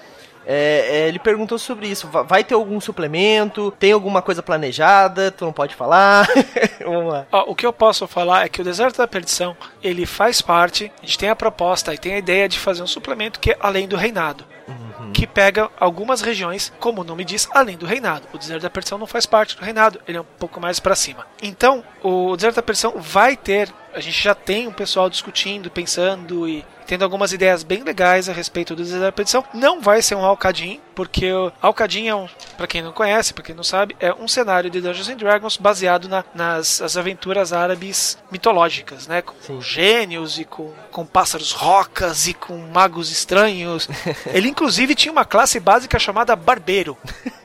É, 0.47 0.89
é, 0.91 1.09
ele 1.09 1.19
perguntou 1.19 1.59
sobre 1.59 1.89
isso. 1.89 2.07
Vai 2.07 2.45
ter 2.45 2.53
algum 2.53 2.79
suplemento? 2.81 3.71
Tem 3.79 3.93
alguma 3.93 4.21
coisa 4.21 4.43
planejada? 4.43 5.31
Tu 5.31 5.43
não 5.43 5.55
pode 5.55 5.75
falar? 5.75 6.27
Vamos 6.85 7.13
lá. 7.13 7.27
Ó, 7.33 7.51
o 7.51 7.55
que 7.55 7.65
eu 7.65 7.73
posso 7.73 8.07
falar 8.07 8.45
é 8.45 8.49
que 8.49 8.61
o 8.61 8.65
Deserto 8.65 8.99
da 8.99 9.09
Perdição 9.09 9.57
ele 9.83 10.05
faz 10.05 10.43
parte. 10.43 10.93
A 11.03 11.07
gente 11.07 11.19
tem 11.19 11.31
a 11.31 11.37
proposta 11.37 11.95
e 11.95 11.99
tem 11.99 12.15
a 12.15 12.19
ideia 12.19 12.49
de 12.49 12.59
fazer 12.59 12.83
um 12.83 12.87
suplemento 12.87 13.41
que 13.41 13.53
é 13.53 13.57
além 13.59 13.89
do 13.89 13.97
reinado. 13.97 14.45
Uhum. 14.69 15.13
Que 15.13 15.27
pega 15.27 15.71
algumas 15.81 16.21
regiões, 16.21 16.73
como 16.79 17.01
o 17.01 17.05
nome 17.05 17.25
diz, 17.25 17.49
além 17.53 17.77
do 17.77 17.87
reinado. 17.87 18.29
O 18.33 18.39
deserto 18.39 18.63
da 18.63 18.71
perdição 18.71 18.99
não 18.99 19.07
faz 19.07 19.25
parte 19.27 19.57
do 19.57 19.65
reinado, 19.65 20.01
ele 20.07 20.19
é 20.19 20.21
um 20.21 20.27
pouco 20.39 20.61
mais 20.61 20.79
para 20.79 20.95
cima. 20.95 21.27
Então, 21.43 21.83
o 22.03 22.37
deserto 22.37 22.57
da 22.57 22.63
perdição 22.63 22.95
vai 22.97 23.37
ter 23.37 23.73
a 23.95 24.01
gente 24.01 24.23
já 24.23 24.35
tem 24.35 24.67
um 24.69 24.73
pessoal 24.73 25.09
discutindo, 25.09 25.71
pensando 25.71 26.49
e 26.49 26.65
tendo 26.87 27.05
algumas 27.05 27.33
ideias 27.35 27.63
bem 27.63 27.83
legais 27.83 28.29
a 28.29 28.33
respeito 28.33 28.75
do 28.75 28.83
deserto 28.83 29.03
da 29.03 29.13
perdição. 29.13 29.45
Não 29.53 29.81
vai 29.81 30.01
ser 30.01 30.15
um 30.15 30.25
Alcadim, 30.25 30.81
porque 30.95 31.31
o 31.31 31.53
Alcadim 31.61 32.07
é 32.07 32.15
um, 32.15 32.27
para 32.57 32.67
quem 32.67 32.81
não 32.81 32.93
conhece, 32.93 33.35
para 33.35 33.45
quem 33.45 33.55
não 33.55 33.63
sabe, 33.63 33.95
é 34.01 34.13
um 34.13 34.27
cenário 34.27 34.71
de 34.71 34.81
Dungeons 34.81 35.09
and 35.11 35.17
Dragons 35.17 35.59
baseado 35.59 36.09
na, 36.09 36.25
nas 36.35 36.97
aventuras 36.97 37.53
árabes 37.53 38.17
mitológicas, 38.31 39.07
né? 39.07 39.21
Com 39.21 39.35
Sim. 39.41 39.61
gênios 39.61 40.39
e 40.39 40.45
com, 40.45 40.73
com 40.91 41.05
pássaros 41.05 41.53
rocas 41.53 42.27
e 42.27 42.33
com 42.33 42.57
magos 42.57 43.11
estranhos. 43.11 43.87
Ele 44.33 44.49
inclusive 44.49 44.95
tinha 44.95 45.13
uma 45.13 45.27
classe 45.27 45.61
básica 45.61 45.99
chamada 45.99 46.35
barbeiro. 46.35 46.97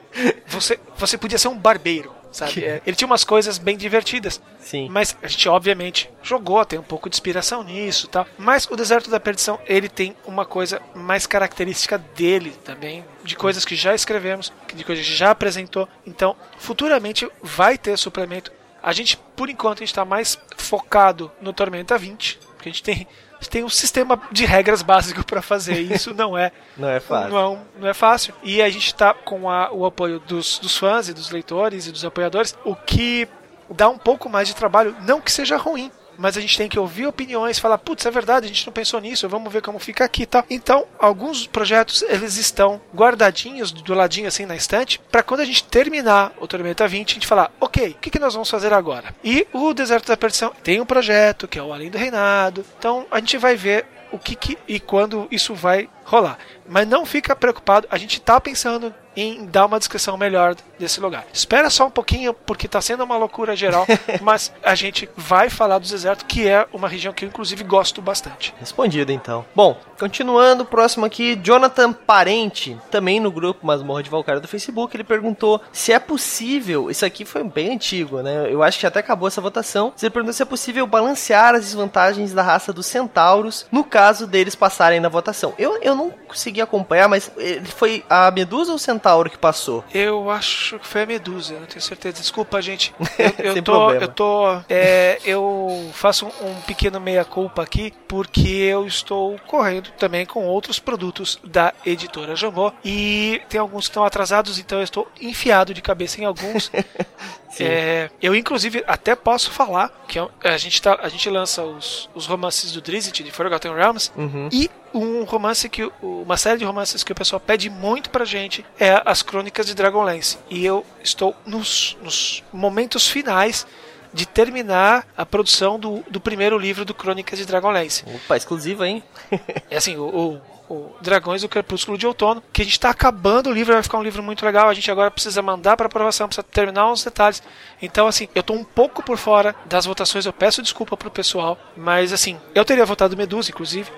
Você, 0.46 0.78
você 0.94 1.16
podia 1.16 1.38
ser 1.38 1.48
um 1.48 1.56
barbeiro 1.56 2.12
sabe? 2.32 2.64
É, 2.64 2.82
ele 2.86 2.96
tinha 2.96 3.06
umas 3.06 3.24
coisas 3.24 3.58
bem 3.58 3.76
divertidas. 3.76 4.40
Sim. 4.58 4.88
Mas 4.90 5.16
a 5.22 5.28
gente, 5.28 5.48
obviamente, 5.48 6.10
jogou, 6.22 6.64
tem 6.64 6.78
um 6.78 6.82
pouco 6.82 7.08
de 7.08 7.14
inspiração 7.14 7.62
nisso 7.62 8.08
tá? 8.08 8.26
Mas 8.38 8.66
o 8.70 8.76
Deserto 8.76 9.10
da 9.10 9.20
Perdição, 9.20 9.58
ele 9.66 9.88
tem 9.88 10.16
uma 10.24 10.44
coisa 10.44 10.80
mais 10.94 11.26
característica 11.26 11.98
dele 11.98 12.52
também, 12.64 13.04
de 13.24 13.36
coisas 13.36 13.64
que 13.64 13.76
já 13.76 13.94
escrevemos, 13.94 14.52
de 14.74 14.84
coisas 14.84 15.04
que 15.04 15.14
já 15.14 15.30
apresentou. 15.30 15.88
Então, 16.06 16.36
futuramente 16.58 17.28
vai 17.42 17.76
ter 17.78 17.96
suplemento. 17.96 18.52
A 18.82 18.92
gente, 18.92 19.16
por 19.36 19.48
enquanto, 19.48 19.78
a 19.78 19.80
gente 19.80 19.92
está 19.92 20.04
mais 20.04 20.38
focado 20.56 21.30
no 21.40 21.52
Tormenta 21.52 21.96
20, 21.96 22.38
porque 22.56 22.68
a 22.68 22.72
gente 22.72 22.82
tem 22.82 23.06
tem 23.48 23.64
um 23.64 23.68
sistema 23.68 24.20
de 24.30 24.44
regras 24.44 24.82
básico 24.82 25.24
para 25.24 25.42
fazer 25.42 25.80
isso, 25.80 26.14
não 26.14 26.36
é 26.36 26.52
não 26.76 26.88
é 26.88 27.00
fácil. 27.00 27.30
Não, 27.30 27.60
não 27.78 27.88
é 27.88 27.94
fácil. 27.94 28.34
E 28.42 28.60
a 28.62 28.68
gente 28.68 28.86
está 28.86 29.14
com 29.14 29.48
a, 29.48 29.72
o 29.72 29.84
apoio 29.86 30.20
dos, 30.20 30.58
dos 30.58 30.76
fãs 30.76 31.08
e 31.08 31.12
dos 31.12 31.30
leitores 31.30 31.86
e 31.86 31.92
dos 31.92 32.04
apoiadores, 32.04 32.56
o 32.64 32.74
que 32.74 33.28
dá 33.70 33.88
um 33.88 33.98
pouco 33.98 34.28
mais 34.28 34.48
de 34.48 34.54
trabalho, 34.54 34.94
não 35.02 35.20
que 35.20 35.32
seja 35.32 35.56
ruim, 35.56 35.90
mas 36.18 36.36
a 36.36 36.40
gente 36.40 36.56
tem 36.56 36.68
que 36.68 36.78
ouvir 36.78 37.06
opiniões, 37.06 37.58
falar, 37.58 37.78
putz, 37.78 38.06
é 38.06 38.10
verdade, 38.10 38.46
a 38.46 38.48
gente 38.48 38.66
não 38.66 38.72
pensou 38.72 39.00
nisso, 39.00 39.28
vamos 39.28 39.52
ver 39.52 39.62
como 39.62 39.78
fica 39.78 40.04
aqui, 40.04 40.26
tá? 40.26 40.44
Então, 40.48 40.86
alguns 40.98 41.46
projetos 41.46 42.02
eles 42.02 42.36
estão 42.36 42.80
guardadinhos 42.94 43.72
do 43.72 43.94
ladinho 43.94 44.28
assim 44.28 44.46
na 44.46 44.56
estante, 44.56 45.00
para 45.10 45.22
quando 45.22 45.40
a 45.40 45.44
gente 45.44 45.64
terminar 45.64 46.32
o 46.38 46.46
Tormenta 46.46 46.86
20, 46.86 47.10
a 47.10 47.14
gente 47.14 47.26
falar, 47.26 47.50
ok, 47.60 47.90
o 47.90 47.94
que, 47.94 48.10
que 48.10 48.18
nós 48.18 48.34
vamos 48.34 48.50
fazer 48.50 48.72
agora? 48.72 49.14
E 49.24 49.46
o 49.52 49.72
Deserto 49.72 50.08
da 50.08 50.16
Perdição 50.16 50.52
tem 50.62 50.80
um 50.80 50.86
projeto 50.86 51.48
que 51.48 51.58
é 51.58 51.62
o 51.62 51.72
Além 51.72 51.90
do 51.90 51.98
Reinado, 51.98 52.64
então 52.78 53.06
a 53.10 53.18
gente 53.18 53.38
vai 53.38 53.56
ver 53.56 53.86
o 54.12 54.18
que, 54.18 54.36
que 54.36 54.58
e 54.68 54.78
quando 54.78 55.26
isso 55.30 55.54
vai 55.54 55.88
rolar. 56.04 56.38
Mas 56.68 56.86
não 56.86 57.06
fica 57.06 57.34
preocupado, 57.34 57.88
a 57.90 57.96
gente 57.96 58.18
está 58.18 58.40
pensando 58.40 58.94
em 59.16 59.46
dar 59.46 59.66
uma 59.66 59.78
descrição 59.78 60.16
melhor 60.16 60.54
desse 60.78 61.00
lugar. 61.00 61.24
Espera 61.32 61.70
só 61.70 61.86
um 61.86 61.90
pouquinho, 61.90 62.32
porque 62.32 62.66
está 62.66 62.80
sendo 62.80 63.04
uma 63.04 63.16
loucura 63.16 63.54
geral, 63.54 63.86
mas 64.20 64.52
a 64.62 64.74
gente 64.74 65.08
vai 65.16 65.50
falar 65.50 65.78
do 65.78 65.86
deserto, 65.86 66.24
que 66.24 66.48
é 66.48 66.66
uma 66.72 66.88
região 66.88 67.12
que 67.12 67.24
eu 67.24 67.28
inclusive 67.28 67.62
gosto 67.64 68.00
bastante. 68.00 68.54
Respondido 68.58 69.12
então. 69.12 69.44
Bom, 69.54 69.78
continuando, 69.98 70.64
próximo 70.64 71.04
aqui, 71.04 71.36
Jonathan 71.36 71.92
Parente, 71.92 72.78
também 72.90 73.20
no 73.20 73.30
grupo 73.30 73.66
Masmorra 73.66 74.02
de 74.02 74.10
Valkyria 74.10 74.40
do 74.40 74.48
Facebook, 74.48 74.96
ele 74.96 75.04
perguntou 75.04 75.60
se 75.72 75.92
é 75.92 75.98
possível, 75.98 76.90
isso 76.90 77.04
aqui 77.04 77.24
foi 77.24 77.44
bem 77.44 77.74
antigo, 77.74 78.22
né? 78.22 78.48
Eu 78.50 78.62
acho 78.62 78.78
que 78.78 78.86
até 78.86 79.00
acabou 79.00 79.28
essa 79.28 79.40
votação. 79.40 79.92
Ele 80.00 80.10
perguntou 80.10 80.32
se 80.32 80.42
é 80.42 80.46
possível 80.46 80.86
balancear 80.86 81.54
as 81.54 81.64
desvantagens 81.64 82.32
da 82.32 82.42
raça 82.42 82.72
dos 82.72 82.86
centauros 82.86 83.66
no 83.70 83.84
caso 83.84 84.26
deles 84.26 84.54
passarem 84.54 85.00
na 85.00 85.08
votação. 85.08 85.54
Eu, 85.58 85.78
eu 85.82 85.94
não 85.94 86.10
consegui 86.26 86.60
acompanhar, 86.60 87.08
mas 87.08 87.30
foi 87.76 88.04
a 88.08 88.30
Medusa 88.30 88.72
ou 88.72 88.76
o 88.76 88.78
centauro 88.78 89.01
que 89.30 89.38
passou? 89.38 89.84
Eu 89.92 90.30
acho 90.30 90.78
que 90.78 90.86
foi 90.86 91.02
a 91.02 91.06
Medusa, 91.06 91.58
não 91.58 91.66
tenho 91.66 91.80
certeza. 91.80 92.20
Desculpa, 92.20 92.60
gente. 92.62 92.94
Eu, 93.38 93.54
eu 93.56 93.62
tô, 93.62 93.72
problema. 93.72 94.02
eu 94.04 94.08
tô, 94.08 94.60
é, 94.68 95.18
eu 95.24 95.90
faço 95.92 96.26
um 96.26 96.54
pequeno 96.62 97.00
meia 97.00 97.24
culpa 97.24 97.62
aqui 97.62 97.92
porque 98.08 98.48
eu 98.48 98.86
estou 98.86 99.38
correndo 99.46 99.90
também 99.92 100.26
com 100.26 100.44
outros 100.44 100.78
produtos 100.78 101.38
da 101.44 101.72
editora 101.84 102.36
Jambô 102.36 102.72
e 102.84 103.40
tem 103.48 103.60
alguns 103.60 103.86
que 103.86 103.90
estão 103.90 104.04
atrasados, 104.04 104.58
então 104.58 104.78
eu 104.78 104.84
estou 104.84 105.08
enfiado 105.20 105.72
de 105.72 105.80
cabeça 105.80 106.20
em 106.20 106.24
alguns. 106.24 106.70
É, 107.60 108.10
eu, 108.20 108.34
inclusive, 108.34 108.82
até 108.86 109.14
posso 109.14 109.50
falar 109.50 109.90
que 110.08 110.18
é 110.18 110.28
a 110.44 110.56
gente, 110.56 110.80
tá, 110.80 110.98
a 111.02 111.08
gente 111.08 111.28
lança 111.28 111.62
os, 111.62 112.08
os 112.14 112.26
romances 112.26 112.72
do 112.72 112.80
Drizzt, 112.80 113.12
de 113.12 113.30
Forgotten 113.30 113.74
Realms, 113.74 114.10
uhum. 114.16 114.48
e 114.50 114.70
um 114.94 115.24
romance 115.24 115.68
que. 115.68 115.90
Uma 116.00 116.36
série 116.36 116.58
de 116.58 116.64
romances 116.64 117.02
que 117.02 117.12
o 117.12 117.14
pessoal 117.14 117.40
pede 117.40 117.68
muito 117.68 118.10
pra 118.10 118.24
gente 118.24 118.64
é 118.78 119.02
as 119.04 119.22
Crônicas 119.22 119.66
de 119.66 119.74
Dragonlance. 119.74 120.38
E 120.48 120.64
eu 120.64 120.84
estou 121.02 121.34
nos, 121.44 121.96
nos 122.02 122.42
momentos 122.52 123.08
finais 123.08 123.66
de 124.12 124.26
terminar 124.26 125.06
a 125.16 125.24
produção 125.24 125.78
do, 125.78 126.04
do 126.10 126.20
primeiro 126.20 126.58
livro 126.58 126.84
do 126.84 126.92
Crônicas 126.92 127.38
de 127.38 127.46
Dragonlance. 127.46 128.04
Opa, 128.06 128.36
exclusivo, 128.36 128.84
hein? 128.84 129.02
é 129.70 129.76
assim, 129.76 129.96
o, 129.96 130.04
o 130.04 130.40
o 130.72 130.96
Dragões 131.02 131.42
do 131.42 131.48
Crepúsculo 131.48 131.98
de 131.98 132.06
Outono, 132.06 132.42
que 132.50 132.62
a 132.62 132.64
gente 132.64 132.72
está 132.72 132.88
acabando 132.88 133.50
o 133.50 133.52
livro, 133.52 133.74
vai 133.74 133.82
ficar 133.82 133.98
um 133.98 134.02
livro 134.02 134.22
muito 134.22 134.44
legal. 134.44 134.68
A 134.68 134.74
gente 134.74 134.90
agora 134.90 135.10
precisa 135.10 135.42
mandar 135.42 135.76
para 135.76 135.86
aprovação, 135.86 136.26
precisa 136.26 136.42
terminar 136.42 136.90
uns 136.90 137.04
detalhes. 137.04 137.42
Então, 137.80 138.06
assim, 138.06 138.26
eu 138.34 138.40
estou 138.40 138.56
um 138.56 138.64
pouco 138.64 139.02
por 139.02 139.18
fora 139.18 139.54
das 139.66 139.84
votações, 139.84 140.24
eu 140.24 140.32
peço 140.32 140.62
desculpa 140.62 140.96
pro 140.96 141.10
pessoal, 141.10 141.58
mas 141.76 142.12
assim, 142.12 142.40
eu 142.54 142.64
teria 142.64 142.86
votado 142.86 143.16
Medusa, 143.16 143.50
inclusive. 143.50 143.90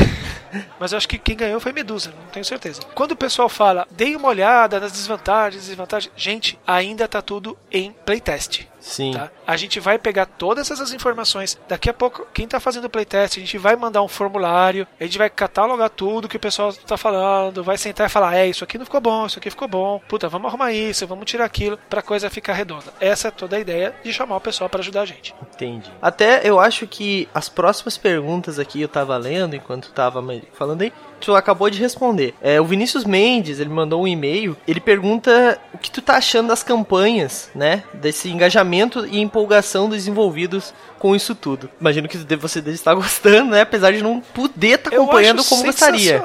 mas 0.78 0.92
eu 0.92 0.98
acho 0.98 1.08
que 1.08 1.18
quem 1.18 1.36
ganhou 1.36 1.60
foi 1.60 1.72
Medusa, 1.72 2.10
não 2.10 2.30
tenho 2.30 2.44
certeza. 2.44 2.82
Quando 2.94 3.12
o 3.12 3.16
pessoal 3.16 3.48
fala, 3.48 3.86
dei 3.90 4.14
uma 4.14 4.28
olhada 4.28 4.78
nas 4.78 4.92
desvantagens, 4.92 5.66
desvantagens, 5.66 6.12
gente, 6.14 6.58
ainda 6.66 7.06
está 7.06 7.22
tudo 7.22 7.56
em 7.70 7.92
playtest. 8.04 8.66
Sim. 8.80 9.12
Tá? 9.12 9.30
A 9.46 9.56
gente 9.56 9.78
vai 9.78 9.96
pegar 9.96 10.26
todas 10.26 10.68
essas 10.68 10.92
informações. 10.92 11.56
Daqui 11.68 11.88
a 11.88 11.94
pouco, 11.94 12.26
quem 12.34 12.46
está 12.46 12.58
fazendo 12.58 12.86
o 12.86 12.90
playtest, 12.90 13.36
a 13.36 13.40
gente 13.40 13.56
vai 13.56 13.76
mandar 13.76 14.02
um 14.02 14.08
formulário, 14.08 14.86
a 14.98 15.04
gente 15.04 15.16
vai 15.16 15.30
catalogar 15.30 15.88
tudo 15.88 16.01
que 16.28 16.36
o 16.36 16.40
pessoal 16.40 16.70
está 16.70 16.96
falando, 16.96 17.62
vai 17.62 17.78
sentar 17.78 18.06
e 18.06 18.10
falar: 18.10 18.36
é, 18.36 18.46
isso 18.46 18.64
aqui 18.64 18.78
não 18.78 18.84
ficou 18.84 19.00
bom, 19.00 19.26
isso 19.26 19.38
aqui 19.38 19.50
ficou 19.50 19.68
bom, 19.68 20.00
puta, 20.08 20.28
vamos 20.28 20.48
arrumar 20.48 20.72
isso, 20.72 21.06
vamos 21.06 21.26
tirar 21.26 21.44
aquilo, 21.44 21.78
para 21.88 22.00
a 22.00 22.02
coisa 22.02 22.30
ficar 22.30 22.54
redonda. 22.54 22.92
Essa 23.00 23.28
é 23.28 23.30
toda 23.30 23.56
a 23.56 23.60
ideia 23.60 23.94
de 24.02 24.12
chamar 24.12 24.36
o 24.36 24.40
pessoal 24.40 24.68
para 24.68 24.80
ajudar 24.80 25.02
a 25.02 25.06
gente. 25.06 25.34
Entendi. 25.54 25.90
Até 26.00 26.40
eu 26.48 26.58
acho 26.58 26.86
que 26.86 27.28
as 27.34 27.48
próximas 27.48 27.96
perguntas 27.96 28.58
aqui 28.58 28.80
eu 28.80 28.86
estava 28.86 29.16
lendo 29.16 29.54
enquanto 29.54 29.84
estava 29.84 30.22
falando 30.52 30.82
aí 30.82 30.92
tu 31.22 31.34
acabou 31.34 31.70
de 31.70 31.78
responder. 31.78 32.34
É, 32.42 32.60
o 32.60 32.64
Vinícius 32.64 33.04
Mendes, 33.04 33.60
ele 33.60 33.70
mandou 33.70 34.02
um 34.02 34.08
e-mail, 34.08 34.56
ele 34.66 34.80
pergunta 34.80 35.58
o 35.72 35.78
que 35.78 35.90
tu 35.90 36.02
tá 36.02 36.16
achando 36.16 36.48
das 36.48 36.62
campanhas, 36.62 37.50
né? 37.54 37.82
Desse 37.94 38.28
engajamento 38.30 39.06
e 39.06 39.20
empolgação 39.20 39.88
dos 39.88 40.06
envolvidos 40.06 40.74
com 40.98 41.14
isso 41.16 41.34
tudo. 41.34 41.70
Imagino 41.80 42.08
que 42.08 42.16
você 42.36 42.60
deve 42.60 42.74
estar 42.74 42.94
gostando, 42.94 43.50
né? 43.50 43.62
Apesar 43.62 43.92
de 43.92 44.02
não 44.02 44.20
poder 44.20 44.78
estar 44.78 44.90
tá 44.90 44.96
acompanhando 44.96 45.44
como 45.44 45.64
gostaria. 45.64 46.22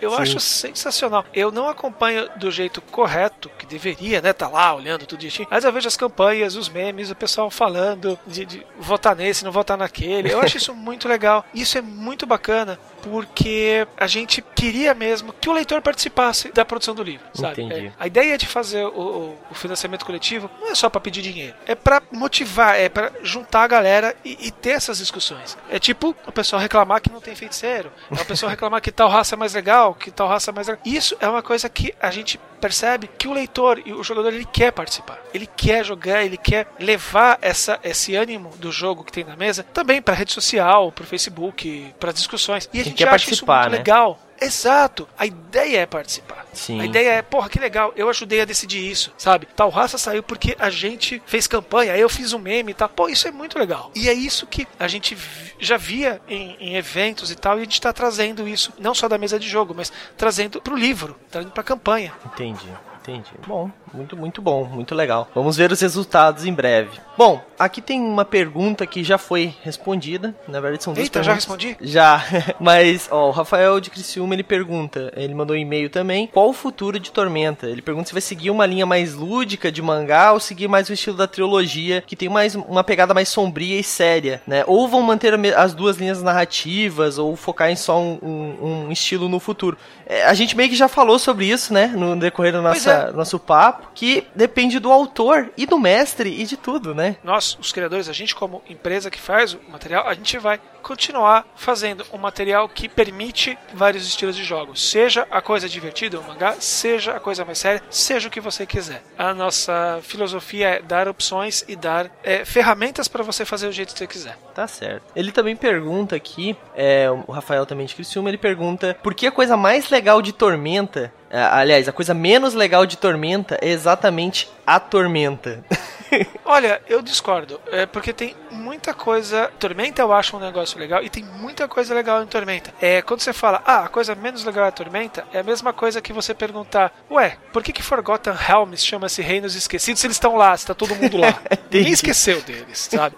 Eu 0.00 0.10
Sim. 0.10 0.22
acho 0.22 0.40
sensacional. 0.40 1.24
Eu 1.32 1.50
não 1.50 1.68
acompanho 1.68 2.28
do 2.36 2.50
jeito 2.50 2.80
correto, 2.80 3.50
que 3.58 3.66
deveria, 3.66 4.20
né? 4.20 4.32
Tá 4.32 4.48
lá 4.48 4.74
olhando 4.74 5.06
tudo 5.06 5.18
direitinho. 5.18 5.48
Mas 5.50 5.64
eu 5.64 5.72
vejo 5.72 5.88
as 5.88 5.96
campanhas, 5.96 6.56
os 6.56 6.68
memes, 6.68 7.10
o 7.10 7.14
pessoal 7.14 7.50
falando 7.50 8.18
de, 8.26 8.44
de 8.44 8.66
votar 8.78 9.14
nesse, 9.16 9.44
não 9.44 9.52
votar 9.52 9.76
naquele. 9.76 10.32
Eu 10.32 10.40
acho 10.40 10.56
isso 10.56 10.74
muito 10.76 11.08
legal. 11.08 11.44
Isso 11.54 11.78
é 11.78 11.82
muito 11.82 12.26
bacana 12.26 12.78
porque 13.02 13.86
a 13.96 14.06
gente 14.06 14.42
queria 14.54 14.94
mesmo 14.94 15.32
que 15.32 15.48
o 15.48 15.52
leitor 15.52 15.80
participasse 15.80 16.50
da 16.52 16.64
produção 16.64 16.94
do 16.94 17.02
livro, 17.02 17.26
sabe? 17.34 17.62
É, 17.72 17.92
a 17.98 18.06
ideia 18.06 18.36
de 18.36 18.46
fazer 18.46 18.84
o, 18.84 19.36
o, 19.50 19.54
financiamento 19.54 20.04
coletivo 20.04 20.50
não 20.60 20.70
é 20.70 20.74
só 20.74 20.88
para 20.88 21.00
pedir 21.00 21.22
dinheiro, 21.22 21.54
é 21.66 21.74
para 21.74 22.02
motivar, 22.10 22.78
é 22.78 22.88
para 22.88 23.12
juntar 23.22 23.62
a 23.62 23.66
galera 23.66 24.16
e, 24.24 24.48
e, 24.48 24.50
ter 24.50 24.70
essas 24.70 24.98
discussões. 24.98 25.56
É 25.70 25.78
tipo 25.78 26.14
o 26.26 26.32
pessoal 26.32 26.60
reclamar 26.60 27.00
que 27.00 27.10
não 27.10 27.20
tem 27.20 27.34
feiticeiro, 27.34 27.92
é 28.10 28.20
o 28.20 28.24
pessoal 28.24 28.50
reclamar 28.50 28.80
que 28.80 28.92
tal 28.92 29.08
raça 29.08 29.34
é 29.34 29.38
mais 29.38 29.54
legal, 29.54 29.87
que 29.94 30.10
tal 30.10 30.28
raça 30.28 30.50
é 30.50 30.54
mais. 30.54 30.68
Isso 30.84 31.16
é 31.20 31.28
uma 31.28 31.42
coisa 31.42 31.68
que 31.68 31.94
a 32.00 32.10
gente 32.10 32.38
percebe 32.60 33.08
que 33.18 33.28
o 33.28 33.32
leitor 33.32 33.80
e 33.84 33.92
o 33.92 34.02
jogador 34.02 34.32
ele 34.32 34.44
quer 34.44 34.72
participar. 34.72 35.18
Ele 35.32 35.46
quer 35.46 35.84
jogar, 35.84 36.24
ele 36.24 36.36
quer 36.36 36.66
levar 36.78 37.38
essa, 37.40 37.78
esse 37.82 38.14
ânimo 38.14 38.50
do 38.56 38.70
jogo 38.72 39.04
que 39.04 39.12
tem 39.12 39.24
na 39.24 39.36
mesa 39.36 39.62
também 39.62 40.02
para 40.02 40.14
rede 40.14 40.32
social, 40.32 40.92
para 40.92 41.04
o 41.04 41.06
Facebook, 41.06 41.94
para 41.98 42.12
discussões. 42.12 42.68
E 42.72 42.80
a 42.80 42.82
Quem 42.82 42.84
gente 42.84 42.98
quer 42.98 43.08
acha 43.08 43.32
isso 43.32 43.46
participar, 43.46 43.60
muito 43.62 43.72
né? 43.72 43.78
legal. 43.78 44.18
Exato. 44.40 45.08
A 45.18 45.26
ideia 45.26 45.80
é 45.80 45.86
participar. 45.86 46.46
Sim. 46.52 46.80
A 46.80 46.84
ideia 46.84 47.10
é, 47.10 47.22
porra, 47.22 47.48
que 47.48 47.58
legal, 47.58 47.92
eu 47.96 48.08
ajudei 48.08 48.40
a 48.40 48.44
decidir 48.44 48.90
isso, 48.90 49.12
sabe? 49.16 49.46
Tal 49.54 49.70
raça 49.70 49.98
saiu 49.98 50.22
porque 50.22 50.56
a 50.58 50.70
gente 50.70 51.22
fez 51.26 51.46
campanha, 51.46 51.96
eu 51.96 52.08
fiz 52.08 52.32
um 52.32 52.38
meme 52.38 52.72
e 52.72 52.74
tal. 52.74 52.88
Pô, 52.88 53.08
isso 53.08 53.28
é 53.28 53.30
muito 53.30 53.58
legal. 53.58 53.90
E 53.94 54.08
é 54.08 54.12
isso 54.12 54.46
que 54.46 54.66
a 54.78 54.88
gente 54.88 55.16
já 55.58 55.76
via 55.76 56.20
em, 56.28 56.56
em 56.60 56.76
eventos 56.76 57.30
e 57.30 57.36
tal, 57.36 57.58
e 57.58 57.60
a 57.60 57.64
gente 57.64 57.80
tá 57.80 57.92
trazendo 57.92 58.46
isso, 58.46 58.72
não 58.78 58.94
só 58.94 59.08
da 59.08 59.18
mesa 59.18 59.38
de 59.38 59.48
jogo, 59.48 59.74
mas 59.76 59.92
trazendo 60.16 60.60
pro 60.60 60.76
livro, 60.76 61.16
trazendo 61.30 61.52
pra 61.52 61.62
campanha. 61.62 62.12
Entendi, 62.24 62.68
entendi. 63.10 63.30
Bom, 63.46 63.70
muito, 63.92 64.16
muito 64.16 64.42
bom, 64.42 64.64
muito 64.64 64.94
legal. 64.94 65.28
Vamos 65.34 65.56
ver 65.56 65.72
os 65.72 65.80
resultados 65.80 66.44
em 66.44 66.52
breve. 66.52 66.90
Bom, 67.16 67.40
aqui 67.58 67.80
tem 67.80 68.00
uma 68.00 68.24
pergunta 68.24 68.86
que 68.86 69.02
já 69.02 69.18
foi 69.18 69.54
respondida. 69.62 70.34
Na 70.46 70.60
verdade, 70.60 70.84
são 70.84 70.92
duas 70.92 71.04
Eita, 71.04 71.22
já 71.22 71.32
perguntas. 71.34 71.62
respondi? 71.64 71.76
Já, 71.90 72.22
mas 72.60 73.08
ó, 73.10 73.28
o 73.28 73.30
Rafael 73.30 73.80
de 73.80 73.90
Criciúma 73.90 74.34
ele 74.34 74.42
pergunta, 74.44 75.12
ele 75.16 75.34
mandou 75.34 75.56
um 75.56 75.58
e-mail 75.58 75.90
também, 75.90 76.26
qual 76.28 76.48
o 76.48 76.52
futuro 76.52 77.00
de 77.00 77.10
Tormenta? 77.10 77.66
Ele 77.66 77.82
pergunta 77.82 78.06
se 78.08 78.12
vai 78.14 78.20
seguir 78.22 78.50
uma 78.50 78.66
linha 78.66 78.86
mais 78.86 79.14
lúdica 79.14 79.72
de 79.72 79.82
mangá 79.82 80.32
ou 80.32 80.38
seguir 80.40 80.68
mais 80.68 80.88
o 80.88 80.92
estilo 80.92 81.16
da 81.16 81.26
trilogia, 81.26 82.02
que 82.06 82.14
tem 82.14 82.28
mais 82.28 82.54
uma 82.54 82.84
pegada 82.84 83.12
mais 83.14 83.28
sombria 83.28 83.80
e 83.80 83.82
séria, 83.84 84.40
né? 84.46 84.62
Ou 84.66 84.86
vão 84.86 85.02
manter 85.02 85.34
as 85.56 85.74
duas 85.74 85.96
linhas 85.96 86.22
narrativas 86.22 87.18
ou 87.18 87.34
focar 87.36 87.70
em 87.70 87.76
só 87.76 87.98
um, 88.00 88.18
um- 88.22 88.86
um 88.88 88.92
estilo 88.92 89.28
no 89.28 89.40
futuro. 89.40 89.76
É, 90.06 90.24
a 90.24 90.34
gente 90.34 90.56
meio 90.56 90.68
que 90.70 90.76
já 90.76 90.88
falou 90.88 91.18
sobre 91.18 91.46
isso, 91.46 91.72
né, 91.72 91.86
no 91.88 92.16
decorrer 92.16 92.52
Pois 92.52 92.64
nossa, 92.64 92.97
nosso 93.12 93.38
papo, 93.38 93.88
que 93.94 94.26
depende 94.34 94.78
do 94.78 94.92
autor 94.92 95.50
e 95.56 95.66
do 95.66 95.78
mestre 95.78 96.30
e 96.40 96.44
de 96.44 96.56
tudo, 96.56 96.94
né? 96.94 97.16
nós, 97.22 97.58
os 97.60 97.72
criadores, 97.72 98.08
a 98.08 98.12
gente 98.12 98.34
como 98.34 98.62
empresa 98.68 99.10
que 99.10 99.20
faz 99.20 99.54
o 99.54 99.60
material, 99.68 100.06
a 100.06 100.14
gente 100.14 100.38
vai 100.38 100.60
continuar 100.82 101.46
fazendo 101.54 102.06
um 102.12 102.16
material 102.16 102.68
que 102.68 102.88
permite 102.88 103.58
vários 103.74 104.06
estilos 104.06 104.34
de 104.34 104.44
jogos. 104.44 104.88
Seja 104.88 105.26
a 105.30 105.42
coisa 105.42 105.68
divertida, 105.68 106.18
o 106.18 106.26
mangá, 106.26 106.54
seja 106.58 107.16
a 107.16 107.20
coisa 107.20 107.44
mais 107.44 107.58
séria, 107.58 107.82
seja 107.90 108.28
o 108.28 108.30
que 108.30 108.40
você 108.40 108.64
quiser. 108.64 109.02
A 109.18 109.34
nossa 109.34 110.00
filosofia 110.02 110.68
é 110.68 110.82
dar 110.82 111.06
opções 111.08 111.64
e 111.68 111.76
dar 111.76 112.10
é, 112.22 112.44
ferramentas 112.44 113.08
para 113.08 113.22
você 113.22 113.44
fazer 113.44 113.66
o 113.66 113.72
jeito 113.72 113.92
que 113.92 113.98
você 113.98 114.06
quiser. 114.06 114.38
Tá 114.54 114.66
certo. 114.66 115.02
Ele 115.14 115.30
também 115.30 115.54
pergunta 115.54 116.16
aqui, 116.16 116.56
é, 116.74 117.08
o 117.10 117.32
Rafael 117.32 117.66
também 117.66 117.86
de 117.86 117.94
Criciúma, 117.94 118.30
ele 118.30 118.38
pergunta 118.38 118.96
por 119.02 119.14
que 119.14 119.26
a 119.26 119.32
coisa 119.32 119.56
mais 119.56 119.90
legal 119.90 120.22
de 120.22 120.32
Tormenta, 120.32 121.12
aliás, 121.30 121.88
a 121.88 121.92
coisa 121.92 122.14
menos 122.14 122.54
legal 122.54 122.86
de 122.86 122.96
Tormenta 122.96 123.58
é 123.60 123.68
exatamente 123.68 124.48
a 124.66 124.80
Tormenta. 124.80 125.64
Olha, 126.44 126.80
eu 126.88 127.02
discordo, 127.02 127.60
é 127.70 127.84
porque 127.86 128.12
tem 128.12 128.34
muita 128.50 128.94
coisa. 128.94 129.50
Tormenta 129.58 130.00
eu 130.00 130.12
acho 130.12 130.36
um 130.36 130.40
negócio 130.40 130.78
legal 130.78 131.02
e 131.02 131.10
tem 131.10 131.22
muita 131.22 131.68
coisa 131.68 131.94
legal 131.94 132.22
em 132.22 132.26
Tormenta. 132.26 132.72
É 132.80 133.02
quando 133.02 133.20
você 133.20 133.32
fala, 133.32 133.62
ah, 133.64 133.84
a 133.84 133.88
coisa 133.88 134.14
menos 134.14 134.44
legal 134.44 134.64
é 134.64 134.68
a 134.68 134.72
Tormenta, 134.72 135.26
é 135.32 135.40
a 135.40 135.42
mesma 135.42 135.72
coisa 135.72 136.00
que 136.00 136.12
você 136.12 136.32
perguntar, 136.32 136.92
ué, 137.10 137.36
por 137.52 137.62
que 137.62 137.72
que 137.72 137.82
Forgotten 137.82 138.32
Realms 138.34 138.84
chama-se 138.84 139.20
Reinos 139.20 139.54
Esquecidos 139.54 140.00
se 140.00 140.06
eles 140.06 140.16
estão 140.16 140.36
lá, 140.36 140.56
se 140.56 140.66
tá 140.66 140.74
todo 140.74 140.96
mundo 140.96 141.18
lá? 141.18 141.38
Ninguém 141.70 141.92
esqueceu 141.92 142.40
deles, 142.42 142.88
sabe? 142.90 143.16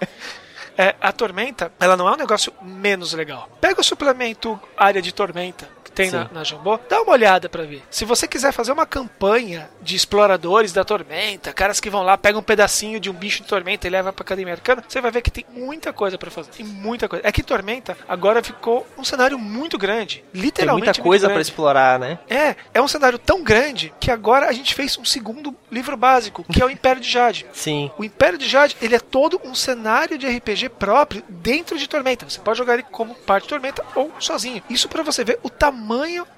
É, 0.76 0.94
a 1.00 1.12
Tormenta, 1.12 1.72
ela 1.78 1.96
não 1.96 2.08
é 2.08 2.12
um 2.12 2.16
negócio 2.16 2.52
menos 2.62 3.12
legal. 3.12 3.48
Pega 3.60 3.80
o 3.80 3.84
suplemento 3.84 4.58
Área 4.76 5.02
de 5.02 5.12
Tormenta 5.12 5.79
tem 6.02 6.10
na, 6.10 6.26
Sim. 6.26 6.34
na 6.34 6.44
Jambô, 6.44 6.78
dá 6.88 7.02
uma 7.02 7.12
olhada 7.12 7.48
pra 7.48 7.62
ver. 7.64 7.82
Se 7.90 8.04
você 8.04 8.26
quiser 8.28 8.52
fazer 8.52 8.72
uma 8.72 8.86
campanha 8.86 9.68
de 9.82 9.96
exploradores 9.96 10.72
da 10.72 10.84
Tormenta, 10.84 11.52
caras 11.52 11.80
que 11.80 11.90
vão 11.90 12.02
lá, 12.02 12.16
pegam 12.16 12.40
um 12.40 12.44
pedacinho 12.44 13.00
de 13.00 13.10
um 13.10 13.12
bicho 13.12 13.42
de 13.42 13.48
Tormenta 13.48 13.86
e 13.86 13.90
leva 13.90 14.12
pra 14.12 14.22
Academia 14.22 14.54
Arcana, 14.54 14.82
você 14.86 15.00
vai 15.00 15.10
ver 15.10 15.22
que 15.22 15.30
tem 15.30 15.44
muita 15.52 15.92
coisa 15.92 16.16
pra 16.18 16.30
fazer. 16.30 16.50
Tem 16.50 16.64
muita 16.66 17.08
coisa. 17.08 17.26
É 17.26 17.32
que 17.32 17.42
Tormenta 17.42 17.96
agora 18.08 18.42
ficou 18.42 18.86
um 18.98 19.04
cenário 19.04 19.38
muito 19.38 19.76
grande. 19.78 20.24
Tem 20.32 20.42
Literalmente 20.42 20.86
muita 20.86 20.98
muito 21.00 21.02
coisa 21.08 21.26
pra 21.26 21.34
grande. 21.34 21.48
explorar, 21.48 21.98
né? 21.98 22.18
É, 22.28 22.54
é 22.74 22.80
um 22.80 22.88
cenário 22.88 23.18
tão 23.18 23.42
grande 23.42 23.92
que 24.00 24.10
agora 24.10 24.48
a 24.48 24.52
gente 24.52 24.74
fez 24.74 24.96
um 24.98 25.04
segundo 25.04 25.54
livro 25.70 25.96
básico, 25.96 26.44
que 26.44 26.62
é 26.62 26.64
o 26.66 26.70
Império 26.70 27.00
de 27.00 27.10
Jade. 27.10 27.46
Sim. 27.52 27.90
O 27.98 28.04
Império 28.04 28.38
de 28.38 28.48
Jade, 28.48 28.76
ele 28.80 28.94
é 28.94 29.00
todo 29.00 29.40
um 29.44 29.54
cenário 29.54 30.16
de 30.18 30.26
RPG 30.26 30.68
próprio 30.70 31.22
dentro 31.28 31.78
de 31.78 31.88
Tormenta. 31.88 32.28
Você 32.28 32.38
pode 32.40 32.58
jogar 32.58 32.74
ele 32.74 32.84
como 32.90 33.14
parte 33.14 33.44
de 33.44 33.48
Tormenta 33.50 33.84
ou 33.94 34.10
sozinho. 34.18 34.62
Isso 34.70 34.88
pra 34.88 35.02
você 35.02 35.24
ver 35.24 35.38
o 35.42 35.50
tamanho 35.50 35.89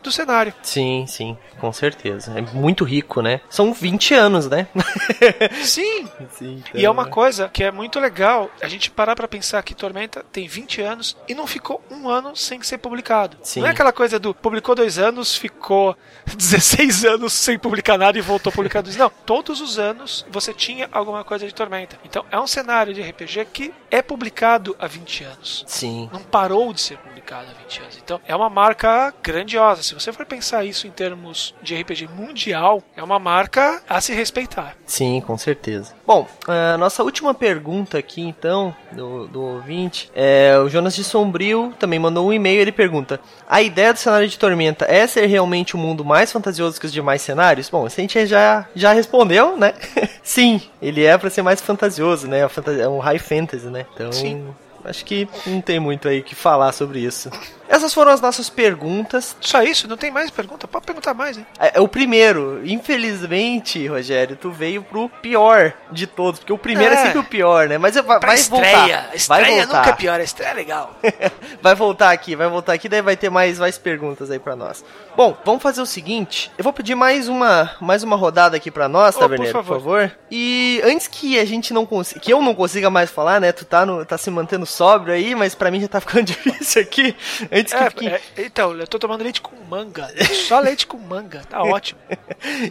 do 0.03 0.11
cenário. 0.11 0.53
Sim, 0.62 1.05
sim, 1.07 1.36
com 1.61 1.72
certeza. 1.72 2.32
É 2.36 2.40
muito 2.40 2.84
rico, 2.84 3.20
né? 3.22 3.40
São 3.48 3.72
20 3.72 4.14
anos, 4.14 4.48
né? 4.48 4.66
Sim! 5.62 6.09
sim, 6.30 6.62
E 6.74 6.84
é 6.84 6.90
uma 6.90 7.03
então, 7.03 7.12
coisa 7.12 7.48
que 7.48 7.62
é 7.62 7.70
muito 7.70 8.00
legal 8.00 8.50
a 8.61 8.68
gente 8.68 8.90
parar 8.90 9.14
pra 9.14 9.28
pensar 9.28 9.62
que 9.62 9.74
Tormenta 9.74 10.24
tem 10.32 10.46
20 10.48 10.80
anos 10.80 11.16
e 11.28 11.34
não 11.34 11.46
ficou 11.46 11.82
um 11.90 12.09
ano 12.09 12.34
sem 12.34 12.62
ser 12.62 12.78
publicado. 12.78 13.36
Sim. 13.42 13.61
Não 13.61 13.68
é 13.68 13.70
aquela 13.70 13.92
coisa 13.92 14.18
do 14.18 14.34
publicou 14.34 14.74
dois 14.74 14.98
anos, 14.98 15.36
ficou 15.36 15.96
16 16.36 17.05
anos 17.05 17.32
sem 17.32 17.59
publicar 17.59 17.96
nada 17.98 18.18
e 18.18 18.22
voltou 18.22 18.50
a 18.50 18.55
publicar 18.55 18.82
dois. 18.82 18.96
Não, 18.96 19.11
todos 19.24 19.61
os 19.61 19.78
anos 19.78 20.26
você 20.30 20.53
tinha 20.53 20.88
alguma 20.92 21.24
coisa 21.24 21.46
de 21.46 21.55
Tormenta. 21.55 21.98
Então 22.05 22.24
é 22.30 22.38
um 22.38 22.46
cenário 22.46 22.92
de 22.94 23.03
RPG 23.03 23.46
que 23.53 23.72
é 23.90 24.03
publicado 24.03 24.74
há 24.78 24.86
20 24.86 25.24
anos. 25.24 25.64
Sim. 25.66 26.09
Não 26.12 26.20
parou 26.20 26.72
de 26.72 26.80
ser 26.80 26.98
publicado 26.98 27.46
há 27.50 27.62
20 27.62 27.80
anos. 27.82 27.98
Então 28.03 28.20
é 28.26 28.34
uma 28.34 28.50
marca 28.50 29.12
grandiosa. 29.33 29.83
Se 29.83 29.95
você 29.95 30.12
for 30.12 30.26
pensar 30.26 30.64
isso 30.64 30.87
em 30.87 30.91
termos 30.91 31.55
de 31.62 31.74
RPG 31.74 32.09
mundial, 32.09 32.83
é 32.97 33.03
uma 33.03 33.18
marca 33.18 33.83
a 33.89 34.01
se 34.01 34.12
respeitar. 34.12 34.76
Sim, 34.87 35.22
com 35.26 35.37
certeza. 35.39 35.95
Bom, 36.07 36.26
a 36.47 36.76
nossa 36.76 37.03
última 37.03 37.33
pergunta 37.33 37.99
aqui, 37.99 38.20
então, 38.22 38.74
do, 38.93 39.26
do 39.26 39.41
ouvinte, 39.43 40.11
é 40.14 40.59
o 40.59 40.68
Jonas 40.68 40.95
de 40.95 41.03
Sombrio 41.03 41.74
também 41.78 41.99
mandou 41.99 42.28
um 42.28 42.33
e-mail. 42.33 42.61
Ele 42.61 42.72
pergunta: 42.72 43.18
A 43.49 43.62
ideia 43.62 43.93
do 43.93 43.99
cenário 43.99 44.28
de 44.28 44.39
Tormenta 44.39 44.85
é 44.89 45.07
ser 45.07 45.26
realmente 45.26 45.76
um 45.76 45.80
mundo 45.80 46.05
mais 46.05 46.30
fantasioso 46.30 46.78
que 46.78 46.87
os 46.87 46.93
demais 46.93 47.22
cenários? 47.22 47.68
Bom, 47.68 47.87
isso 47.87 47.99
a 47.99 48.03
gente 48.03 48.26
já, 48.26 48.66
já 48.74 48.93
respondeu, 48.93 49.57
né? 49.57 49.74
Sim, 50.22 50.61
ele 50.80 51.05
é 51.05 51.16
pra 51.16 51.30
ser 51.30 51.43
mais 51.43 51.61
fantasioso, 51.61 52.28
né? 52.28 52.41
É 52.41 52.83
É 52.83 52.89
um 52.89 52.99
high 52.99 53.18
fantasy, 53.18 53.66
né? 53.66 53.87
Então. 53.95 54.12
Sim. 54.12 54.55
Acho 54.85 55.05
que 55.05 55.28
não 55.47 55.61
tem 55.61 55.78
muito 55.78 56.09
aí 56.09 56.20
o 56.20 56.24
que 56.24 56.35
falar 56.35 56.72
sobre 56.72 56.99
isso. 56.99 57.30
Essas 57.72 57.94
foram 57.94 58.12
as 58.12 58.20
nossas 58.20 58.50
perguntas. 58.50 59.34
Só 59.40 59.62
isso? 59.62 59.88
Não 59.88 59.96
tem 59.96 60.10
mais 60.10 60.30
pergunta? 60.30 60.68
Pode 60.68 60.84
perguntar 60.84 61.14
mais, 61.14 61.38
hein? 61.38 61.46
É, 61.58 61.78
é 61.78 61.80
o 61.80 61.88
primeiro. 61.88 62.60
Infelizmente, 62.64 63.86
Rogério, 63.86 64.36
tu 64.36 64.50
veio 64.50 64.82
pro 64.82 65.08
pior 65.08 65.72
de 65.90 66.06
todos, 66.06 66.38
porque 66.40 66.52
o 66.52 66.58
primeiro 66.58 66.94
é, 66.94 66.98
É. 66.98 67.02
sempre 67.04 67.18
o 67.18 67.24
pior, 67.24 67.68
né? 67.68 67.78
Mas 67.78 67.94
vai, 67.94 68.04
Pra 68.04 68.28
vai 68.28 68.34
estreia. 68.36 68.76
voltar. 68.76 69.06
vai 69.08 69.16
Estreia 69.16 69.62
voltar. 69.64 69.78
nunca 69.78 69.90
é 69.90 69.92
pior, 69.94 70.20
a 70.20 70.22
estreia 70.22 70.50
é 70.50 70.54
legal. 70.54 70.94
vai 71.62 71.74
voltar 71.74 72.10
aqui, 72.10 72.36
vai 72.36 72.48
voltar 72.48 72.72
aqui, 72.74 72.88
daí 72.88 73.00
vai 73.00 73.16
ter 73.16 73.30
mais, 73.30 73.58
mais 73.58 73.78
perguntas 73.78 74.30
aí 74.30 74.38
pra 74.38 74.54
nós. 74.54 74.84
Bom, 75.16 75.36
vamos 75.44 75.62
fazer 75.62 75.80
o 75.80 75.86
seguinte, 75.86 76.50
eu 76.58 76.64
vou 76.64 76.72
pedir 76.72 76.94
mais 76.94 77.28
uma, 77.28 77.70
mais 77.80 78.02
uma 78.02 78.16
rodada 78.16 78.56
aqui 78.56 78.70
pra 78.70 78.88
nós, 78.88 79.16
Oh, 79.16 79.20
Taverneiro, 79.20 79.52
por 79.52 79.64
por 79.64 79.74
favor. 79.74 80.00
favor. 80.08 80.18
E 80.30 80.80
antes 80.84 81.06
que 81.06 81.38
a 81.38 81.44
gente 81.44 81.72
não 81.72 81.84
consiga, 81.86 82.20
que 82.20 82.32
eu 82.32 82.40
não 82.42 82.54
consiga 82.54 82.90
mais 82.90 83.10
falar, 83.10 83.40
né? 83.40 83.52
Tu 83.52 83.64
tá, 83.64 83.84
no, 83.86 84.04
tá 84.04 84.16
se 84.18 84.30
mantendo 84.30 84.66
sóbrio 84.66 85.14
aí, 85.14 85.34
mas 85.34 85.54
pra 85.54 85.70
mim 85.70 85.80
já 85.80 85.88
tá 85.88 86.00
ficando 86.00 86.24
difícil 86.26 86.82
aqui. 86.82 87.14
Antes 87.52 87.61
fique... 87.70 88.06
É, 88.08 88.20
é, 88.36 88.44
então, 88.44 88.72
eu 88.76 88.86
tô 88.86 88.98
tomando 88.98 89.22
leite 89.22 89.40
com 89.40 89.54
manga. 89.68 90.08
Só 90.48 90.58
leite 90.60 90.86
com 90.86 90.98
manga. 90.98 91.42
Tá 91.48 91.62
ótimo. 91.64 92.00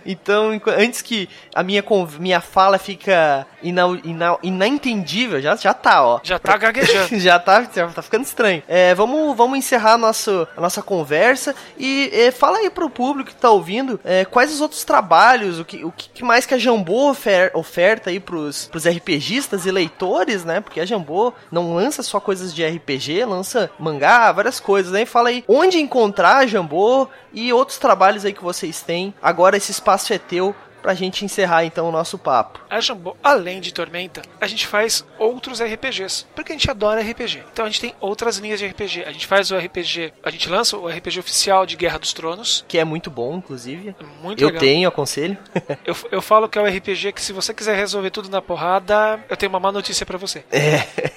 Então, 0.05 0.59
antes 0.77 1.01
que 1.01 1.27
a 1.53 1.63
minha, 1.63 1.83
minha 2.19 2.41
fala 2.41 2.77
fica 2.77 3.45
inau, 3.63 3.95
inau, 4.03 4.39
inentendível, 4.43 5.41
já, 5.41 5.55
já 5.55 5.73
tá, 5.73 6.03
ó. 6.05 6.19
Já 6.23 6.37
tá 6.39 6.57
gaguejando. 6.57 7.17
já, 7.19 7.39
tá, 7.39 7.67
já 7.73 7.87
tá 7.87 8.01
ficando 8.01 8.23
estranho. 8.25 8.63
É, 8.67 8.93
vamos, 8.95 9.35
vamos 9.35 9.57
encerrar 9.57 9.97
nosso, 9.97 10.47
a 10.55 10.61
nossa 10.61 10.81
conversa 10.81 11.55
e 11.77 12.09
é, 12.13 12.31
fala 12.31 12.57
aí 12.59 12.69
pro 12.69 12.89
público 12.89 13.29
que 13.29 13.35
tá 13.35 13.49
ouvindo 13.49 13.99
é, 14.03 14.25
quais 14.25 14.53
os 14.53 14.61
outros 14.61 14.83
trabalhos, 14.83 15.59
o 15.59 15.65
que, 15.65 15.83
o 15.83 15.91
que 15.91 16.23
mais 16.23 16.45
que 16.45 16.53
a 16.53 16.57
Jambô 16.57 17.09
ofer- 17.09 17.51
oferta 17.53 18.09
aí 18.09 18.19
pros, 18.19 18.67
pros 18.67 18.85
RPGistas 18.87 19.65
e 19.65 19.71
leitores, 19.71 20.43
né? 20.45 20.59
Porque 20.61 20.79
a 20.79 20.85
Jambô 20.85 21.33
não 21.51 21.73
lança 21.75 22.03
só 22.03 22.19
coisas 22.19 22.53
de 22.53 22.65
RPG, 22.65 23.25
lança 23.25 23.69
mangá, 23.79 24.31
várias 24.31 24.59
coisas, 24.59 24.70
né? 24.91 25.01
E 25.01 25.05
fala 25.05 25.29
aí 25.29 25.43
onde 25.47 25.79
encontrar 25.79 26.47
Jambô 26.47 27.07
e 27.33 27.51
outros 27.51 27.77
trabalhos 27.77 28.25
aí 28.25 28.33
que 28.33 28.43
vocês 28.43 28.81
têm. 28.81 29.13
Agora 29.21 29.57
esse 29.57 29.71
espaço 29.71 30.13
é 30.13 30.17
teu 30.17 30.55
pra 30.81 30.93
gente 30.93 31.23
encerrar 31.23 31.65
então 31.65 31.87
o 31.87 31.91
nosso 31.91 32.17
papo. 32.17 32.59
A 32.69 32.79
Jambô, 32.79 33.15
além 33.23 33.61
de 33.61 33.73
Tormenta, 33.73 34.21
a 34.39 34.47
gente 34.47 34.67
faz 34.67 35.05
outros 35.17 35.61
RPGs. 35.61 36.25
Porque 36.35 36.51
a 36.51 36.55
gente 36.55 36.69
adora 36.69 37.01
RPG. 37.01 37.43
Então 37.51 37.65
a 37.65 37.69
gente 37.69 37.81
tem 37.81 37.95
outras 37.99 38.37
linhas 38.37 38.59
de 38.59 38.67
RPG. 38.67 39.03
A 39.05 39.11
gente 39.11 39.27
faz 39.27 39.51
o 39.51 39.57
RPG. 39.57 40.13
A 40.23 40.29
gente 40.29 40.49
lança 40.49 40.77
o 40.77 40.87
RPG 40.87 41.19
oficial 41.19 41.65
de 41.65 41.75
Guerra 41.75 41.99
dos 41.99 42.13
Tronos. 42.13 42.65
Que 42.67 42.77
é 42.77 42.83
muito 42.83 43.09
bom, 43.09 43.37
inclusive. 43.37 43.95
Muito 44.21 44.41
Eu 44.41 44.47
legal. 44.47 44.59
tenho, 44.59 44.87
aconselho. 44.87 45.37
Eu, 45.85 45.95
eu 46.11 46.21
falo 46.21 46.47
que 46.47 46.57
é 46.57 46.61
o 46.61 46.65
RPG 46.65 47.11
que 47.13 47.21
se 47.21 47.33
você 47.33 47.53
quiser 47.53 47.75
resolver 47.75 48.11
tudo 48.11 48.29
na 48.29 48.41
porrada, 48.41 49.19
eu 49.29 49.35
tenho 49.35 49.49
uma 49.51 49.59
má 49.59 49.71
notícia 49.71 50.05
pra 50.05 50.17
você. 50.17 50.43
É. 50.51 51.11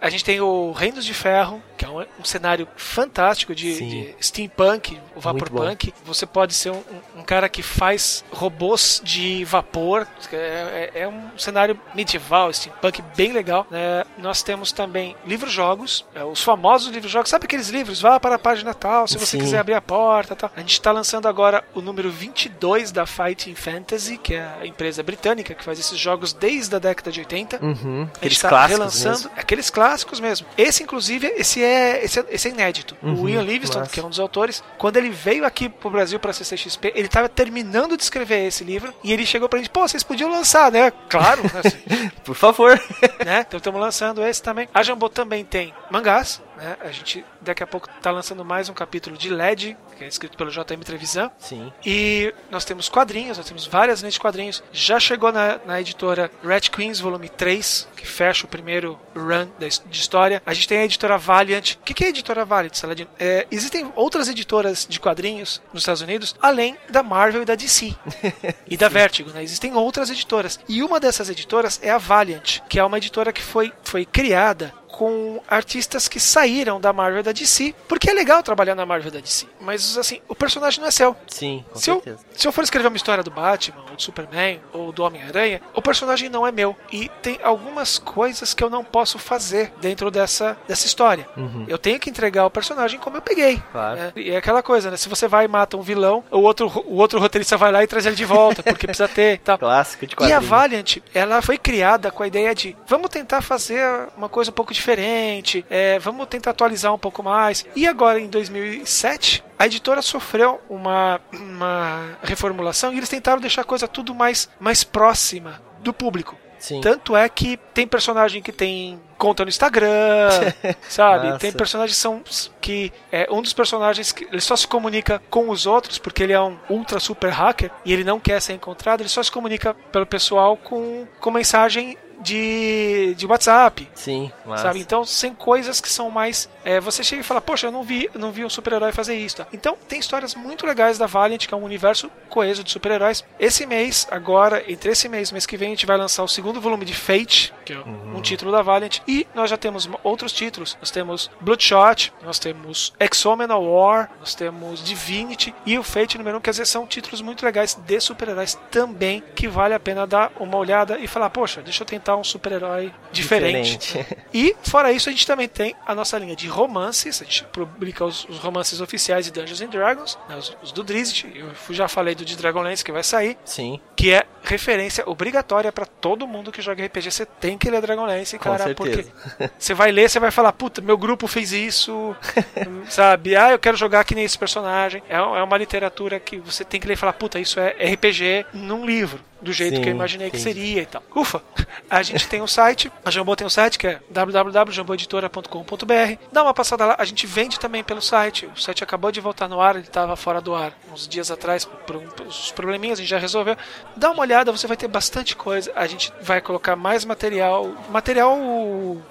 A 0.00 0.10
gente 0.10 0.24
tem 0.24 0.40
o 0.40 0.72
Reinos 0.72 1.04
de 1.04 1.14
Ferro, 1.14 1.62
que 1.76 1.84
é 1.84 1.88
um, 1.88 2.00
um 2.00 2.24
cenário 2.24 2.66
fantástico 2.76 3.54
de, 3.54 3.74
de, 3.78 4.14
steampunk, 4.20 4.98
o 5.14 5.20
vaporpunk. 5.20 5.92
Você 6.04 6.26
pode 6.26 6.54
ser 6.54 6.70
um, 6.70 6.82
um, 7.16 7.22
cara 7.22 7.48
que 7.48 7.62
faz 7.62 8.24
robôs 8.32 9.00
de 9.04 9.09
vapor. 9.44 10.06
É, 10.32 10.90
é, 10.94 11.00
é 11.02 11.08
um 11.08 11.30
cenário 11.36 11.78
medieval, 11.94 12.52
steampunk, 12.52 13.02
bem 13.16 13.32
legal. 13.32 13.66
Né? 13.70 14.04
Nós 14.18 14.42
temos 14.42 14.72
também 14.72 15.16
livros-jogos, 15.26 16.04
é, 16.14 16.24
os 16.24 16.42
famosos 16.42 16.92
livros-jogos. 16.92 17.30
Sabe 17.30 17.44
aqueles 17.44 17.68
livros? 17.68 18.00
Vá 18.00 18.18
para 18.18 18.36
a 18.36 18.38
página 18.38 18.74
tal, 18.74 19.06
se 19.06 19.18
você 19.18 19.38
Sim. 19.38 19.38
quiser 19.38 19.58
abrir 19.58 19.74
a 19.74 19.80
porta 19.80 20.34
tal. 20.36 20.50
A 20.54 20.60
gente 20.60 20.72
está 20.72 20.92
lançando 20.92 21.26
agora 21.26 21.64
o 21.74 21.80
número 21.80 22.10
22 22.10 22.92
da 22.92 23.06
Fighting 23.06 23.54
Fantasy, 23.54 24.18
que 24.18 24.34
é 24.34 24.48
a 24.60 24.66
empresa 24.66 25.02
britânica 25.02 25.54
que 25.54 25.64
faz 25.64 25.78
esses 25.78 25.98
jogos 25.98 26.32
desde 26.32 26.74
a 26.74 26.78
década 26.78 27.10
de 27.10 27.20
80. 27.20 27.64
Uhum. 27.64 28.08
Aqueles 28.16 28.38
tá 28.38 28.48
clássicos 28.48 28.78
relançando 28.78 29.16
mesmo. 29.16 29.30
aqueles 29.36 29.70
clássicos 29.70 30.20
mesmo. 30.20 30.46
Esse, 30.56 30.82
inclusive, 30.82 31.26
esse 31.36 31.62
é, 31.62 32.04
esse 32.04 32.20
é, 32.20 32.26
esse 32.30 32.48
é 32.48 32.50
inédito. 32.50 32.96
Uhum, 33.02 33.22
o 33.22 33.28
Ian 33.28 33.42
Livingstone, 33.42 33.88
que 33.88 34.00
é 34.00 34.04
um 34.04 34.08
dos 34.08 34.20
autores, 34.20 34.62
quando 34.78 34.96
ele 34.96 35.10
veio 35.10 35.44
aqui 35.44 35.68
pro 35.68 35.90
Brasil 35.90 36.18
pra 36.18 36.32
CCXP, 36.32 36.92
ele 36.94 37.08
tava 37.08 37.28
terminando 37.28 37.96
de 37.96 38.02
escrever 38.02 38.46
esse 38.46 38.64
livro 38.64 38.92
e 39.02 39.12
ele 39.12 39.24
chegou 39.26 39.48
pra 39.48 39.58
gente, 39.58 39.70
pô, 39.70 39.86
vocês 39.86 40.02
podiam 40.02 40.30
lançar, 40.30 40.70
né? 40.70 40.92
Claro, 41.08 41.42
né? 41.42 42.10
Por 42.24 42.34
favor. 42.34 42.80
né? 43.24 43.44
Então 43.46 43.58
estamos 43.58 43.80
lançando 43.80 44.24
esse 44.26 44.42
também. 44.42 44.68
A 44.74 44.82
Jambô 44.82 45.08
também 45.08 45.44
tem 45.44 45.72
mangás, 45.90 46.40
né? 46.60 46.76
A 46.80 46.90
gente 46.90 47.24
daqui 47.40 47.62
a 47.62 47.66
pouco 47.66 47.88
está 47.90 48.10
lançando 48.10 48.44
mais 48.44 48.68
um 48.68 48.74
capítulo 48.74 49.16
de 49.16 49.30
LED, 49.30 49.76
que 49.96 50.04
é 50.04 50.06
escrito 50.06 50.36
pelo 50.36 50.50
JM 50.50 50.80
Trevisan. 50.84 51.30
Sim. 51.38 51.72
E 51.84 52.32
nós 52.50 52.64
temos 52.64 52.88
quadrinhos, 52.88 53.38
nós 53.38 53.46
temos 53.46 53.66
várias 53.66 54.00
linhas 54.00 54.14
de 54.14 54.20
quadrinhos. 54.20 54.62
Já 54.72 55.00
chegou 55.00 55.32
na, 55.32 55.58
na 55.64 55.80
editora 55.80 56.30
Red 56.44 56.62
Queens, 56.70 57.00
volume 57.00 57.28
3, 57.28 57.88
que 57.96 58.06
fecha 58.06 58.44
o 58.44 58.48
primeiro 58.48 58.98
run 59.16 59.48
de 59.58 59.98
história. 59.98 60.42
A 60.44 60.52
gente 60.52 60.68
tem 60.68 60.78
a 60.78 60.84
editora 60.84 61.16
Valiant. 61.16 61.76
O 61.76 61.78
que, 61.78 61.94
que 61.94 62.04
é 62.04 62.06
a 62.08 62.10
editora 62.10 62.44
Valiant, 62.44 62.74
Saladino? 62.74 63.10
É, 63.18 63.46
existem 63.50 63.90
outras 63.96 64.28
editoras 64.28 64.86
de 64.88 65.00
quadrinhos 65.00 65.62
nos 65.72 65.82
Estados 65.82 66.02
Unidos, 66.02 66.36
além 66.42 66.76
da 66.90 67.02
Marvel 67.02 67.42
e 67.42 67.46
da 67.46 67.54
DC. 67.54 67.94
e 68.68 68.76
da 68.76 68.88
Vertigo, 68.88 69.30
né? 69.30 69.42
Existem 69.42 69.74
outras 69.74 70.10
editoras. 70.10 70.60
E 70.68 70.82
uma 70.82 71.00
dessas 71.00 71.30
editoras 71.30 71.80
é 71.82 71.90
a 71.90 71.98
Valiant, 71.98 72.60
que 72.68 72.78
é 72.78 72.84
uma 72.84 72.98
editora 72.98 73.32
que 73.32 73.42
foi, 73.42 73.72
foi 73.82 74.04
criada 74.04 74.74
com 74.90 75.40
artistas 75.48 76.08
que 76.08 76.20
saíram 76.20 76.80
da 76.80 76.92
Marvel 76.92 77.22
da 77.22 77.32
DC, 77.32 77.74
porque 77.88 78.10
é 78.10 78.12
legal 78.12 78.42
trabalhar 78.42 78.74
na 78.74 78.84
Marvel 78.84 79.10
da 79.10 79.20
DC, 79.20 79.46
mas 79.60 79.96
assim, 79.96 80.20
o 80.28 80.34
personagem 80.34 80.80
não 80.80 80.88
é 80.88 80.90
seu. 80.90 81.16
Sim, 81.26 81.64
com 81.70 81.78
se 81.78 81.86
certeza. 81.86 82.18
Eu, 82.18 82.38
se 82.38 82.48
eu 82.48 82.52
for 82.52 82.62
escrever 82.62 82.88
uma 82.88 82.96
história 82.96 83.24
do 83.24 83.30
Batman, 83.30 83.82
ou 83.88 83.96
do 83.96 84.02
Superman, 84.02 84.60
ou 84.72 84.92
do 84.92 85.02
Homem-Aranha, 85.02 85.60
o 85.74 85.80
personagem 85.80 86.28
não 86.28 86.46
é 86.46 86.52
meu. 86.52 86.76
E 86.92 87.08
tem 87.22 87.38
algumas 87.42 87.98
coisas 87.98 88.52
que 88.52 88.62
eu 88.62 88.70
não 88.70 88.84
posso 88.84 89.18
fazer 89.18 89.72
dentro 89.80 90.10
dessa, 90.10 90.56
dessa 90.66 90.86
história. 90.86 91.26
Uhum. 91.36 91.64
Eu 91.68 91.78
tenho 91.78 91.98
que 91.98 92.10
entregar 92.10 92.44
o 92.44 92.50
personagem 92.50 92.98
como 92.98 93.16
eu 93.16 93.22
peguei. 93.22 93.62
Claro. 93.72 93.96
Né? 93.96 94.12
E 94.16 94.30
é 94.30 94.36
aquela 94.36 94.62
coisa, 94.62 94.90
né? 94.90 94.96
Se 94.96 95.08
você 95.08 95.26
vai 95.28 95.44
e 95.44 95.48
mata 95.48 95.76
um 95.76 95.82
vilão, 95.82 96.24
o 96.30 96.40
outro, 96.40 96.66
o 96.86 96.96
outro 96.96 97.18
roteirista 97.18 97.56
vai 97.56 97.72
lá 97.72 97.82
e 97.82 97.86
traz 97.86 98.06
ele 98.06 98.16
de 98.16 98.24
volta, 98.24 98.62
porque 98.62 98.86
precisa 98.86 99.08
ter. 99.08 99.38
Tal. 99.38 99.58
Clássico 99.58 100.06
de 100.06 100.14
quadrinho. 100.16 100.34
E 100.34 100.36
a 100.36 100.40
Valiant, 100.40 100.98
ela 101.14 101.40
foi 101.40 101.56
criada 101.56 102.10
com 102.10 102.22
a 102.22 102.26
ideia 102.26 102.54
de 102.54 102.76
vamos 102.86 103.08
tentar 103.08 103.40
fazer 103.40 103.82
uma 104.16 104.28
coisa 104.28 104.50
um 104.50 104.54
pouco 104.54 104.72
diferente 104.72 104.79
diferente, 104.80 105.64
é, 105.70 105.98
vamos 105.98 106.26
tentar 106.26 106.50
atualizar 106.50 106.92
um 106.92 106.98
pouco 106.98 107.22
mais. 107.22 107.64
E 107.76 107.86
agora, 107.86 108.18
em 108.18 108.28
2007, 108.28 109.44
a 109.58 109.66
editora 109.66 110.02
sofreu 110.02 110.60
uma, 110.68 111.20
uma 111.32 112.18
reformulação 112.22 112.92
e 112.92 112.96
eles 112.96 113.08
tentaram 113.08 113.40
deixar 113.40 113.62
a 113.62 113.64
coisa 113.64 113.86
tudo 113.86 114.14
mais, 114.14 114.48
mais 114.58 114.82
próxima 114.82 115.62
do 115.80 115.92
público. 115.92 116.36
Sim. 116.58 116.80
Tanto 116.82 117.16
é 117.16 117.26
que 117.26 117.56
tem 117.72 117.86
personagem 117.86 118.42
que 118.42 118.52
tem 118.52 119.00
conta 119.16 119.44
no 119.44 119.48
Instagram, 119.48 120.28
sabe? 120.88 121.38
Tem 121.38 121.52
personagens 121.52 121.96
que 121.96 122.02
são 122.02 122.22
que 122.60 122.92
é 123.10 123.26
um 123.30 123.40
dos 123.40 123.54
personagens 123.54 124.12
que 124.12 124.24
ele 124.24 124.42
só 124.42 124.54
se 124.54 124.68
comunica 124.68 125.22
com 125.30 125.48
os 125.48 125.66
outros 125.66 125.98
porque 125.98 126.22
ele 126.22 126.34
é 126.34 126.40
um 126.40 126.58
ultra 126.68 127.00
super 127.00 127.30
hacker 127.30 127.70
e 127.82 127.92
ele 127.92 128.04
não 128.04 128.20
quer 128.20 128.40
ser 128.42 128.52
encontrado, 128.52 129.00
ele 129.00 129.08
só 129.08 129.22
se 129.22 129.32
comunica 129.32 129.74
pelo 129.90 130.04
pessoal 130.04 130.54
com, 130.56 131.06
com 131.18 131.30
mensagem 131.30 131.96
de, 132.20 133.14
de 133.16 133.26
WhatsApp. 133.26 133.88
Sim, 133.94 134.30
massa. 134.44 134.64
sabe? 134.64 134.80
Então, 134.80 135.04
sem 135.04 135.34
coisas 135.34 135.80
que 135.80 135.88
são 135.88 136.10
mais. 136.10 136.48
É, 136.64 136.80
você 136.80 137.02
chega 137.02 137.20
e 137.20 137.24
fala, 137.24 137.40
poxa, 137.40 137.66
eu 137.66 137.72
não 137.72 137.82
vi, 137.82 138.10
não 138.14 138.30
vi 138.30 138.44
um 138.44 138.50
super-herói 138.50 138.92
fazer 138.92 139.16
isso. 139.16 139.36
Tá? 139.36 139.46
Então, 139.52 139.76
tem 139.88 139.98
histórias 139.98 140.34
muito 140.34 140.66
legais 140.66 140.98
da 140.98 141.06
Valiant, 141.06 141.46
que 141.46 141.54
é 141.54 141.56
um 141.56 141.64
universo 141.64 142.10
coeso 142.28 142.62
de 142.62 142.70
super-heróis. 142.70 143.24
Esse 143.38 143.66
mês, 143.66 144.06
agora, 144.10 144.62
entre 144.70 144.90
esse 144.92 145.08
mês 145.08 145.30
e 145.30 145.32
mês 145.32 145.46
que 145.46 145.56
vem, 145.56 145.68
a 145.68 145.70
gente 145.70 145.86
vai 145.86 145.96
lançar 145.96 146.22
o 146.22 146.28
segundo 146.28 146.60
volume 146.60 146.84
de 146.84 146.94
Fate, 146.94 147.52
que 147.64 147.72
é 147.72 147.78
uhum. 147.78 148.16
um 148.16 148.20
título 148.20 148.52
da 148.52 148.62
Valiant. 148.62 148.98
E 149.06 149.26
nós 149.34 149.50
já 149.50 149.56
temos 149.56 149.88
outros 150.02 150.32
títulos. 150.32 150.76
Nós 150.80 150.90
temos 150.90 151.30
Bloodshot, 151.40 152.12
nós 152.22 152.38
temos 152.38 152.92
Exomenal 152.98 153.64
War, 153.64 154.10
nós 154.18 154.34
temos 154.34 154.82
Divinity 154.82 155.54
e 155.64 155.78
o 155.78 155.82
Fate 155.82 156.18
número 156.18 156.36
1, 156.36 156.38
um, 156.38 156.40
quer 156.40 156.50
dizer, 156.50 156.66
são 156.66 156.86
títulos 156.86 157.20
muito 157.20 157.44
legais 157.44 157.74
de 157.74 158.00
super-heróis 158.00 158.58
também, 158.70 159.22
que 159.34 159.48
vale 159.48 159.74
a 159.74 159.80
pena 159.80 160.06
dar 160.06 160.32
uma 160.38 160.56
olhada 160.56 160.98
e 160.98 161.06
falar, 161.06 161.30
poxa, 161.30 161.62
deixa 161.62 161.82
eu 161.82 161.86
tentar 161.86 162.09
um 162.16 162.24
super-herói 162.24 162.92
diferente. 163.12 163.78
diferente. 163.78 164.16
E, 164.32 164.54
fora 164.62 164.92
isso, 164.92 165.08
a 165.08 165.12
gente 165.12 165.26
também 165.26 165.48
tem 165.48 165.74
a 165.86 165.94
nossa 165.94 166.18
linha 166.18 166.36
de 166.36 166.46
romances. 166.48 167.20
A 167.20 167.24
gente 167.24 167.44
publica 167.44 168.04
os, 168.04 168.24
os 168.28 168.38
romances 168.38 168.80
oficiais 168.80 169.24
de 169.26 169.32
Dungeons 169.32 169.60
and 169.60 169.68
Dragons, 169.68 170.18
né, 170.28 170.36
os, 170.36 170.56
os, 170.62 170.72
do 170.72 170.82
Drizzt. 170.82 171.24
Eu 171.34 171.50
já 171.70 171.88
falei 171.88 172.14
do 172.14 172.24
de 172.24 172.36
Dragonlance 172.36 172.84
que 172.84 172.92
vai 172.92 173.02
sair. 173.02 173.36
Sim. 173.44 173.80
Que 173.96 174.12
é 174.12 174.24
referência 174.42 175.08
obrigatória 175.08 175.70
para 175.70 175.86
todo 175.86 176.26
mundo 176.26 176.52
que 176.52 176.62
joga 176.62 176.84
RPG. 176.84 177.10
Você 177.10 177.26
tem 177.26 177.58
que 177.58 177.70
ler 177.70 177.80
Dragonlance, 177.80 178.38
cara, 178.38 178.74
porque 178.74 179.06
você 179.58 179.74
vai 179.74 179.92
ler, 179.92 180.08
você 180.08 180.18
vai 180.18 180.30
falar, 180.30 180.52
puta, 180.52 180.80
meu 180.80 180.96
grupo 180.96 181.26
fez 181.26 181.52
isso, 181.52 182.14
sabe? 182.88 183.36
Ah, 183.36 183.50
eu 183.50 183.58
quero 183.58 183.76
jogar 183.76 184.04
que 184.04 184.14
nem 184.14 184.24
esse 184.24 184.38
personagem. 184.38 185.02
É, 185.08 185.16
é 185.16 185.42
uma 185.42 185.56
literatura 185.56 186.18
que 186.18 186.38
você 186.38 186.64
tem 186.64 186.80
que 186.80 186.86
ler 186.86 186.94
e 186.94 186.96
falar, 186.96 187.12
puta, 187.12 187.38
isso 187.38 187.60
é 187.60 187.70
RPG 187.92 188.46
num 188.52 188.84
livro 188.84 189.30
do 189.40 189.52
jeito 189.52 189.76
sim, 189.76 189.82
que 189.82 189.88
eu 189.88 189.92
imaginei 189.92 190.28
sim. 190.28 190.32
que 190.32 190.38
seria 190.38 190.82
e 190.82 190.86
tal. 190.86 191.02
Ufa! 191.14 191.42
A 191.88 192.02
gente 192.02 192.28
tem 192.28 192.42
um 192.42 192.46
site, 192.46 192.92
a 193.04 193.10
Jambô 193.10 193.34
tem 193.34 193.46
um 193.46 193.50
site 193.50 193.78
que 193.78 193.86
é 193.86 194.00
www.jamboeditora.com.br. 194.10 196.18
Dá 196.32 196.42
uma 196.42 196.54
passada 196.54 196.86
lá, 196.86 196.96
a 196.98 197.04
gente 197.04 197.26
vende 197.26 197.58
também 197.58 197.82
pelo 197.82 198.00
site. 198.00 198.46
O 198.46 198.60
site 198.60 198.84
acabou 198.84 199.10
de 199.10 199.20
voltar 199.20 199.48
no 199.48 199.60
ar, 199.60 199.76
ele 199.76 199.84
estava 199.84 200.14
fora 200.16 200.40
do 200.40 200.54
ar 200.54 200.72
uns 200.92 201.08
dias 201.08 201.30
atrás 201.30 201.64
por 201.64 201.96
uns 201.96 202.52
probleminhas, 202.52 202.98
a 202.98 203.02
gente 203.02 203.10
já 203.10 203.18
resolveu. 203.18 203.56
Dá 203.96 204.10
uma 204.10 204.22
olhada, 204.22 204.52
você 204.52 204.66
vai 204.66 204.76
ter 204.76 204.88
bastante 204.88 205.36
coisa. 205.36 205.72
A 205.74 205.86
gente 205.86 206.12
vai 206.20 206.40
colocar 206.40 206.76
mais 206.76 207.04
material, 207.04 207.72
material 207.90 208.36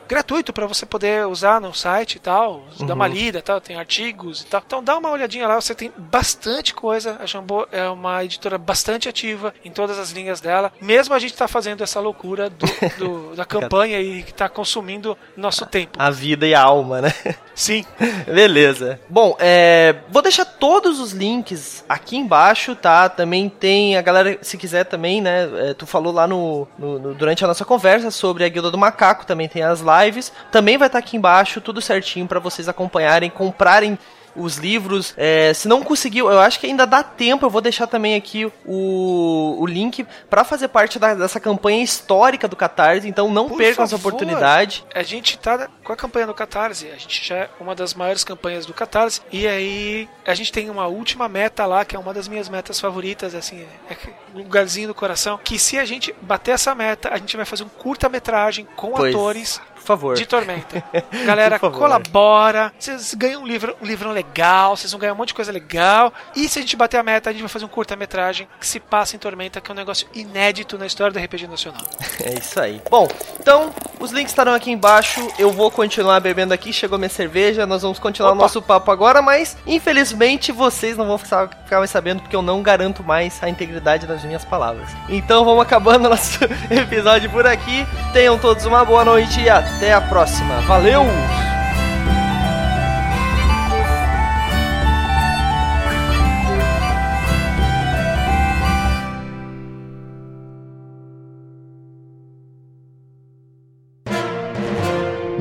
gratuito 0.07 0.53
para 0.53 0.67
você 0.67 0.85
poder 0.85 1.25
usar 1.27 1.61
no 1.61 1.73
site 1.73 2.15
e 2.15 2.19
tal, 2.19 2.65
uhum. 2.79 2.85
dar 2.85 2.93
uma 2.93 3.07
lida, 3.07 3.41
tal, 3.41 3.61
tem 3.61 3.75
artigos 3.75 4.41
e 4.41 4.45
tal. 4.45 4.61
Então 4.65 4.83
dá 4.83 4.97
uma 4.97 5.09
olhadinha 5.09 5.47
lá, 5.47 5.59
você 5.59 5.75
tem 5.75 5.91
bastante 5.97 6.73
coisa. 6.73 7.17
A 7.19 7.25
Jambô 7.25 7.67
é 7.71 7.87
uma 7.89 8.23
editora 8.23 8.57
bastante 8.57 9.09
ativa 9.09 9.53
em 9.63 9.71
todas 9.71 9.97
as 9.97 10.11
linhas 10.19 10.41
dela. 10.41 10.71
Mesmo 10.81 11.13
a 11.13 11.19
gente 11.19 11.33
tá 11.33 11.47
fazendo 11.47 11.83
essa 11.83 11.99
loucura 11.99 12.49
do, 12.49 12.65
do, 12.97 13.35
da 13.37 13.45
campanha 13.45 13.99
e 13.99 14.23
que 14.23 14.33
tá 14.33 14.49
consumindo 14.49 15.17
nosso 15.35 15.65
tempo. 15.65 15.91
A 15.97 16.09
vida 16.09 16.45
e 16.45 16.53
a 16.53 16.61
alma, 16.61 17.01
né? 17.01 17.13
Sim. 17.55 17.85
Beleza. 18.27 18.99
Bom, 19.09 19.35
é, 19.39 19.95
vou 20.09 20.21
deixar 20.21 20.45
todos 20.45 20.99
os 20.99 21.11
links 21.11 21.83
aqui 21.87 22.17
embaixo, 22.17 22.75
tá? 22.75 23.09
Também 23.09 23.49
tem 23.49 23.97
a 23.97 24.01
galera, 24.01 24.37
se 24.41 24.57
quiser 24.57 24.85
também, 24.85 25.21
né? 25.21 25.49
É, 25.69 25.73
tu 25.73 25.85
falou 25.85 26.13
lá 26.13 26.27
no, 26.27 26.67
no, 26.77 26.99
no, 26.99 27.13
durante 27.13 27.43
a 27.43 27.47
nossa 27.47 27.65
conversa 27.65 28.11
sobre 28.11 28.43
a 28.43 28.49
Guilda 28.49 28.71
do 28.71 28.77
Macaco, 28.77 29.25
também 29.25 29.47
tem 29.47 29.63
as 29.63 29.81
lives. 29.81 30.31
Também 30.51 30.77
vai 30.77 30.87
estar 30.87 31.01
tá 31.01 31.05
aqui 31.05 31.17
embaixo, 31.17 31.61
tudo 31.61 31.81
certinho 31.81 32.27
para 32.27 32.39
vocês 32.39 32.67
acompanharem, 32.67 33.29
comprarem 33.29 33.97
os 34.35 34.57
livros. 34.57 35.13
É, 35.17 35.53
se 35.53 35.67
não 35.67 35.83
conseguiu, 35.83 36.29
eu 36.29 36.39
acho 36.39 36.59
que 36.59 36.67
ainda 36.67 36.85
dá 36.85 37.03
tempo. 37.03 37.45
Eu 37.45 37.49
vou 37.49 37.61
deixar 37.61 37.87
também 37.87 38.15
aqui 38.15 38.45
o, 38.65 39.57
o 39.59 39.65
link 39.65 40.05
para 40.29 40.43
fazer 40.43 40.67
parte 40.67 40.99
da, 40.99 41.13
dessa 41.13 41.39
campanha 41.39 41.83
histórica 41.83 42.47
do 42.47 42.55
Catarse. 42.55 43.07
Então 43.07 43.29
não 43.31 43.49
Por 43.49 43.57
percam 43.57 43.83
essa 43.83 43.95
oportunidade. 43.95 44.83
A 44.93 45.03
gente 45.03 45.37
tá 45.37 45.67
com 45.83 45.93
a 45.93 45.95
campanha 45.95 46.27
do 46.27 46.33
Catarse. 46.33 46.87
A 46.89 46.97
gente 46.97 47.25
já 47.25 47.35
é 47.35 47.49
uma 47.59 47.75
das 47.75 47.93
maiores 47.93 48.23
campanhas 48.23 48.65
do 48.65 48.73
Catarse. 48.73 49.21
E 49.31 49.47
aí 49.47 50.09
a 50.25 50.33
gente 50.33 50.51
tem 50.51 50.69
uma 50.69 50.87
última 50.87 51.27
meta 51.27 51.65
lá, 51.65 51.83
que 51.85 51.95
é 51.95 51.99
uma 51.99 52.13
das 52.13 52.27
minhas 52.27 52.49
metas 52.49 52.79
favoritas, 52.79 53.35
assim, 53.35 53.65
é 53.89 53.95
um 54.33 54.39
lugarzinho 54.39 54.87
do 54.87 54.95
coração. 54.95 55.39
Que 55.43 55.57
se 55.57 55.77
a 55.77 55.85
gente 55.85 56.13
bater 56.21 56.51
essa 56.51 56.73
meta, 56.75 57.09
a 57.09 57.17
gente 57.17 57.35
vai 57.35 57.45
fazer 57.45 57.63
um 57.63 57.69
curta-metragem 57.69 58.67
com 58.75 58.91
pois. 58.91 59.13
atores 59.13 59.61
favor. 59.81 60.15
De 60.15 60.25
Tormenta. 60.25 60.83
Galera, 61.25 61.59
colabora. 61.59 62.71
Vocês 62.77 63.13
ganham 63.13 63.41
um 63.43 63.47
livro, 63.47 63.75
um 63.81 63.85
livro 63.85 64.11
legal, 64.11 64.75
vocês 64.75 64.91
vão 64.91 64.99
ganhar 64.99 65.13
um 65.13 65.15
monte 65.17 65.29
de 65.29 65.33
coisa 65.33 65.51
legal. 65.51 66.13
E 66.35 66.47
se 66.47 66.59
a 66.59 66.61
gente 66.61 66.75
bater 66.75 66.97
a 66.97 67.03
meta, 67.03 67.29
a 67.29 67.33
gente 67.33 67.41
vai 67.41 67.49
fazer 67.49 67.65
um 67.65 67.69
curta-metragem 67.69 68.47
que 68.59 68.65
se 68.67 68.79
passa 68.79 69.15
em 69.15 69.19
Tormenta, 69.19 69.61
que 69.61 69.69
é 69.69 69.73
um 69.73 69.77
negócio 69.77 70.07
inédito 70.13 70.77
na 70.77 70.85
história 70.85 71.11
do 71.11 71.19
RPG 71.19 71.47
Nacional. 71.47 71.81
É 72.21 72.33
isso 72.37 72.59
aí. 72.59 72.81
Bom, 72.89 73.07
então 73.39 73.71
Os 73.99 74.11
links 74.11 74.31
estarão 74.31 74.53
aqui 74.53 74.71
embaixo. 74.71 75.27
Eu 75.37 75.51
vou 75.51 75.69
continuar 75.69 76.19
bebendo 76.21 76.53
aqui. 76.53 76.71
Chegou 76.71 76.97
minha 76.97 77.09
cerveja. 77.09 77.65
Nós 77.65 77.81
vamos 77.81 77.99
continuar 77.99 78.29
Opa. 78.29 78.37
o 78.39 78.41
nosso 78.41 78.61
papo 78.61 78.91
agora, 78.91 79.21
mas 79.21 79.57
infelizmente 79.67 80.51
vocês 80.53 80.95
não 80.95 81.05
vão 81.05 81.17
ficar 81.17 81.49
mais 81.71 81.89
sabendo 81.89 82.21
porque 82.21 82.35
eu 82.35 82.41
não 82.41 82.63
garanto 82.63 83.03
mais 83.03 83.41
a 83.43 83.49
integridade 83.49 84.07
das 84.07 84.23
minhas 84.23 84.45
palavras. 84.45 84.89
Então 85.09 85.43
vamos 85.43 85.61
acabando 85.61 86.07
nosso 86.09 86.39
episódio 86.71 87.29
por 87.29 87.45
aqui. 87.45 87.85
Tenham 88.13 88.37
todos 88.39 88.65
uma 88.65 88.85
boa 88.85 89.03
noite 89.03 89.41
e 89.41 89.49
até 89.75 89.93
a 89.93 90.01
próxima. 90.01 90.61
Valeu! 90.61 91.03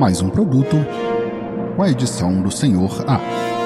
mais 0.09 0.21
um 0.21 0.29
produto 0.29 0.77
com 1.75 1.83
a 1.83 1.89
edição 1.89 2.41
do 2.41 2.49
Senhor 2.49 3.05
A. 3.05 3.58